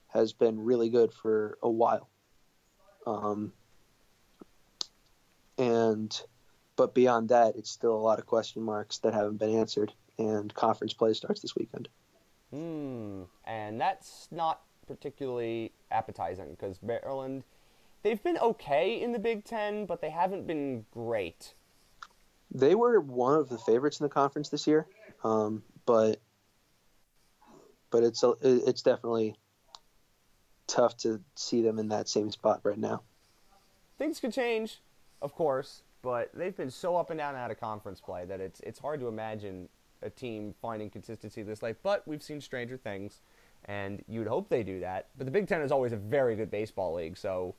has 0.09 0.33
been 0.33 0.59
really 0.59 0.89
good 0.89 1.13
for 1.13 1.59
a 1.63 1.69
while. 1.69 2.09
Um, 3.07 3.53
and 5.61 6.23
but 6.77 6.95
beyond 6.95 7.29
that, 7.29 7.57
it's 7.57 7.71
still 7.71 7.95
a 7.95 8.01
lot 8.01 8.19
of 8.19 8.25
question 8.25 8.63
marks 8.63 8.99
that 8.99 9.13
haven't 9.13 9.37
been 9.37 9.55
answered. 9.55 9.93
And 10.19 10.53
conference 10.55 10.95
play 10.95 11.13
starts 11.13 11.41
this 11.43 11.55
weekend. 11.55 11.89
Hmm, 12.51 13.23
and 13.45 13.81
that's 13.81 14.29
not 14.31 14.63
particularly 14.87 15.73
appetizing 15.91 16.51
because 16.51 16.83
Maryland, 16.83 17.45
they've 18.03 18.23
been 18.23 18.39
okay 18.39 19.01
in 19.01 19.13
the 19.13 19.19
Big 19.19 19.45
Ten, 19.45 19.85
but 19.87 20.01
they 20.01 20.11
haven't 20.11 20.47
been 20.47 20.87
great. 20.91 21.55
They 22.51 22.75
were 22.75 22.99
one 22.99 23.39
of 23.39 23.49
the 23.49 23.59
favorites 23.59 24.01
in 24.01 24.05
the 24.05 24.11
conference 24.11 24.49
this 24.49 24.67
year, 24.67 24.87
um, 25.23 25.63
but 25.85 26.21
but 27.91 28.03
it's 28.03 28.23
a, 28.23 28.35
it's 28.43 28.83
definitely 28.83 29.37
tough 30.67 30.97
to 30.99 31.21
see 31.35 31.61
them 31.61 31.79
in 31.79 31.89
that 31.89 32.09
same 32.09 32.31
spot 32.31 32.61
right 32.63 32.79
now. 32.79 33.03
Things 33.99 34.19
could 34.19 34.33
change, 34.33 34.79
of 35.23 35.35
course, 35.35 35.83
but 36.03 36.31
they've 36.35 36.57
been 36.57 36.71
so 36.71 36.97
up 36.97 37.11
and 37.11 37.19
down 37.19 37.37
out 37.37 37.51
of 37.51 37.61
conference 37.61 38.01
play 38.01 38.25
that 38.25 38.41
it's 38.41 38.61
it's 38.61 38.79
hard 38.79 39.01
to 39.01 39.09
imagine 39.09 39.69
a 40.03 40.11
team 40.11 40.55
finding 40.61 40.91
consistency 40.91 41.43
this 41.43 41.63
late. 41.63 41.77
But 41.83 42.07
we've 42.07 42.23
seen 42.23 42.41
stranger 42.41 42.77
things, 42.77 43.21
and 43.67 44.03
you'd 44.09 44.27
hope 44.27 44.49
they 44.49 44.63
do 44.63 44.81
that. 44.81 45.09
But 45.17 45.27
the 45.27 45.31
Big 45.31 45.47
Ten 45.47 45.61
is 45.63 45.73
always 45.73 45.93
a 45.93 45.97
very 45.97 46.37
good 46.37 46.51
baseball 46.51 46.95
league, 46.95 47.17
so 47.17 47.55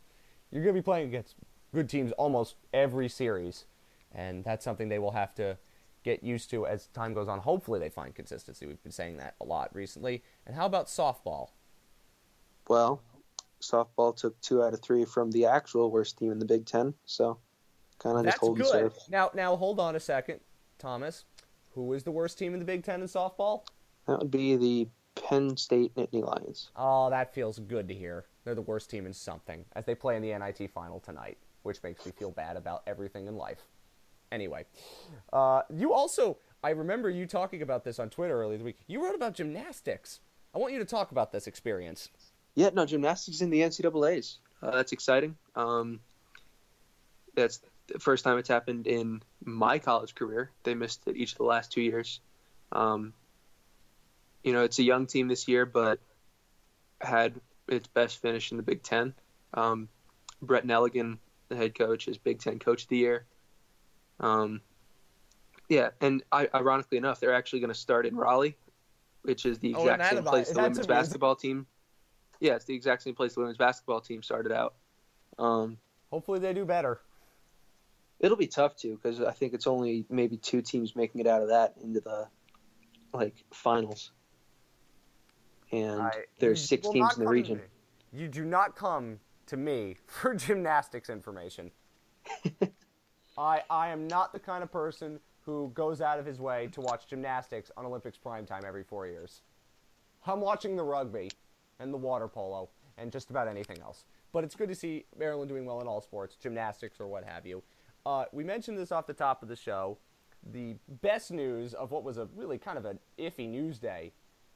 you're 0.51 0.63
going 0.63 0.75
to 0.75 0.81
be 0.81 0.83
playing 0.83 1.07
against 1.07 1.35
good 1.73 1.89
teams 1.89 2.11
almost 2.13 2.55
every 2.73 3.07
series, 3.07 3.65
and 4.13 4.43
that's 4.43 4.63
something 4.63 4.89
they 4.89 4.99
will 4.99 5.11
have 5.11 5.35
to 5.35 5.57
get 6.03 6.23
used 6.23 6.49
to 6.49 6.65
as 6.65 6.87
time 6.87 7.13
goes 7.13 7.27
on. 7.27 7.39
Hopefully, 7.39 7.79
they 7.79 7.89
find 7.89 8.15
consistency. 8.15 8.65
We've 8.65 8.81
been 8.81 8.91
saying 8.91 9.17
that 9.17 9.35
a 9.39 9.45
lot 9.45 9.73
recently. 9.75 10.23
And 10.47 10.55
how 10.55 10.65
about 10.65 10.87
softball? 10.87 11.49
Well, 12.67 13.01
softball 13.61 14.15
took 14.15 14.39
two 14.41 14.63
out 14.63 14.73
of 14.73 14.81
three 14.81 15.05
from 15.05 15.31
the 15.31 15.45
actual 15.45 15.91
worst 15.91 16.17
team 16.17 16.31
in 16.31 16.39
the 16.39 16.45
Big 16.45 16.65
Ten, 16.65 16.95
so 17.05 17.37
kind 18.01 18.17
of 18.17 18.23
just 18.25 18.35
That's 18.35 18.39
hold 18.39 18.57
good. 18.57 18.67
serve. 18.67 18.97
Now, 19.09 19.31
now 19.33 19.55
hold 19.55 19.79
on 19.79 19.95
a 19.95 19.99
second, 19.99 20.39
Thomas. 20.79 21.25
Who 21.73 21.93
is 21.93 22.03
the 22.03 22.11
worst 22.11 22.37
team 22.37 22.53
in 22.53 22.59
the 22.59 22.65
Big 22.65 22.83
Ten 22.83 23.01
in 23.01 23.07
softball? 23.07 23.65
That 24.07 24.19
would 24.19 24.31
be 24.31 24.55
the 24.57 24.87
Penn 25.15 25.55
State 25.55 25.95
Nittany 25.95 26.23
Lions. 26.23 26.69
Oh, 26.75 27.09
that 27.09 27.33
feels 27.33 27.59
good 27.59 27.87
to 27.87 27.93
hear. 27.93 28.25
They're 28.43 28.55
the 28.55 28.61
worst 28.61 28.89
team 28.89 29.05
in 29.05 29.13
something 29.13 29.65
as 29.73 29.85
they 29.85 29.95
play 29.95 30.15
in 30.15 30.21
the 30.21 30.37
NIT 30.37 30.71
final 30.73 30.99
tonight, 30.99 31.37
which 31.63 31.81
makes 31.83 32.05
me 32.05 32.11
feel 32.11 32.31
bad 32.31 32.57
about 32.57 32.83
everything 32.87 33.27
in 33.27 33.35
life. 33.35 33.59
Anyway, 34.31 34.65
uh, 35.33 35.61
you 35.73 35.93
also, 35.93 36.37
I 36.63 36.69
remember 36.71 37.09
you 37.09 37.25
talking 37.25 37.61
about 37.61 37.83
this 37.83 37.99
on 37.99 38.09
Twitter 38.09 38.41
earlier 38.41 38.57
this 38.57 38.65
week. 38.65 38.77
You 38.87 39.03
wrote 39.03 39.15
about 39.15 39.33
gymnastics. 39.33 40.21
I 40.55 40.57
want 40.57 40.73
you 40.73 40.79
to 40.79 40.85
talk 40.85 41.11
about 41.11 41.31
this 41.31 41.47
experience. 41.47 42.09
Yeah, 42.55 42.69
no, 42.73 42.85
gymnastics 42.85 43.41
in 43.41 43.49
the 43.49 43.61
NCAA's. 43.61 44.39
Uh, 44.61 44.71
that's 44.71 44.91
exciting. 44.91 45.35
Um, 45.55 45.99
that's 47.35 47.61
the 47.93 47.99
first 47.99 48.23
time 48.23 48.37
it's 48.37 48.49
happened 48.49 48.87
in 48.87 49.21
my 49.43 49.79
college 49.79 50.15
career. 50.15 50.51
They 50.63 50.73
missed 50.73 51.01
it 51.07 51.17
each 51.17 51.33
of 51.33 51.37
the 51.39 51.43
last 51.43 51.71
two 51.71 51.81
years. 51.81 52.19
Um, 52.71 53.13
you 54.43 54.53
know, 54.53 54.63
it's 54.63 54.79
a 54.79 54.83
young 54.83 55.05
team 55.07 55.27
this 55.27 55.47
year, 55.47 55.65
but 55.65 55.99
had 57.01 57.39
its 57.67 57.87
best 57.87 58.21
finish 58.21 58.51
in 58.51 58.57
the 58.57 58.63
Big 58.63 58.83
Ten. 58.83 59.13
Um, 59.53 59.89
Brett 60.41 60.65
Nelligan, 60.65 61.17
the 61.49 61.55
head 61.55 61.77
coach, 61.77 62.07
is 62.07 62.17
Big 62.17 62.39
Ten 62.39 62.59
Coach 62.59 62.83
of 62.83 62.89
the 62.89 62.97
Year. 62.97 63.25
Um, 64.19 64.61
yeah, 65.69 65.89
and 65.99 66.23
I, 66.31 66.49
ironically 66.53 66.97
enough, 66.97 67.19
they're 67.19 67.33
actually 67.33 67.59
going 67.59 67.73
to 67.73 67.79
start 67.79 68.05
in 68.05 68.15
Raleigh, 68.15 68.57
which 69.23 69.45
is 69.45 69.59
the 69.59 69.73
Oh, 69.75 69.81
exact 69.87 70.09
same 70.15 70.23
place 70.23 70.49
the 70.49 70.57
women's 70.57 70.77
amazing. 70.79 70.87
basketball 70.89 71.35
team. 71.35 71.65
Yeah, 72.39 72.55
it's 72.55 72.65
the 72.65 72.73
exact 72.75 73.03
same 73.03 73.15
place 73.15 73.35
the 73.35 73.41
women's 73.41 73.57
basketball 73.57 74.01
team 74.01 74.23
started 74.23 74.51
out. 74.51 74.75
Um, 75.37 75.77
Hopefully, 76.09 76.39
they 76.39 76.53
do 76.53 76.65
better. 76.65 76.99
It'll 78.21 78.37
be 78.37 78.47
tough 78.47 78.75
too 78.77 78.95
because 79.01 79.19
I 79.21 79.31
think 79.31 79.53
it's 79.53 79.67
only 79.67 80.05
maybe 80.09 80.37
two 80.37 80.61
teams 80.61 80.95
making 80.95 81.19
it 81.21 81.27
out 81.27 81.41
of 81.41 81.49
that 81.49 81.73
into 81.83 81.99
the 81.99 82.27
like 83.13 83.43
finals, 83.51 84.11
and 85.71 86.01
I- 86.01 86.23
there's 86.39 86.63
six 86.67 86.87
teams 86.87 87.17
in 87.17 87.23
the 87.25 87.29
region. 87.29 87.61
You 88.13 88.27
do 88.27 88.45
not 88.45 88.75
come 88.75 89.19
to 89.47 89.57
me 89.57 89.97
for 90.07 90.33
gymnastics 90.33 91.09
information. 91.09 91.71
I 93.37 93.63
I 93.69 93.89
am 93.89 94.07
not 94.07 94.31
the 94.33 94.39
kind 94.39 94.63
of 94.63 94.71
person 94.71 95.19
who 95.45 95.71
goes 95.73 96.01
out 96.01 96.19
of 96.19 96.25
his 96.25 96.39
way 96.39 96.67
to 96.71 96.81
watch 96.81 97.07
gymnastics 97.07 97.71
on 97.75 97.85
Olympics 97.85 98.17
primetime 98.23 98.63
every 98.63 98.83
four 98.83 99.07
years. 99.07 99.41
I'm 100.27 100.39
watching 100.39 100.75
the 100.75 100.83
rugby 100.83 101.31
and 101.79 101.91
the 101.91 101.97
water 101.97 102.27
polo 102.27 102.69
and 102.97 103.11
just 103.11 103.31
about 103.31 103.47
anything 103.47 103.79
else. 103.81 104.05
But 104.33 104.43
it's 104.43 104.53
good 104.55 104.69
to 104.69 104.75
see 104.75 105.05
Maryland 105.17 105.49
doing 105.49 105.65
well 105.65 105.81
in 105.81 105.87
all 105.87 105.99
sports, 105.99 106.35
gymnastics 106.35 106.99
or 106.99 107.07
what 107.07 107.23
have 107.23 107.45
you. 107.45 107.63
Uh, 108.05 108.25
we 108.31 108.43
mentioned 108.43 108.77
this 108.77 108.91
off 108.91 109.07
the 109.07 109.13
top 109.13 109.43
of 109.43 109.49
the 109.49 109.55
show. 109.55 109.97
The 110.51 110.75
best 111.01 111.31
news 111.31 111.73
of 111.73 111.91
what 111.91 112.03
was 112.03 112.17
a 112.17 112.27
really 112.35 112.57
kind 112.57 112.77
of 112.77 112.85
an 112.85 112.99
iffy 113.19 113.47
news 113.47 113.77
day 113.77 114.11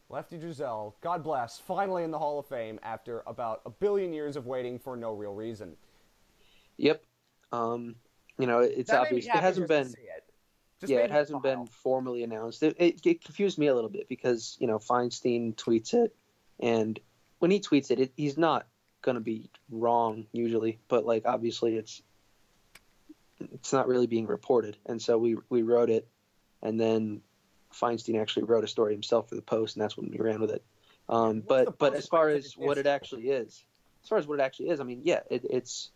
Lefty 0.10 0.38
Driesell, 0.38 0.94
God 1.02 1.24
bless, 1.24 1.60
finally 1.60 2.04
in 2.04 2.12
the 2.12 2.20
Hall 2.20 2.38
of 2.38 2.46
Fame 2.46 2.80
after 2.84 3.24
about 3.26 3.62
a 3.66 3.70
billion 3.72 4.14
years 4.14 4.36
of 4.36 4.46
waiting 4.46 4.78
for 4.78 4.96
no 4.96 5.14
real 5.14 5.34
reason. 5.34 5.76
Yep. 6.78 7.04
Um, 7.52 7.96
you 8.38 8.46
know, 8.46 8.60
it's 8.60 8.92
That 8.92 9.02
obvious. 9.02 9.26
It 9.26 9.32
hasn't 9.32 9.68
been. 9.68 9.88
it. 9.88 10.24
Just 10.82 10.92
yeah, 10.92 11.00
it 11.00 11.12
hasn't 11.12 11.42
been 11.42 11.66
formally 11.68 12.24
announced. 12.24 12.62
It, 12.62 12.76
it, 12.78 13.06
it 13.06 13.24
confused 13.24 13.58
me 13.58 13.68
a 13.68 13.74
little 13.74 13.90
bit 13.90 14.10
because 14.10 14.58
you 14.60 14.68
know 14.68 14.78
Feinstein 14.78 15.56
tweets 15.56 15.94
it, 15.94 16.14
and 16.60 17.00
when 17.40 17.50
he 17.50 17.62
tweets 17.62 17.92
it, 17.92 18.00
it 18.02 18.12
he's 18.18 18.38
not 18.38 18.68
gonna 19.02 19.22
be 19.22 19.50
wrong 19.72 20.26
usually, 20.34 20.80
but 20.90 21.06
like 21.06 21.24
obviously 21.26 21.78
it's 21.78 22.02
it's 23.40 23.74
not 23.74 23.88
really 23.88 24.08
being 24.08 24.28
reported, 24.28 24.78
and 24.86 25.02
so 25.02 25.18
we 25.18 25.38
we 25.50 25.62
wrote 25.62 25.90
it, 25.90 26.08
and 26.62 26.80
then 26.80 27.22
Feinstein 27.74 28.20
actually 28.22 28.44
wrote 28.44 28.64
a 28.64 28.68
story 28.68 28.94
himself 28.94 29.30
for 29.30 29.36
the 29.36 29.42
Post, 29.42 29.76
and 29.76 29.84
that's 29.84 29.98
when 29.98 30.10
we 30.10 30.18
ran 30.18 30.40
with 30.40 30.52
it. 30.52 30.64
Um, 31.10 31.42
but 31.42 31.78
but 31.78 31.94
as 31.94 32.08
far 32.08 32.30
as 32.30 32.54
what 32.58 32.78
it 32.78 32.88
actually 32.88 33.30
is, 33.30 33.64
as 34.04 34.10
far 34.10 34.18
as 34.18 34.28
what 34.28 34.40
it 34.40 34.44
actually 34.44 34.70
is, 34.70 34.80
I 34.80 34.84
mean, 34.84 35.02
yeah, 35.04 35.20
it, 35.30 35.46
it's 35.50 35.92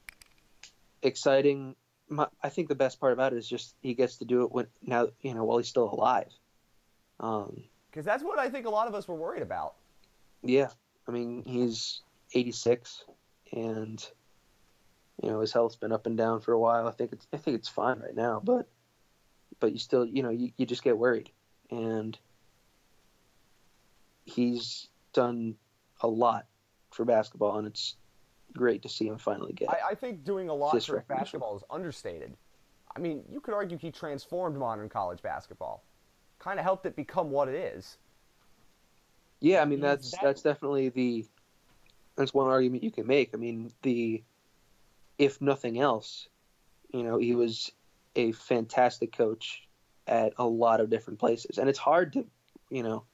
exciting. 1.01 1.75
My, 2.09 2.27
I 2.43 2.49
think 2.49 2.69
the 2.69 2.75
best 2.75 2.99
part 2.99 3.13
about 3.13 3.33
it 3.33 3.37
is 3.37 3.47
just 3.47 3.75
he 3.81 3.93
gets 3.93 4.17
to 4.17 4.25
do 4.25 4.43
it 4.43 4.51
when 4.51 4.67
now 4.85 5.07
you 5.21 5.33
know 5.33 5.43
while 5.43 5.57
he's 5.57 5.67
still 5.67 5.91
alive. 5.91 6.31
Um, 7.19 7.63
Because 7.91 8.05
that's 8.05 8.23
what 8.23 8.39
I 8.39 8.49
think 8.49 8.65
a 8.65 8.69
lot 8.69 8.87
of 8.87 8.95
us 8.95 9.07
were 9.07 9.15
worried 9.15 9.43
about. 9.43 9.75
yeah, 10.43 10.69
I 11.07 11.11
mean 11.11 11.43
he's 11.45 12.01
86, 12.33 13.03
and 13.51 14.05
you 15.21 15.29
know 15.29 15.39
his 15.39 15.51
health's 15.51 15.75
been 15.75 15.91
up 15.91 16.05
and 16.05 16.17
down 16.17 16.41
for 16.41 16.53
a 16.53 16.59
while. 16.59 16.87
I 16.87 16.91
think 16.91 17.13
it's 17.13 17.27
I 17.33 17.37
think 17.37 17.55
it's 17.55 17.67
fine 17.67 17.99
right 17.99 18.15
now, 18.15 18.41
but 18.43 18.67
but 19.59 19.73
you 19.73 19.79
still 19.79 20.05
you 20.05 20.23
know 20.23 20.29
you, 20.29 20.51
you 20.57 20.65
just 20.65 20.83
get 20.83 20.97
worried, 20.97 21.29
and 21.69 22.17
he's 24.25 24.87
done 25.13 25.55
a 26.01 26.07
lot 26.07 26.45
for 26.91 27.05
basketball, 27.05 27.57
and 27.57 27.67
it's 27.67 27.95
great 28.53 28.81
to 28.83 28.89
see 28.89 29.07
him 29.07 29.17
finally 29.17 29.53
get. 29.53 29.69
I, 29.69 29.91
I 29.91 29.95
think 29.95 30.23
doing 30.23 30.49
a 30.49 30.53
lot 30.53 30.81
for 30.83 31.03
basketball 31.07 31.57
is 31.57 31.63
understated. 31.69 32.35
I 32.95 32.99
mean, 32.99 33.23
you 33.29 33.39
could 33.39 33.53
argue 33.53 33.77
he 33.77 33.91
transformed 33.91 34.57
modern 34.57 34.89
college 34.89 35.21
basketball, 35.21 35.83
kind 36.39 36.59
of 36.59 36.65
helped 36.65 36.85
it 36.85 36.95
become 36.95 37.29
what 37.29 37.47
it 37.47 37.55
is. 37.55 37.97
Yeah, 39.41 39.61
I 39.61 39.65
mean 39.65 39.79
that's 39.79 40.13
that's 40.21 40.41
definitely 40.41 40.89
the 40.89 41.25
that's 42.15 42.33
one 42.33 42.47
argument 42.47 42.83
you 42.83 42.91
can 42.91 43.07
make. 43.07 43.31
I 43.33 43.37
mean 43.37 43.71
the 43.83 44.21
if 45.19 45.41
nothing 45.41 45.79
else, 45.79 46.29
you 46.93 47.03
know, 47.03 47.19
he 47.19 47.35
was 47.35 47.71
a 48.15 48.31
fantastic 48.31 49.15
coach 49.15 49.67
at 50.07 50.33
a 50.39 50.45
lot 50.45 50.81
of 50.81 50.89
different 50.89 51.19
places, 51.19 51.59
and 51.59 51.69
it's 51.69 51.79
hard 51.79 52.13
to 52.13 52.25
you 52.71 52.83
know 52.83 53.05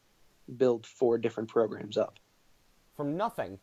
build 0.57 0.85
four 0.85 1.17
different 1.17 1.49
programs 1.49 1.97
up. 1.97 2.19
From 2.95 3.17
nothing, 3.17 3.59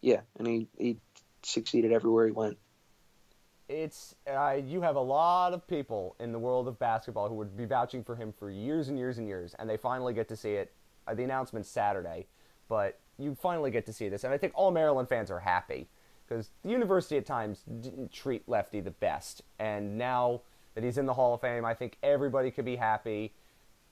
Yeah, 0.00 0.22
and 0.38 0.48
he 0.48 0.68
he 0.78 0.98
succeeded 1.42 1.92
everywhere 1.92 2.26
he 2.26 2.32
went. 2.32 2.58
it's 3.68 4.16
uh, 4.30 4.58
you 4.64 4.82
have 4.82 4.96
a 4.96 5.00
lot 5.00 5.52
of 5.52 5.66
people 5.66 6.16
in 6.20 6.32
the 6.32 6.38
world 6.38 6.68
of 6.68 6.78
basketball 6.78 7.28
who 7.28 7.34
would 7.36 7.56
be 7.56 7.64
vouching 7.64 8.04
for 8.04 8.16
him 8.16 8.32
for 8.32 8.50
years 8.50 8.88
and 8.88 8.98
years 8.98 9.18
and 9.18 9.28
years, 9.28 9.54
and 9.58 9.70
they 9.70 9.76
finally 9.76 10.14
get 10.14 10.28
to 10.28 10.36
see 10.36 10.52
it. 10.52 10.72
Uh, 11.06 11.14
the 11.14 11.24
announcement's 11.24 11.68
Saturday, 11.68 12.26
but 12.68 13.00
you 13.18 13.34
finally 13.34 13.70
get 13.70 13.86
to 13.86 13.92
see 13.92 14.08
this, 14.08 14.24
and 14.24 14.32
I 14.32 14.38
think 14.38 14.52
all 14.56 14.70
Maryland 14.70 15.08
fans 15.08 15.30
are 15.30 15.40
happy 15.40 15.88
because 16.32 16.50
the 16.62 16.70
university 16.70 17.18
at 17.18 17.26
times 17.26 17.62
didn't 17.80 18.10
treat 18.10 18.48
Lefty 18.48 18.80
the 18.80 18.90
best, 18.90 19.42
and 19.58 19.98
now 19.98 20.40
that 20.74 20.82
he's 20.82 20.96
in 20.96 21.04
the 21.04 21.12
Hall 21.12 21.34
of 21.34 21.42
Fame, 21.42 21.64
I 21.64 21.74
think 21.74 21.98
everybody 22.02 22.50
could 22.50 22.64
be 22.64 22.76
happy. 22.76 23.34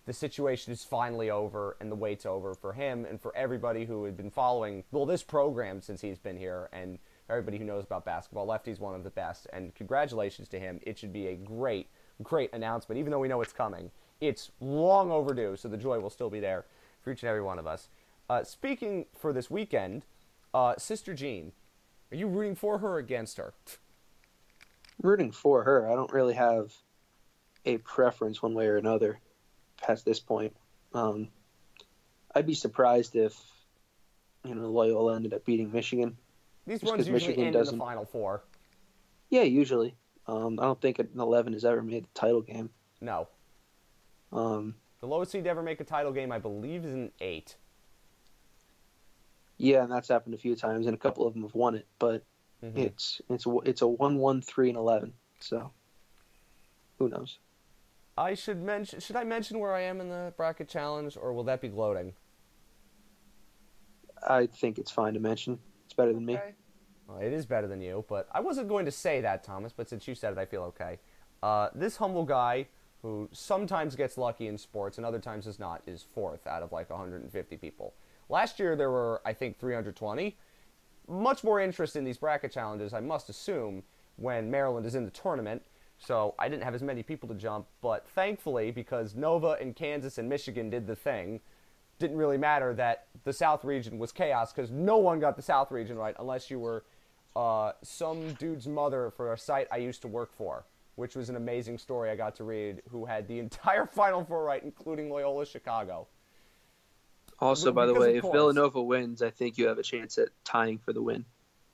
The 0.07 0.15
situation 0.15 0.73
is 0.73 0.83
finally 0.83 1.31
over, 1.31 1.77
and 1.81 1.93
the 1.93 1.97
wait's 1.97 2.25
over 2.25 2.55
for 2.55 2.73
him 2.73 3.05
and 3.05 3.21
for 3.21 3.37
everybody 3.37 3.85
who 3.85 4.05
had 4.05 4.17
been 4.17 4.31
following 4.31 4.85
well 4.91 5.05
this 5.05 5.23
program 5.23 5.83
since 5.83 6.01
he's 6.01 6.19
been 6.19 6.39
here, 6.39 6.71
and 6.73 6.99
everybody 7.29 7.59
who 7.59 7.65
knows 7.65 7.85
about 7.85 8.07
basketball. 8.07 8.47
Lefty's 8.47 8.81
one 8.81 8.95
of 8.95 9.05
the 9.05 9.11
best, 9.11 9.47
and 9.53 9.75
congratulations 9.75 10.49
to 10.49 10.59
him. 10.59 10.81
It 10.83 10.99
should 10.99 11.13
be 11.13 11.27
a 11.27 11.37
great, 11.37 11.89
great 12.23 12.51
announcement, 12.55 12.99
even 12.99 13.11
though 13.11 13.19
we 13.19 13.29
know 13.29 13.43
it's 13.43 13.53
coming. 13.53 13.91
It's 14.23 14.51
long 14.61 15.11
overdue, 15.11 15.57
so 15.57 15.69
the 15.69 15.77
joy 15.77 16.01
will 16.01 16.11
still 16.11 16.31
be 16.31 16.41
there 16.41 16.65
for 17.03 17.13
each 17.13 17.23
and 17.23 17.29
every 17.29 17.43
one 17.43 17.59
of 17.59 17.67
us. 17.67 17.89
Uh, 18.31 18.45
speaking 18.45 19.05
for 19.15 19.33
this 19.35 19.51
weekend, 19.51 20.05
uh, 20.55 20.75
Sister 20.79 21.15
Jean, 21.15 21.53
are 22.13 22.17
you 22.17 22.27
rooting 22.27 22.55
for 22.55 22.79
her 22.79 22.89
or 22.89 22.99
against 22.99 23.37
her? 23.39 23.55
rooting 25.03 25.33
for 25.33 25.65
her. 25.65 25.91
I 25.91 25.95
don't 25.95 26.13
really 26.13 26.35
have 26.35 26.75
a 27.65 27.79
preference 27.79 28.43
one 28.43 28.53
way 28.53 28.67
or 28.67 28.77
another 28.77 29.19
past 29.81 30.05
this 30.05 30.21
point. 30.21 30.55
Um, 30.93 31.29
I'd 32.35 32.47
be 32.47 32.53
surprised 32.55 33.17
if 33.17 33.35
you 34.45 34.55
know 34.55 34.69
Loyola 34.69 35.17
ended 35.17 35.33
up 35.33 35.45
beating 35.47 35.73
Michigan. 35.73 36.17
These 36.67 36.83
runs 36.83 36.99
usually 36.99 37.13
Michigan 37.13 37.39
end 37.47 37.47
in 37.49 37.53
doesn't- 37.61 37.79
the 37.79 37.85
Final 37.85 38.05
Four. 38.05 38.43
Yeah, 39.31 39.43
usually. 39.43 39.95
Um, 40.27 40.59
I 40.61 40.65
don't 40.65 40.81
think 40.81 40.99
an 40.99 41.09
11 41.19 41.55
has 41.55 41.65
ever 41.65 41.83
made 41.83 42.05
the 42.05 42.09
title 42.15 42.43
game. 42.43 42.69
No. 43.01 43.29
Um, 44.33 44.75
The 45.01 45.07
lowest 45.07 45.33
seed 45.33 45.45
to 45.45 45.51
ever 45.51 45.63
make 45.63 45.81
a 45.81 45.85
title 45.85 46.13
game, 46.13 46.31
I 46.31 46.39
believe, 46.39 46.85
is 46.85 46.93
an 46.93 47.11
eight. 47.21 47.57
Yeah, 49.61 49.83
and 49.83 49.93
that's 49.93 50.09
happened 50.09 50.35
a 50.35 50.39
few 50.39 50.57
times, 50.57 50.87
and 50.87 50.95
a 50.95 50.99
couple 50.99 51.27
of 51.27 51.35
them 51.35 51.43
have 51.43 51.55
won 51.55 51.75
it. 51.75 51.87
But 51.99 52.25
Mhm. 52.63 52.77
it's 52.79 53.21
it's 53.29 53.47
a- 53.47 53.59
it's 53.65 53.83
a 53.83 53.87
one 53.87 54.17
one 54.19 54.41
three 54.41 54.69
and 54.71 54.79
eleven. 54.79 55.15
So 55.39 55.73
who 56.99 57.09
knows? 57.09 57.39
I 58.17 58.35
should 58.35 58.63
mention. 58.63 59.01
Should 59.01 59.17
I 59.17 59.25
mention 59.25 59.59
where 59.59 59.75
I 59.75 59.83
am 59.83 60.01
in 60.01 60.09
the 60.09 60.33
bracket 60.37 60.69
challenge, 60.69 61.17
or 61.17 61.33
will 61.33 61.45
that 61.45 61.61
be 61.61 61.69
gloating? 61.69 62.15
I 64.27 64.47
think 64.47 64.79
it's 64.79 64.91
fine 64.91 65.15
to 65.15 65.21
mention. 65.21 65.61
It's 65.85 65.95
better 65.95 66.13
than 66.13 66.25
me. 66.27 66.39
Well, 67.07 67.19
it 67.19 67.33
is 67.33 67.47
better 67.47 67.67
than 67.67 67.81
you, 67.81 68.05
but 68.09 68.29
I 68.33 68.41
wasn't 68.41 68.69
going 68.69 68.85
to 68.85 68.91
say 68.91 69.21
that, 69.23 69.43
Thomas. 69.43 69.73
But 69.73 69.89
since 69.89 70.07
you 70.07 70.15
said 70.15 70.33
it, 70.33 70.39
I 70.39 70.45
feel 70.47 70.63
okay. 70.65 70.99
Uh, 71.43 71.71
this 71.75 71.97
humble 71.97 72.25
guy, 72.25 72.69
who 73.03 73.29
sometimes 73.33 73.97
gets 73.97 74.19
lucky 74.19 74.47
in 74.47 74.59
sports 74.59 74.99
and 74.99 75.07
other 75.07 75.19
times 75.19 75.47
does 75.47 75.59
not, 75.59 75.83
is 75.87 76.03
fourth 76.03 76.47
out 76.47 76.63
of 76.63 76.71
like 76.71 76.91
150 76.91 77.57
people. 77.57 77.95
Last 78.31 78.61
year 78.61 78.77
there 78.77 78.91
were, 78.91 79.21
I 79.25 79.33
think, 79.33 79.59
320. 79.59 80.37
Much 81.09 81.43
more 81.43 81.61
interest 81.61 81.97
in 81.97 82.05
these 82.05 82.17
bracket 82.17 82.53
challenges, 82.53 82.95
I 82.95 83.01
must 83.01 83.29
assume, 83.29 83.83
when 84.17 84.49
Maryland 84.49 84.87
is 84.87 84.95
in 84.95 85.05
the 85.05 85.11
tournament. 85.11 85.63
So 85.99 86.37
I 86.39 86.49
didn't 86.49 86.63
have 86.63 86.75
as 86.75 86.83
many 86.83 87.03
people 87.03 87.29
to 87.29 87.35
jump, 87.35 87.67
but 87.83 88.09
thankfully, 88.09 88.71
because 88.71 89.17
Nova 89.17 89.59
and 89.61 89.75
Kansas 89.75 90.17
and 90.17 90.29
Michigan 90.29 90.71
did 90.71 90.87
the 90.87 90.95
thing, 90.95 91.41
didn't 91.99 92.17
really 92.17 92.39
matter 92.39 92.73
that 92.75 93.09
the 93.25 93.33
South 93.33 93.65
region 93.65 93.99
was 93.99 94.13
chaos 94.13 94.53
because 94.53 94.71
no 94.71 94.97
one 94.97 95.19
got 95.19 95.37
the 95.37 95.43
South 95.43 95.71
region 95.71 95.99
right 95.99 96.15
unless 96.19 96.51
you 96.51 96.59
were 96.59 96.85
uh, 97.37 97.73
some 97.83 98.33
dude's 98.35 98.67
mother 98.67 99.13
for 99.15 99.35
a 99.35 99.39
site 99.39 99.67
I 99.71 99.77
used 99.77 100.01
to 100.03 100.09
work 100.09 100.33
for, 100.33 100.65
which 100.95 101.15
was 101.15 101.29
an 101.29 101.37
amazing 101.37 101.77
story 101.77 102.09
I 102.11 102.17
got 102.17 102.37
to 102.37 102.45
read, 102.45 102.81
who 102.89 103.05
had 103.05 103.29
the 103.29 103.39
entire 103.39 103.87
Final 103.93 104.25
Four 104.25 104.45
right, 104.45 104.63
including 104.63 105.11
Loyola 105.11 105.45
Chicago. 105.45 106.07
Also, 107.41 107.73
by 107.73 107.87
the 107.87 107.95
way, 107.95 108.17
if. 108.17 108.23
Villanova 108.23 108.83
wins, 108.83 109.23
I 109.23 109.31
think 109.31 109.59
you 109.59 109.69
have 109.69 109.79
a 109.79 109.83
chance 109.83 110.19
at 110.19 110.29
tying 110.45 110.79
for 110.79 110.93
the 110.93 111.03
win. 111.03 111.25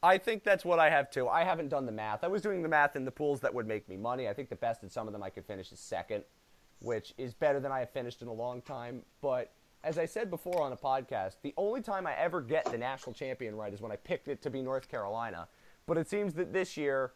I 0.02 0.18
think 0.18 0.44
that's 0.44 0.64
what 0.64 0.78
I 0.78 0.90
have 0.90 1.10
too. 1.10 1.28
I 1.28 1.42
haven't 1.42 1.68
done 1.68 1.86
the 1.86 1.92
math. 1.92 2.22
I 2.22 2.28
was 2.28 2.42
doing 2.42 2.62
the 2.62 2.68
math 2.68 2.94
in 2.94 3.04
the 3.04 3.10
pools 3.10 3.40
that 3.40 3.52
would 3.52 3.66
make 3.66 3.88
me 3.88 3.96
money. 3.96 4.28
I 4.28 4.34
think 4.34 4.48
the 4.48 4.56
best 4.56 4.82
in 4.82 4.90
some 4.90 5.06
of 5.06 5.12
them 5.12 5.22
I 5.22 5.30
could 5.30 5.44
finish 5.44 5.72
is 5.72 5.80
second, 5.80 6.22
which 6.80 7.12
is 7.18 7.34
better 7.34 7.58
than 7.58 7.72
I 7.72 7.80
have 7.80 7.90
finished 7.90 8.22
in 8.22 8.28
a 8.28 8.32
long 8.32 8.62
time. 8.62 9.02
But 9.20 9.52
as 9.82 9.98
I 9.98 10.06
said 10.06 10.30
before 10.30 10.62
on 10.62 10.72
a 10.72 10.76
podcast, 10.76 11.36
the 11.42 11.54
only 11.56 11.80
time 11.80 12.06
I 12.06 12.14
ever 12.14 12.40
get 12.40 12.64
the 12.66 12.78
national 12.78 13.14
champion 13.14 13.56
right 13.56 13.72
is 13.72 13.80
when 13.80 13.90
I 13.90 13.96
picked 13.96 14.28
it 14.28 14.42
to 14.42 14.50
be 14.50 14.62
North 14.62 14.88
Carolina. 14.88 15.48
But 15.86 15.98
it 15.98 16.08
seems 16.08 16.34
that 16.34 16.52
this 16.52 16.76
year 16.76 17.12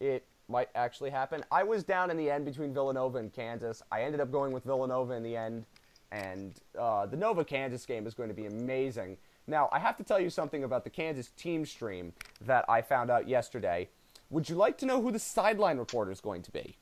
it 0.00 0.26
might 0.48 0.68
actually 0.74 1.10
happen. 1.10 1.44
I 1.50 1.62
was 1.62 1.84
down 1.84 2.10
in 2.10 2.16
the 2.16 2.30
end 2.30 2.44
between 2.44 2.74
Villanova 2.74 3.18
and 3.18 3.32
Kansas. 3.32 3.82
I 3.90 4.02
ended 4.02 4.20
up 4.20 4.30
going 4.30 4.52
with 4.52 4.64
Villanova 4.64 5.14
in 5.14 5.22
the 5.22 5.36
end, 5.36 5.66
and 6.14 6.60
uh, 6.78 7.06
the 7.06 7.16
Nova 7.16 7.44
Kansas 7.44 7.84
game 7.84 8.06
is 8.06 8.14
going 8.14 8.28
to 8.28 8.34
be 8.34 8.46
amazing. 8.46 9.16
Now, 9.48 9.68
I 9.72 9.80
have 9.80 9.96
to 9.96 10.04
tell 10.04 10.20
you 10.20 10.30
something 10.30 10.62
about 10.62 10.84
the 10.84 10.90
Kansas 10.90 11.30
team 11.36 11.66
stream 11.66 12.12
that 12.42 12.64
I 12.68 12.82
found 12.82 13.10
out 13.10 13.28
yesterday. 13.28 13.88
Would 14.30 14.48
you 14.48 14.54
like 14.54 14.78
to 14.78 14.86
know 14.86 15.02
who 15.02 15.10
the 15.10 15.18
sideline 15.18 15.76
reporter 15.76 16.12
is 16.12 16.20
going 16.20 16.42
to 16.42 16.52
be? 16.52 16.76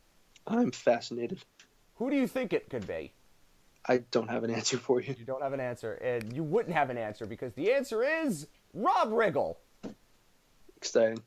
I'm 0.46 0.70
fascinated. 0.70 1.40
Who 1.96 2.10
do 2.10 2.16
you 2.16 2.26
think 2.26 2.52
it 2.52 2.68
could 2.68 2.86
be? 2.86 3.12
I 3.86 3.98
don't 4.10 4.28
have 4.28 4.44
an 4.44 4.50
answer 4.50 4.76
for 4.76 5.00
you. 5.00 5.14
You 5.18 5.24
don't 5.24 5.42
have 5.42 5.54
an 5.54 5.60
answer, 5.60 5.94
and 5.94 6.32
you 6.36 6.44
wouldn't 6.44 6.74
have 6.74 6.90
an 6.90 6.98
answer 6.98 7.26
because 7.26 7.54
the 7.54 7.72
answer 7.72 8.04
is 8.04 8.46
Rob 8.74 9.10
Riggle. 9.10 9.56
Exciting. 10.76 11.22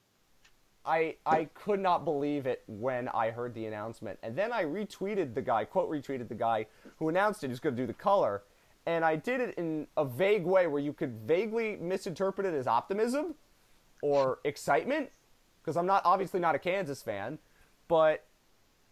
I 0.85 1.15
I 1.25 1.45
could 1.53 1.79
not 1.79 2.05
believe 2.05 2.45
it 2.45 2.63
when 2.67 3.07
I 3.09 3.31
heard 3.31 3.53
the 3.53 3.65
announcement, 3.65 4.19
and 4.23 4.35
then 4.35 4.53
I 4.53 4.63
retweeted 4.63 5.33
the 5.33 5.41
guy, 5.41 5.65
quote 5.65 5.89
retweeted 5.89 6.27
the 6.27 6.35
guy 6.35 6.67
who 6.97 7.09
announced 7.09 7.43
it. 7.43 7.49
He's 7.49 7.59
going 7.59 7.75
to 7.75 7.81
do 7.81 7.87
the 7.87 7.93
color, 7.93 8.43
and 8.85 9.03
I 9.03 9.15
did 9.15 9.41
it 9.41 9.55
in 9.57 9.87
a 9.97 10.05
vague 10.05 10.45
way 10.45 10.67
where 10.67 10.81
you 10.81 10.93
could 10.93 11.13
vaguely 11.25 11.77
misinterpret 11.77 12.45
it 12.45 12.53
as 12.53 12.67
optimism 12.67 13.35
or 14.01 14.39
excitement, 14.43 15.09
because 15.61 15.75
I'm 15.77 15.87
not 15.87 16.03
obviously 16.05 16.39
not 16.39 16.55
a 16.55 16.59
Kansas 16.59 17.01
fan, 17.01 17.39
but 17.87 18.25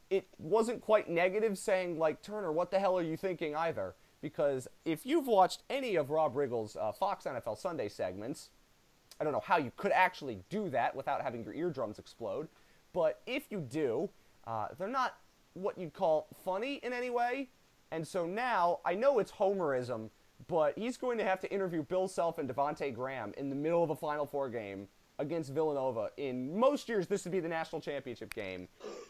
it 0.10 0.28
wasn't 0.38 0.82
quite 0.82 1.10
negative 1.10 1.58
saying 1.58 1.98
like 1.98 2.22
Turner, 2.22 2.52
what 2.52 2.72
the 2.72 2.80
hell 2.80 2.98
are 2.98 3.04
you 3.04 3.18
thinking 3.18 3.56
either? 3.56 3.96
Because 4.22 4.68
if 4.86 5.06
you've 5.06 5.28
watched 5.28 5.64
any 5.70 5.96
of 5.96 6.10
Rob 6.10 6.36
Riggle's 6.36 6.76
uh, 6.76 6.92
Fox 6.92 7.26
NFL 7.26 7.58
Sunday 7.58 7.90
segments, 7.90 8.50
I 9.20 9.24
don't 9.24 9.34
know 9.34 9.44
how 9.44 9.58
you 9.58 9.72
could 9.78 9.92
actually 9.92 10.40
do 10.50 10.70
that 10.70 10.96
without 10.96 11.22
having 11.22 11.44
your 11.44 11.54
eardrums 11.54 12.00
explode, 12.00 12.48
but 12.94 13.22
if 13.26 13.52
you 13.52 13.60
do, 13.60 14.10
Uh, 14.46 14.68
they're 14.78 14.90
not 14.90 15.16
what 15.54 15.78
you'd 15.78 15.94
call 15.94 16.28
funny 16.44 16.76
in 16.84 16.92
any 16.92 17.10
way. 17.10 17.48
And 17.92 18.06
so 18.06 18.26
now, 18.26 18.80
I 18.84 18.94
know 18.94 19.20
it's 19.20 19.32
homerism, 19.32 20.10
but 20.50 20.78
he's 20.78 20.98
going 20.98 21.18
to 21.20 21.24
have 21.24 21.40
to 21.40 21.54
interview 21.54 21.82
Bill 21.84 22.10
Self 22.10 22.40
and 22.40 22.50
Devonte 22.50 22.94
Graham 22.94 23.34
in 23.38 23.50
the 23.50 23.56
middle 23.56 23.82
of 23.84 23.90
a 23.90 23.96
Final 23.96 24.26
Four 24.26 24.50
game 24.50 24.90
against 25.18 25.54
Villanova. 25.54 26.10
In 26.18 26.60
most 26.60 26.90
years, 26.90 27.08
this 27.08 27.24
would 27.24 27.32
be 27.32 27.40
the 27.40 27.48
national 27.48 27.80
championship 27.80 28.34
game. 28.34 28.68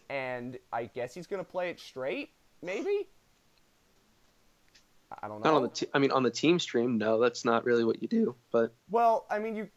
And 0.10 0.60
I 0.72 0.86
guess 0.86 1.16
he's 1.16 1.26
going 1.26 1.44
to 1.44 1.52
play 1.52 1.72
it 1.72 1.80
straight, 1.80 2.30
maybe? 2.62 3.08
I 5.22 5.28
don't 5.28 5.44
know. 5.44 5.52
Not 5.52 5.58
on 5.58 5.64
the. 5.64 5.70
T- 5.70 5.88
I 5.94 6.00
mean, 6.00 6.12
on 6.12 6.22
the 6.22 6.32
team 6.32 6.60
stream, 6.60 6.98
no, 7.00 7.20
that's 7.20 7.44
not 7.44 7.66
really 7.66 7.86
what 7.86 8.02
you 8.02 8.08
do. 8.08 8.36
But 8.52 8.74
Well, 8.92 9.26
I 9.32 9.40
mean, 9.40 9.56
you. 9.56 9.70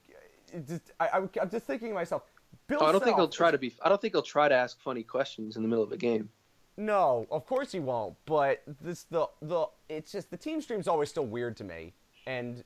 Just, 0.66 0.92
I, 1.00 1.08
I, 1.08 1.18
am 1.18 1.50
just 1.50 1.66
thinking 1.66 1.88
to 1.88 1.94
myself. 1.94 2.22
Bill 2.66 2.78
oh, 2.80 2.86
I 2.86 2.92
don't 2.92 3.02
think 3.02 3.16
he'll 3.16 3.28
try 3.28 3.50
to 3.50 3.58
be. 3.58 3.74
I 3.82 3.88
don't 3.88 4.00
think 4.00 4.14
he'll 4.14 4.22
try 4.22 4.48
to 4.48 4.54
ask 4.54 4.80
funny 4.80 5.02
questions 5.02 5.56
in 5.56 5.62
the 5.62 5.68
middle 5.68 5.84
of 5.84 5.92
a 5.92 5.96
game. 5.96 6.30
No, 6.76 7.26
of 7.30 7.46
course 7.46 7.72
he 7.72 7.80
won't. 7.80 8.16
But 8.26 8.62
this 8.82 9.04
the 9.04 9.28
the 9.40 9.66
it's 9.88 10.12
just 10.12 10.30
the 10.30 10.36
team 10.36 10.60
stream's 10.60 10.88
always 10.88 11.08
still 11.08 11.26
weird 11.26 11.56
to 11.58 11.64
me, 11.64 11.94
and 12.26 12.64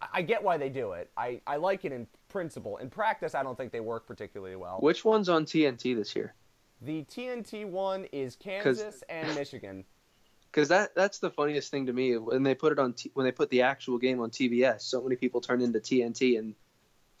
I- 0.00 0.08
I 0.14 0.22
get 0.22 0.42
why 0.42 0.56
they 0.56 0.68
do 0.68 0.92
it. 0.92 1.10
I 1.16 1.40
I 1.46 1.56
like 1.56 1.84
it 1.84 1.92
in 1.92 2.06
principle. 2.28 2.78
In 2.78 2.90
practice, 2.90 3.34
I 3.34 3.42
don't 3.42 3.56
think 3.56 3.72
they 3.72 3.80
work 3.80 4.06
particularly 4.06 4.56
well. 4.56 4.78
Which 4.80 5.04
one's 5.04 5.28
on 5.28 5.44
TNT 5.44 5.94
this 5.94 6.16
year? 6.16 6.34
The 6.80 7.04
TNT 7.04 7.66
one 7.66 8.04
is 8.12 8.36
Kansas 8.36 9.02
and 9.08 9.34
Michigan. 9.34 9.84
Because 10.50 10.70
that 10.70 10.94
that's 10.94 11.18
the 11.18 11.28
funniest 11.28 11.70
thing 11.70 11.84
to 11.86 11.92
me 11.92 12.16
when 12.16 12.42
they 12.42 12.54
put 12.54 12.72
it 12.72 12.78
on 12.78 12.94
T- 12.94 13.10
when 13.12 13.26
they 13.26 13.32
put 13.32 13.50
the 13.50 13.60
actual 13.60 13.98
game 13.98 14.18
on 14.20 14.30
TBS. 14.30 14.80
So 14.80 15.02
many 15.02 15.14
people 15.14 15.42
turn 15.42 15.60
into 15.60 15.78
TNT 15.78 16.38
and 16.38 16.54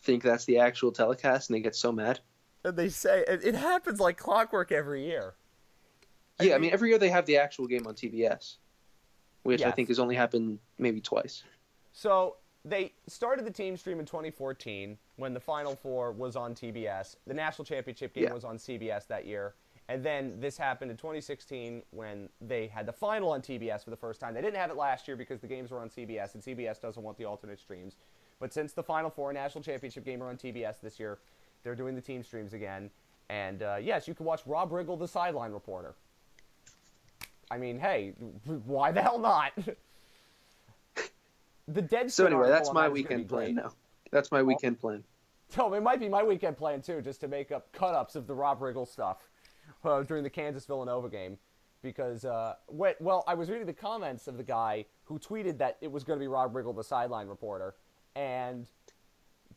think 0.02 0.22
that's 0.22 0.44
the 0.44 0.58
actual 0.58 0.92
telecast, 0.92 1.50
and 1.50 1.56
they 1.56 1.60
get 1.60 1.74
so 1.76 1.92
mad. 1.92 2.20
And 2.64 2.76
they 2.76 2.88
say 2.88 3.24
it, 3.28 3.44
it 3.44 3.54
happens 3.54 4.00
like 4.00 4.16
clockwork 4.16 4.72
every 4.72 5.04
year. 5.04 5.34
Yeah, 6.40 6.54
I 6.54 6.58
mean 6.58 6.72
every 6.72 6.88
year 6.90 6.98
they 6.98 7.08
have 7.08 7.26
the 7.26 7.36
actual 7.36 7.66
game 7.66 7.86
on 7.86 7.94
TBS, 7.94 8.56
which 9.42 9.62
I 9.62 9.70
think 9.70 9.88
has 9.88 9.98
only 9.98 10.14
happened 10.14 10.58
maybe 10.78 11.00
twice. 11.00 11.42
So 11.92 12.36
they 12.64 12.92
started 13.06 13.44
the 13.44 13.50
team 13.50 13.76
stream 13.76 13.98
in 13.98 14.06
2014 14.06 14.98
when 15.16 15.34
the 15.34 15.40
Final 15.40 15.74
Four 15.74 16.12
was 16.12 16.36
on 16.36 16.54
TBS. 16.54 17.16
The 17.26 17.34
national 17.34 17.64
championship 17.64 18.14
game 18.14 18.24
Yeah. 18.24 18.32
was 18.32 18.44
on 18.44 18.56
CBS 18.56 19.06
that 19.08 19.26
year. 19.26 19.54
And 19.90 20.04
then 20.04 20.38
this 20.38 20.58
happened 20.58 20.90
in 20.90 20.96
2016 20.98 21.82
when 21.90 22.28
they 22.42 22.66
had 22.66 22.84
the 22.84 22.92
final 22.92 23.30
on 23.30 23.40
TBS 23.40 23.82
for 23.84 23.90
the 23.90 23.96
first 23.96 24.20
time. 24.20 24.34
They 24.34 24.42
didn't 24.42 24.56
have 24.58 24.70
it 24.70 24.76
last 24.76 25.08
year 25.08 25.16
because 25.16 25.40
the 25.40 25.46
games 25.46 25.70
were 25.70 25.80
on 25.80 25.88
CBS, 25.88 26.34
and 26.34 26.42
CBS 26.42 26.78
doesn't 26.78 27.02
want 27.02 27.16
the 27.16 27.24
alternate 27.24 27.58
streams. 27.58 27.96
But 28.40 28.52
since 28.52 28.72
the 28.72 28.82
Final 28.82 29.10
Four 29.10 29.32
national 29.32 29.64
championship 29.64 30.04
game 30.04 30.22
are 30.22 30.28
on 30.28 30.36
TBS 30.36 30.80
this 30.80 31.00
year, 31.00 31.18
they're 31.62 31.74
doing 31.74 31.94
the 31.94 32.00
team 32.00 32.22
streams 32.22 32.52
again. 32.52 32.90
And 33.28 33.62
uh, 33.62 33.76
yes, 33.80 34.08
you 34.08 34.14
can 34.14 34.24
watch 34.24 34.42
Rob 34.46 34.70
Riggle, 34.70 34.98
the 34.98 35.08
sideline 35.08 35.52
reporter. 35.52 35.94
I 37.50 37.58
mean, 37.58 37.78
hey, 37.78 38.14
why 38.64 38.92
the 38.92 39.02
hell 39.02 39.18
not? 39.18 39.52
the 41.68 41.82
dead. 41.82 42.10
So 42.10 42.26
anyway, 42.26 42.48
that's 42.48 42.72
my 42.72 42.88
weekend 42.88 43.28
plan 43.28 43.56
now. 43.56 43.72
That's 44.10 44.32
my 44.32 44.42
weekend 44.42 44.80
plan. 44.80 45.04
So 45.50 45.72
it 45.74 45.82
might 45.82 46.00
be 46.00 46.08
my 46.08 46.22
weekend 46.22 46.56
plan 46.56 46.82
too, 46.82 47.00
just 47.00 47.20
to 47.22 47.28
make 47.28 47.52
up 47.52 47.72
cut-ups 47.72 48.16
of 48.16 48.26
the 48.26 48.34
Rob 48.34 48.60
Riggle 48.60 48.86
stuff 48.86 49.28
uh, 49.84 50.02
during 50.02 50.22
the 50.22 50.30
Kansas 50.30 50.66
Villanova 50.66 51.08
game, 51.08 51.38
because 51.82 52.24
uh, 52.24 52.54
well, 52.68 53.24
I 53.26 53.34
was 53.34 53.48
reading 53.48 53.66
the 53.66 53.72
comments 53.72 54.28
of 54.28 54.36
the 54.36 54.42
guy 54.42 54.84
who 55.04 55.18
tweeted 55.18 55.58
that 55.58 55.78
it 55.80 55.90
was 55.90 56.04
going 56.04 56.18
to 56.18 56.22
be 56.22 56.28
Rob 56.28 56.52
Riggle, 56.52 56.76
the 56.76 56.84
sideline 56.84 57.28
reporter, 57.28 57.74
and 58.18 58.66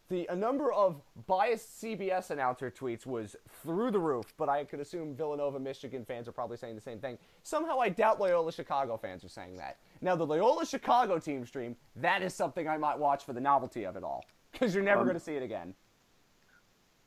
the 0.09 0.27
a 0.29 0.35
number 0.35 0.71
of 0.71 1.01
biased 1.25 1.81
CBS 1.81 2.29
announcer 2.29 2.69
tweets 2.69 3.05
was 3.05 3.35
through 3.63 3.91
the 3.91 3.99
roof. 3.99 4.33
But 4.37 4.49
I 4.49 4.63
could 4.63 4.79
assume 4.79 5.15
Villanova, 5.15 5.59
Michigan 5.59 6.05
fans 6.05 6.27
are 6.27 6.31
probably 6.31 6.57
saying 6.57 6.75
the 6.75 6.81
same 6.81 6.99
thing. 6.99 7.17
Somehow, 7.43 7.79
I 7.79 7.89
doubt 7.89 8.19
Loyola 8.19 8.51
Chicago 8.51 8.97
fans 8.97 9.23
are 9.23 9.29
saying 9.29 9.57
that. 9.57 9.77
Now, 10.01 10.15
the 10.15 10.25
Loyola 10.25 10.65
Chicago 10.65 11.17
team 11.17 11.45
stream 11.45 11.75
that 11.95 12.21
is 12.21 12.33
something 12.35 12.67
I 12.67 12.77
might 12.77 12.99
watch 12.99 13.25
for 13.25 13.33
the 13.33 13.41
novelty 13.41 13.83
of 13.83 13.95
it 13.95 14.03
all, 14.03 14.25
because 14.51 14.75
you're 14.75 14.83
never 14.83 15.01
Um, 15.01 15.07
going 15.07 15.17
to 15.17 15.23
see 15.23 15.35
it 15.35 15.43
again. 15.43 15.73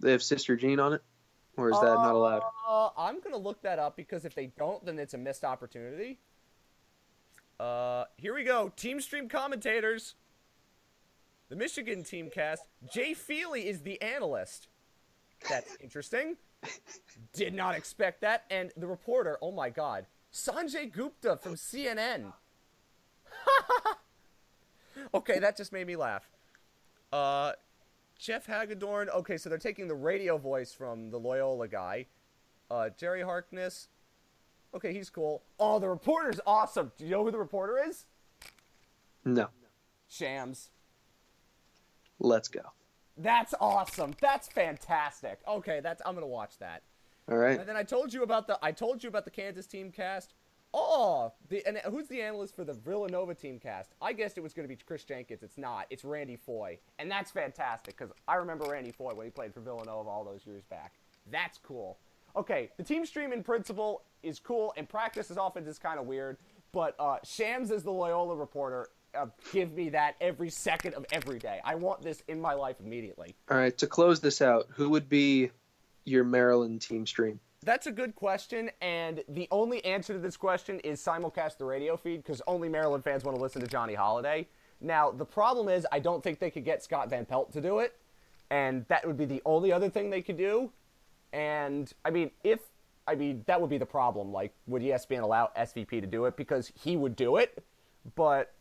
They 0.01 0.11
have 0.11 0.23
Sister 0.23 0.57
Jean 0.57 0.81
on 0.81 0.93
it, 0.95 1.03
or 1.57 1.71
is 1.71 1.79
that 1.81 1.87
not 1.87 2.15
allowed? 2.15 2.43
Uh, 2.67 2.91
I'm 2.97 3.21
gonna 3.21 3.37
look 3.37 3.63
that 3.63 3.79
up 3.79 3.97
because 3.97 4.25
if 4.25 4.35
they 4.35 4.47
don't, 4.59 4.85
then 4.85 4.99
it's 4.99 5.15
a 5.15 5.19
missed 5.19 5.45
opportunity. 5.45 6.19
Uh, 7.61 8.05
here 8.17 8.35
we 8.35 8.43
go. 8.43 8.73
Team 8.77 9.01
stream 9.01 9.29
commentators. 9.29 10.17
The 11.49 11.57
Michigan 11.57 12.03
team 12.05 12.31
cast. 12.31 12.65
Jay 12.93 13.15
Feely 13.15 13.69
is 13.69 13.83
the 13.83 14.01
analyst. 14.01 14.69
That's 15.49 15.77
interesting. 15.81 16.37
Did 17.35 17.55
not 17.55 17.75
expect 17.75 18.21
that. 18.23 18.45
And 18.51 18.73
the 18.77 18.87
reporter. 18.87 19.39
Oh 19.43 19.53
my 19.53 19.71
God, 19.71 20.07
Sanjay 20.33 20.91
Gupta 20.91 21.37
from 21.37 21.55
CNN. 21.55 22.33
okay, 25.15 25.39
that 25.39 25.57
just 25.57 25.73
made 25.73 25.87
me 25.87 25.97
laugh. 25.97 26.29
Uh, 27.13 27.53
Jeff 28.19 28.47
Hagedorn. 28.47 29.09
Okay, 29.11 29.37
so 29.37 29.49
they're 29.49 29.59
taking 29.59 29.89
the 29.89 29.95
radio 29.95 30.39
voice 30.39 30.73
from 30.73 31.11
the 31.11 31.19
Loyola 31.19 31.69
guy. 31.69 32.07
Uh, 32.71 32.89
Jerry 32.97 33.23
Harkness. 33.23 33.89
Okay, 34.75 34.93
he's 34.93 35.11
cool. 35.11 35.43
Oh, 35.61 35.79
the 35.79 35.89
reporter's 35.89 36.41
awesome. 36.47 36.91
Do 36.97 37.05
you 37.05 37.11
know 37.11 37.25
who 37.25 37.31
the 37.31 37.39
reporter 37.39 37.79
is? 37.87 38.07
No. 39.25 39.49
Shams. 40.09 40.71
Let's 42.19 42.49
go. 42.49 42.63
That's 43.17 43.55
awesome. 43.61 44.15
That's 44.21 44.49
fantastic. 44.49 45.41
Okay, 45.47 45.81
that's 45.81 46.03
I'm 46.05 46.15
gonna 46.15 46.27
watch 46.27 46.59
that. 46.59 46.83
All 47.31 47.39
right. 47.39 47.59
And 47.59 47.69
then 47.69 47.77
I 47.77 47.83
told 47.83 48.13
you 48.13 48.23
about 48.23 48.47
the 48.47 48.59
I 48.63 48.73
told 48.73 49.03
you 49.03 49.09
about 49.09 49.25
the 49.25 49.31
Kansas 49.31 49.67
team 49.67 49.91
cast. 49.91 50.35
Oh, 50.77 51.33
the 51.49 51.65
and 51.67 51.79
who's 51.91 52.09
the 52.09 52.21
analyst 52.21 52.57
for 52.57 52.65
the 52.65 52.73
Villanova 52.73 53.35
team 53.35 53.61
cast? 53.61 53.95
I 54.03 54.13
guessed 54.13 54.37
it 54.37 54.43
was 54.43 54.53
going 54.53 54.69
to 54.69 54.75
be 54.75 54.81
Chris 54.85 55.05
Jenkins. 55.05 55.45
It's 55.45 55.57
not. 55.57 55.87
It's 55.89 56.05
Randy 56.05 56.37
Foye, 56.37 56.79
and 56.99 57.09
that's 57.09 57.31
fantastic 57.31 57.97
because 57.97 58.13
I 58.27 58.35
remember 58.35 58.65
Randy 58.65 58.91
Foye 58.91 59.15
when 59.15 59.27
he 59.27 59.31
played 59.31 59.55
for 59.55 59.61
Villanova 59.61 60.09
all 60.09 60.25
those 60.25 60.45
years 60.45 60.65
back. 60.65 60.95
That's 61.31 61.59
cool. 61.59 61.99
Okay, 62.37 62.71
the 62.77 62.83
team 62.83 63.07
stream 63.07 63.33
in 63.33 63.45
principle 63.45 64.03
is 64.25 64.41
cool, 64.41 64.75
and 64.77 64.89
practice 64.89 65.31
is 65.31 65.39
often 65.39 65.65
just 65.65 65.81
kind 65.81 66.01
of 66.01 66.07
weird. 66.07 66.39
But 66.73 66.97
uh, 66.99 67.19
Shams 67.23 67.71
is 67.71 67.85
the 67.85 67.93
Loyola 67.93 68.35
reporter. 68.35 68.89
Uh, 69.17 69.27
give 69.53 69.73
me 69.73 69.91
that 69.91 70.17
every 70.21 70.51
second 70.51 70.95
of 70.95 71.07
every 71.13 71.39
day. 71.39 71.61
I 71.65 71.75
want 71.75 72.03
this 72.03 72.23
in 72.29 72.41
my 72.41 72.55
life 72.55 72.77
immediately. 72.81 73.35
All 73.51 73.57
right. 73.57 73.77
To 73.79 73.87
close 73.87 74.21
this 74.21 74.43
out, 74.43 74.67
who 74.71 74.91
would 74.91 75.09
be 75.09 75.51
your 76.05 76.25
Maryland 76.25 76.83
team 76.83 77.07
stream? 77.07 77.41
That's 77.63 77.87
a 77.87 77.93
good 77.93 78.15
question, 78.15 78.71
and 78.83 79.25
the 79.27 79.49
only 79.51 79.83
answer 79.87 80.13
to 80.13 80.19
this 80.19 80.37
question 80.37 80.81
is 80.81 81.03
simulcast 81.03 81.57
the 81.57 81.65
radio 81.65 81.97
feed 81.97 82.23
because 82.23 82.43
only 82.47 82.69
Maryland 82.69 83.05
fans 83.05 83.25
want 83.25 83.39
to 83.39 83.43
listen 83.43 83.63
to 83.63 83.67
Johnny 83.67 83.95
Holiday. 83.95 84.47
Now, 84.83 85.11
the 85.11 85.25
problem 85.25 85.71
is, 85.71 85.87
I 85.91 85.99
don't 85.99 86.23
think 86.23 86.41
they 86.41 86.51
could 86.51 86.67
get 86.67 86.83
Scott 86.83 87.09
Van 87.09 87.25
Pelt 87.25 87.53
to 87.55 87.63
do 87.63 87.79
it, 87.79 87.97
and 88.51 88.85
that 88.89 89.07
would 89.07 89.17
be 89.17 89.25
the 89.25 89.41
only 89.47 89.73
other 89.73 89.89
thing 89.89 90.11
they 90.11 90.21
could 90.21 90.37
do. 90.37 90.71
And 91.33 91.91
I 92.05 92.11
mean, 92.11 92.31
if 92.45 92.61
I 93.07 93.15
mean 93.15 93.45
that 93.47 93.61
would 93.61 93.71
be 93.71 93.79
the 93.79 93.87
problem. 93.87 94.33
Like, 94.33 94.53
would 94.67 94.83
ESPN 94.83 95.23
allow 95.23 95.51
SVP 95.59 96.01
to 96.01 96.07
do 96.07 96.27
it 96.27 96.37
because 96.37 96.73
he 96.81 96.97
would 96.97 97.17
do 97.17 97.37
it? 97.37 97.65
But 98.15 98.54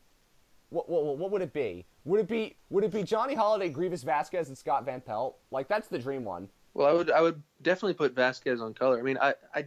what, 0.74 0.90
what, 0.90 1.18
what 1.18 1.32
would 1.32 1.42
it 1.42 1.54
be? 1.54 1.86
Would 2.06 2.20
it 2.20 2.28
be 2.28 2.56
would 2.70 2.84
it 2.84 2.92
be 2.92 3.04
Johnny 3.04 3.36
Holiday, 3.36 3.72
Greivis 3.72 4.04
Vasquez, 4.04 4.48
and 4.48 4.58
Scott 4.58 4.86
Van 4.86 5.02
Pelt? 5.02 5.38
Like, 5.52 5.68
that's 5.68 5.88
the 5.88 6.00
dream 6.00 6.26
one. 6.26 6.50
Well, 6.74 6.88
I 6.88 6.94
would 6.94 7.12
I 7.12 7.22
would 7.22 7.42
definitely 7.62 7.94
put 7.94 8.14
Vasquez 8.14 8.60
on 8.60 8.74
color. 8.74 9.00
I 9.00 9.04
mean, 9.04 9.18
I 9.22 9.36
I 9.54 9.66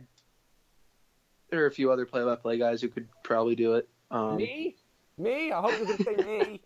there 1.50 1.62
are 1.62 1.66
a 1.66 1.70
few 1.70 1.92
other 1.92 2.04
play-by-play 2.04 2.59
guys 2.59 2.82
who 2.82 2.88
could 2.88 3.07
probably 3.22 3.54
do 3.54 3.74
it. 3.74 3.88
Um, 4.11 4.36
Me? 4.36 4.74
Me? 5.16 5.52
I 5.52 5.61
hope 5.61 5.72
you're 5.78 5.86
gonna 5.86 6.02
say 6.02 6.16
me. 6.24 6.61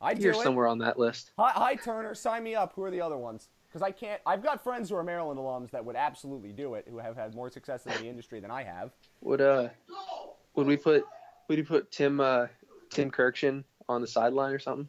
I 0.00 0.12
you're 0.12 0.32
it. 0.32 0.42
somewhere 0.42 0.66
on 0.66 0.78
that 0.78 0.98
list. 0.98 1.32
Hi, 1.38 1.50
hi, 1.50 1.74
Turner. 1.74 2.14
Sign 2.14 2.44
me 2.44 2.54
up. 2.54 2.72
Who 2.74 2.84
are 2.84 2.90
the 2.90 3.00
other 3.00 3.18
ones? 3.18 3.48
Because 3.68 3.82
I 3.82 3.90
can't. 3.90 4.20
I've 4.24 4.42
got 4.42 4.62
friends 4.62 4.88
who 4.88 4.96
are 4.96 5.02
Maryland 5.02 5.38
alums 5.38 5.70
that 5.72 5.84
would 5.84 5.96
absolutely 5.96 6.52
do 6.52 6.74
it, 6.74 6.86
who 6.88 6.98
have 6.98 7.16
had 7.16 7.34
more 7.34 7.50
success 7.50 7.86
in 7.86 7.92
the 8.00 8.08
industry 8.08 8.40
than 8.40 8.50
I 8.50 8.62
have. 8.62 8.92
Would 9.20 9.40
uh 9.40 9.68
would 10.54 10.66
we 10.66 10.76
put 10.76 11.04
would 11.48 11.58
you 11.58 11.64
put 11.64 11.90
Tim 11.90 12.20
uh 12.20 12.46
Tim 12.90 13.10
Kurkjian 13.10 13.64
on 13.88 14.00
the 14.00 14.06
sideline 14.06 14.52
or 14.52 14.58
something? 14.58 14.88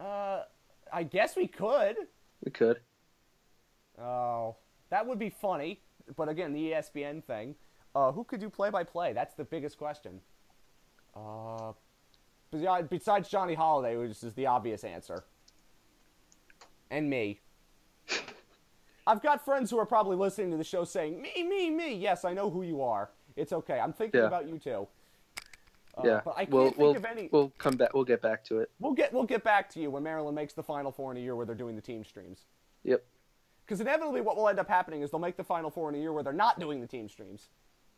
Uh, 0.00 0.42
I 0.92 1.02
guess 1.02 1.36
we 1.36 1.46
could. 1.46 1.96
We 2.44 2.50
could. 2.50 2.80
Oh, 4.00 4.56
that 4.90 5.06
would 5.06 5.18
be 5.18 5.30
funny. 5.30 5.80
But 6.16 6.28
again, 6.28 6.52
the 6.52 6.70
ESPN 6.72 7.24
thing. 7.24 7.54
Uh, 7.94 8.12
who 8.12 8.24
could 8.24 8.40
do 8.40 8.50
play-by-play? 8.50 9.12
That's 9.12 9.34
the 9.34 9.44
biggest 9.44 9.78
question. 9.78 10.20
Uh, 11.14 11.72
besides 12.90 13.28
Johnny 13.28 13.54
Holiday, 13.54 13.96
which 13.96 14.22
is 14.22 14.34
the 14.34 14.46
obvious 14.46 14.84
answer, 14.84 15.24
and 16.90 17.08
me. 17.08 17.40
I've 19.06 19.22
got 19.22 19.44
friends 19.44 19.70
who 19.70 19.78
are 19.78 19.86
probably 19.86 20.16
listening 20.16 20.50
to 20.50 20.56
the 20.58 20.64
show 20.64 20.84
saying, 20.84 21.20
"Me, 21.22 21.42
me, 21.42 21.70
me." 21.70 21.94
Yes, 21.94 22.24
I 22.24 22.34
know 22.34 22.50
who 22.50 22.62
you 22.62 22.82
are. 22.82 23.10
It's 23.34 23.52
okay. 23.52 23.80
I'm 23.80 23.92
thinking 23.94 24.20
Yeah. 24.20 24.26
about 24.26 24.46
you 24.46 24.58
too. 24.58 24.86
Uh, 25.96 26.02
yeah. 26.04 26.20
but 26.24 26.34
I 26.36 26.44
can't 26.44 26.52
we'll 26.52 26.64
think 26.64 26.78
we'll 26.78 26.96
of 26.96 27.04
any. 27.04 27.28
we'll 27.32 27.52
come 27.58 27.74
back. 27.74 27.94
We'll 27.94 28.04
get 28.04 28.20
back 28.20 28.44
to 28.44 28.58
it. 28.58 28.70
We'll 28.78 28.92
get 28.92 29.12
we'll 29.12 29.24
get 29.24 29.42
back 29.42 29.70
to 29.70 29.80
you 29.80 29.90
when 29.90 30.02
Maryland 30.02 30.34
makes 30.34 30.52
the 30.52 30.62
Final 30.62 30.92
Four 30.92 31.10
in 31.10 31.16
a 31.16 31.20
year 31.20 31.34
where 31.36 31.46
they're 31.46 31.54
doing 31.54 31.76
the 31.76 31.82
team 31.82 32.04
streams. 32.04 32.44
Yep. 32.84 33.02
Because 33.64 33.80
inevitably, 33.80 34.20
what 34.20 34.36
will 34.36 34.48
end 34.48 34.58
up 34.58 34.68
happening 34.68 35.02
is 35.02 35.10
they'll 35.10 35.20
make 35.20 35.36
the 35.36 35.44
Final 35.44 35.70
Four 35.70 35.88
in 35.88 35.94
a 35.94 35.98
year 35.98 36.12
where 36.12 36.22
they're 36.22 36.32
not 36.32 36.60
doing 36.60 36.80
the 36.80 36.86
team 36.86 37.08
streams. 37.08 37.48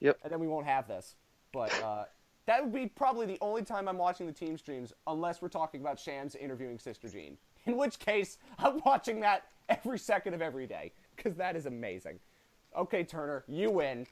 Yep. 0.00 0.18
And 0.22 0.32
then 0.32 0.40
we 0.40 0.46
won't 0.46 0.66
have 0.66 0.86
this. 0.86 1.16
But 1.52 1.74
uh, 1.82 2.04
that 2.46 2.62
would 2.62 2.72
be 2.72 2.86
probably 2.86 3.26
the 3.26 3.38
only 3.40 3.62
time 3.62 3.88
I'm 3.88 3.98
watching 3.98 4.26
the 4.26 4.32
team 4.32 4.56
streams, 4.56 4.92
unless 5.06 5.42
we're 5.42 5.48
talking 5.48 5.80
about 5.80 5.98
Shams 5.98 6.34
interviewing 6.34 6.78
Sister 6.78 7.08
Jean. 7.08 7.36
In 7.66 7.76
which 7.76 7.98
case, 7.98 8.38
I'm 8.58 8.80
watching 8.86 9.20
that 9.20 9.44
every 9.68 9.98
second 9.98 10.34
of 10.34 10.40
every 10.40 10.66
day, 10.66 10.92
because 11.16 11.34
that 11.36 11.56
is 11.56 11.66
amazing. 11.66 12.18
Okay, 12.76 13.02
Turner, 13.04 13.44
you 13.48 13.70
win. 13.70 14.06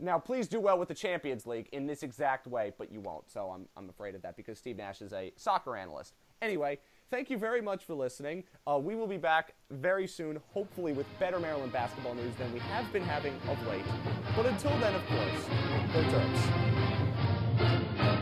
Now, 0.00 0.18
please 0.18 0.48
do 0.48 0.58
well 0.60 0.78
with 0.78 0.88
the 0.88 0.94
Champions 0.94 1.46
League 1.46 1.68
in 1.72 1.86
this 1.86 2.02
exact 2.02 2.46
way, 2.46 2.72
but 2.78 2.90
you 2.90 3.00
won't. 3.00 3.30
So 3.30 3.50
I'm, 3.50 3.66
I'm 3.76 3.90
afraid 3.90 4.14
of 4.14 4.22
that 4.22 4.34
because 4.36 4.58
Steve 4.58 4.78
Nash 4.78 5.02
is 5.02 5.12
a 5.12 5.32
soccer 5.36 5.76
analyst. 5.76 6.14
Anyway, 6.40 6.78
thank 7.10 7.28
you 7.28 7.36
very 7.36 7.60
much 7.60 7.84
for 7.84 7.92
listening. 7.94 8.44
Uh, 8.66 8.78
we 8.78 8.96
will 8.96 9.06
be 9.06 9.18
back 9.18 9.52
very 9.70 10.06
soon, 10.06 10.40
hopefully 10.52 10.92
with 10.92 11.06
better 11.18 11.38
Maryland 11.38 11.72
basketball 11.72 12.14
news 12.14 12.34
than 12.36 12.50
we 12.52 12.60
have 12.60 12.90
been 12.92 13.02
having 13.02 13.34
of 13.48 13.66
late. 13.66 13.84
But 14.34 14.46
until 14.46 14.78
then, 14.78 14.94
of 14.94 15.06
course, 15.06 15.44
go 15.92 16.02
Terps. 16.04 18.19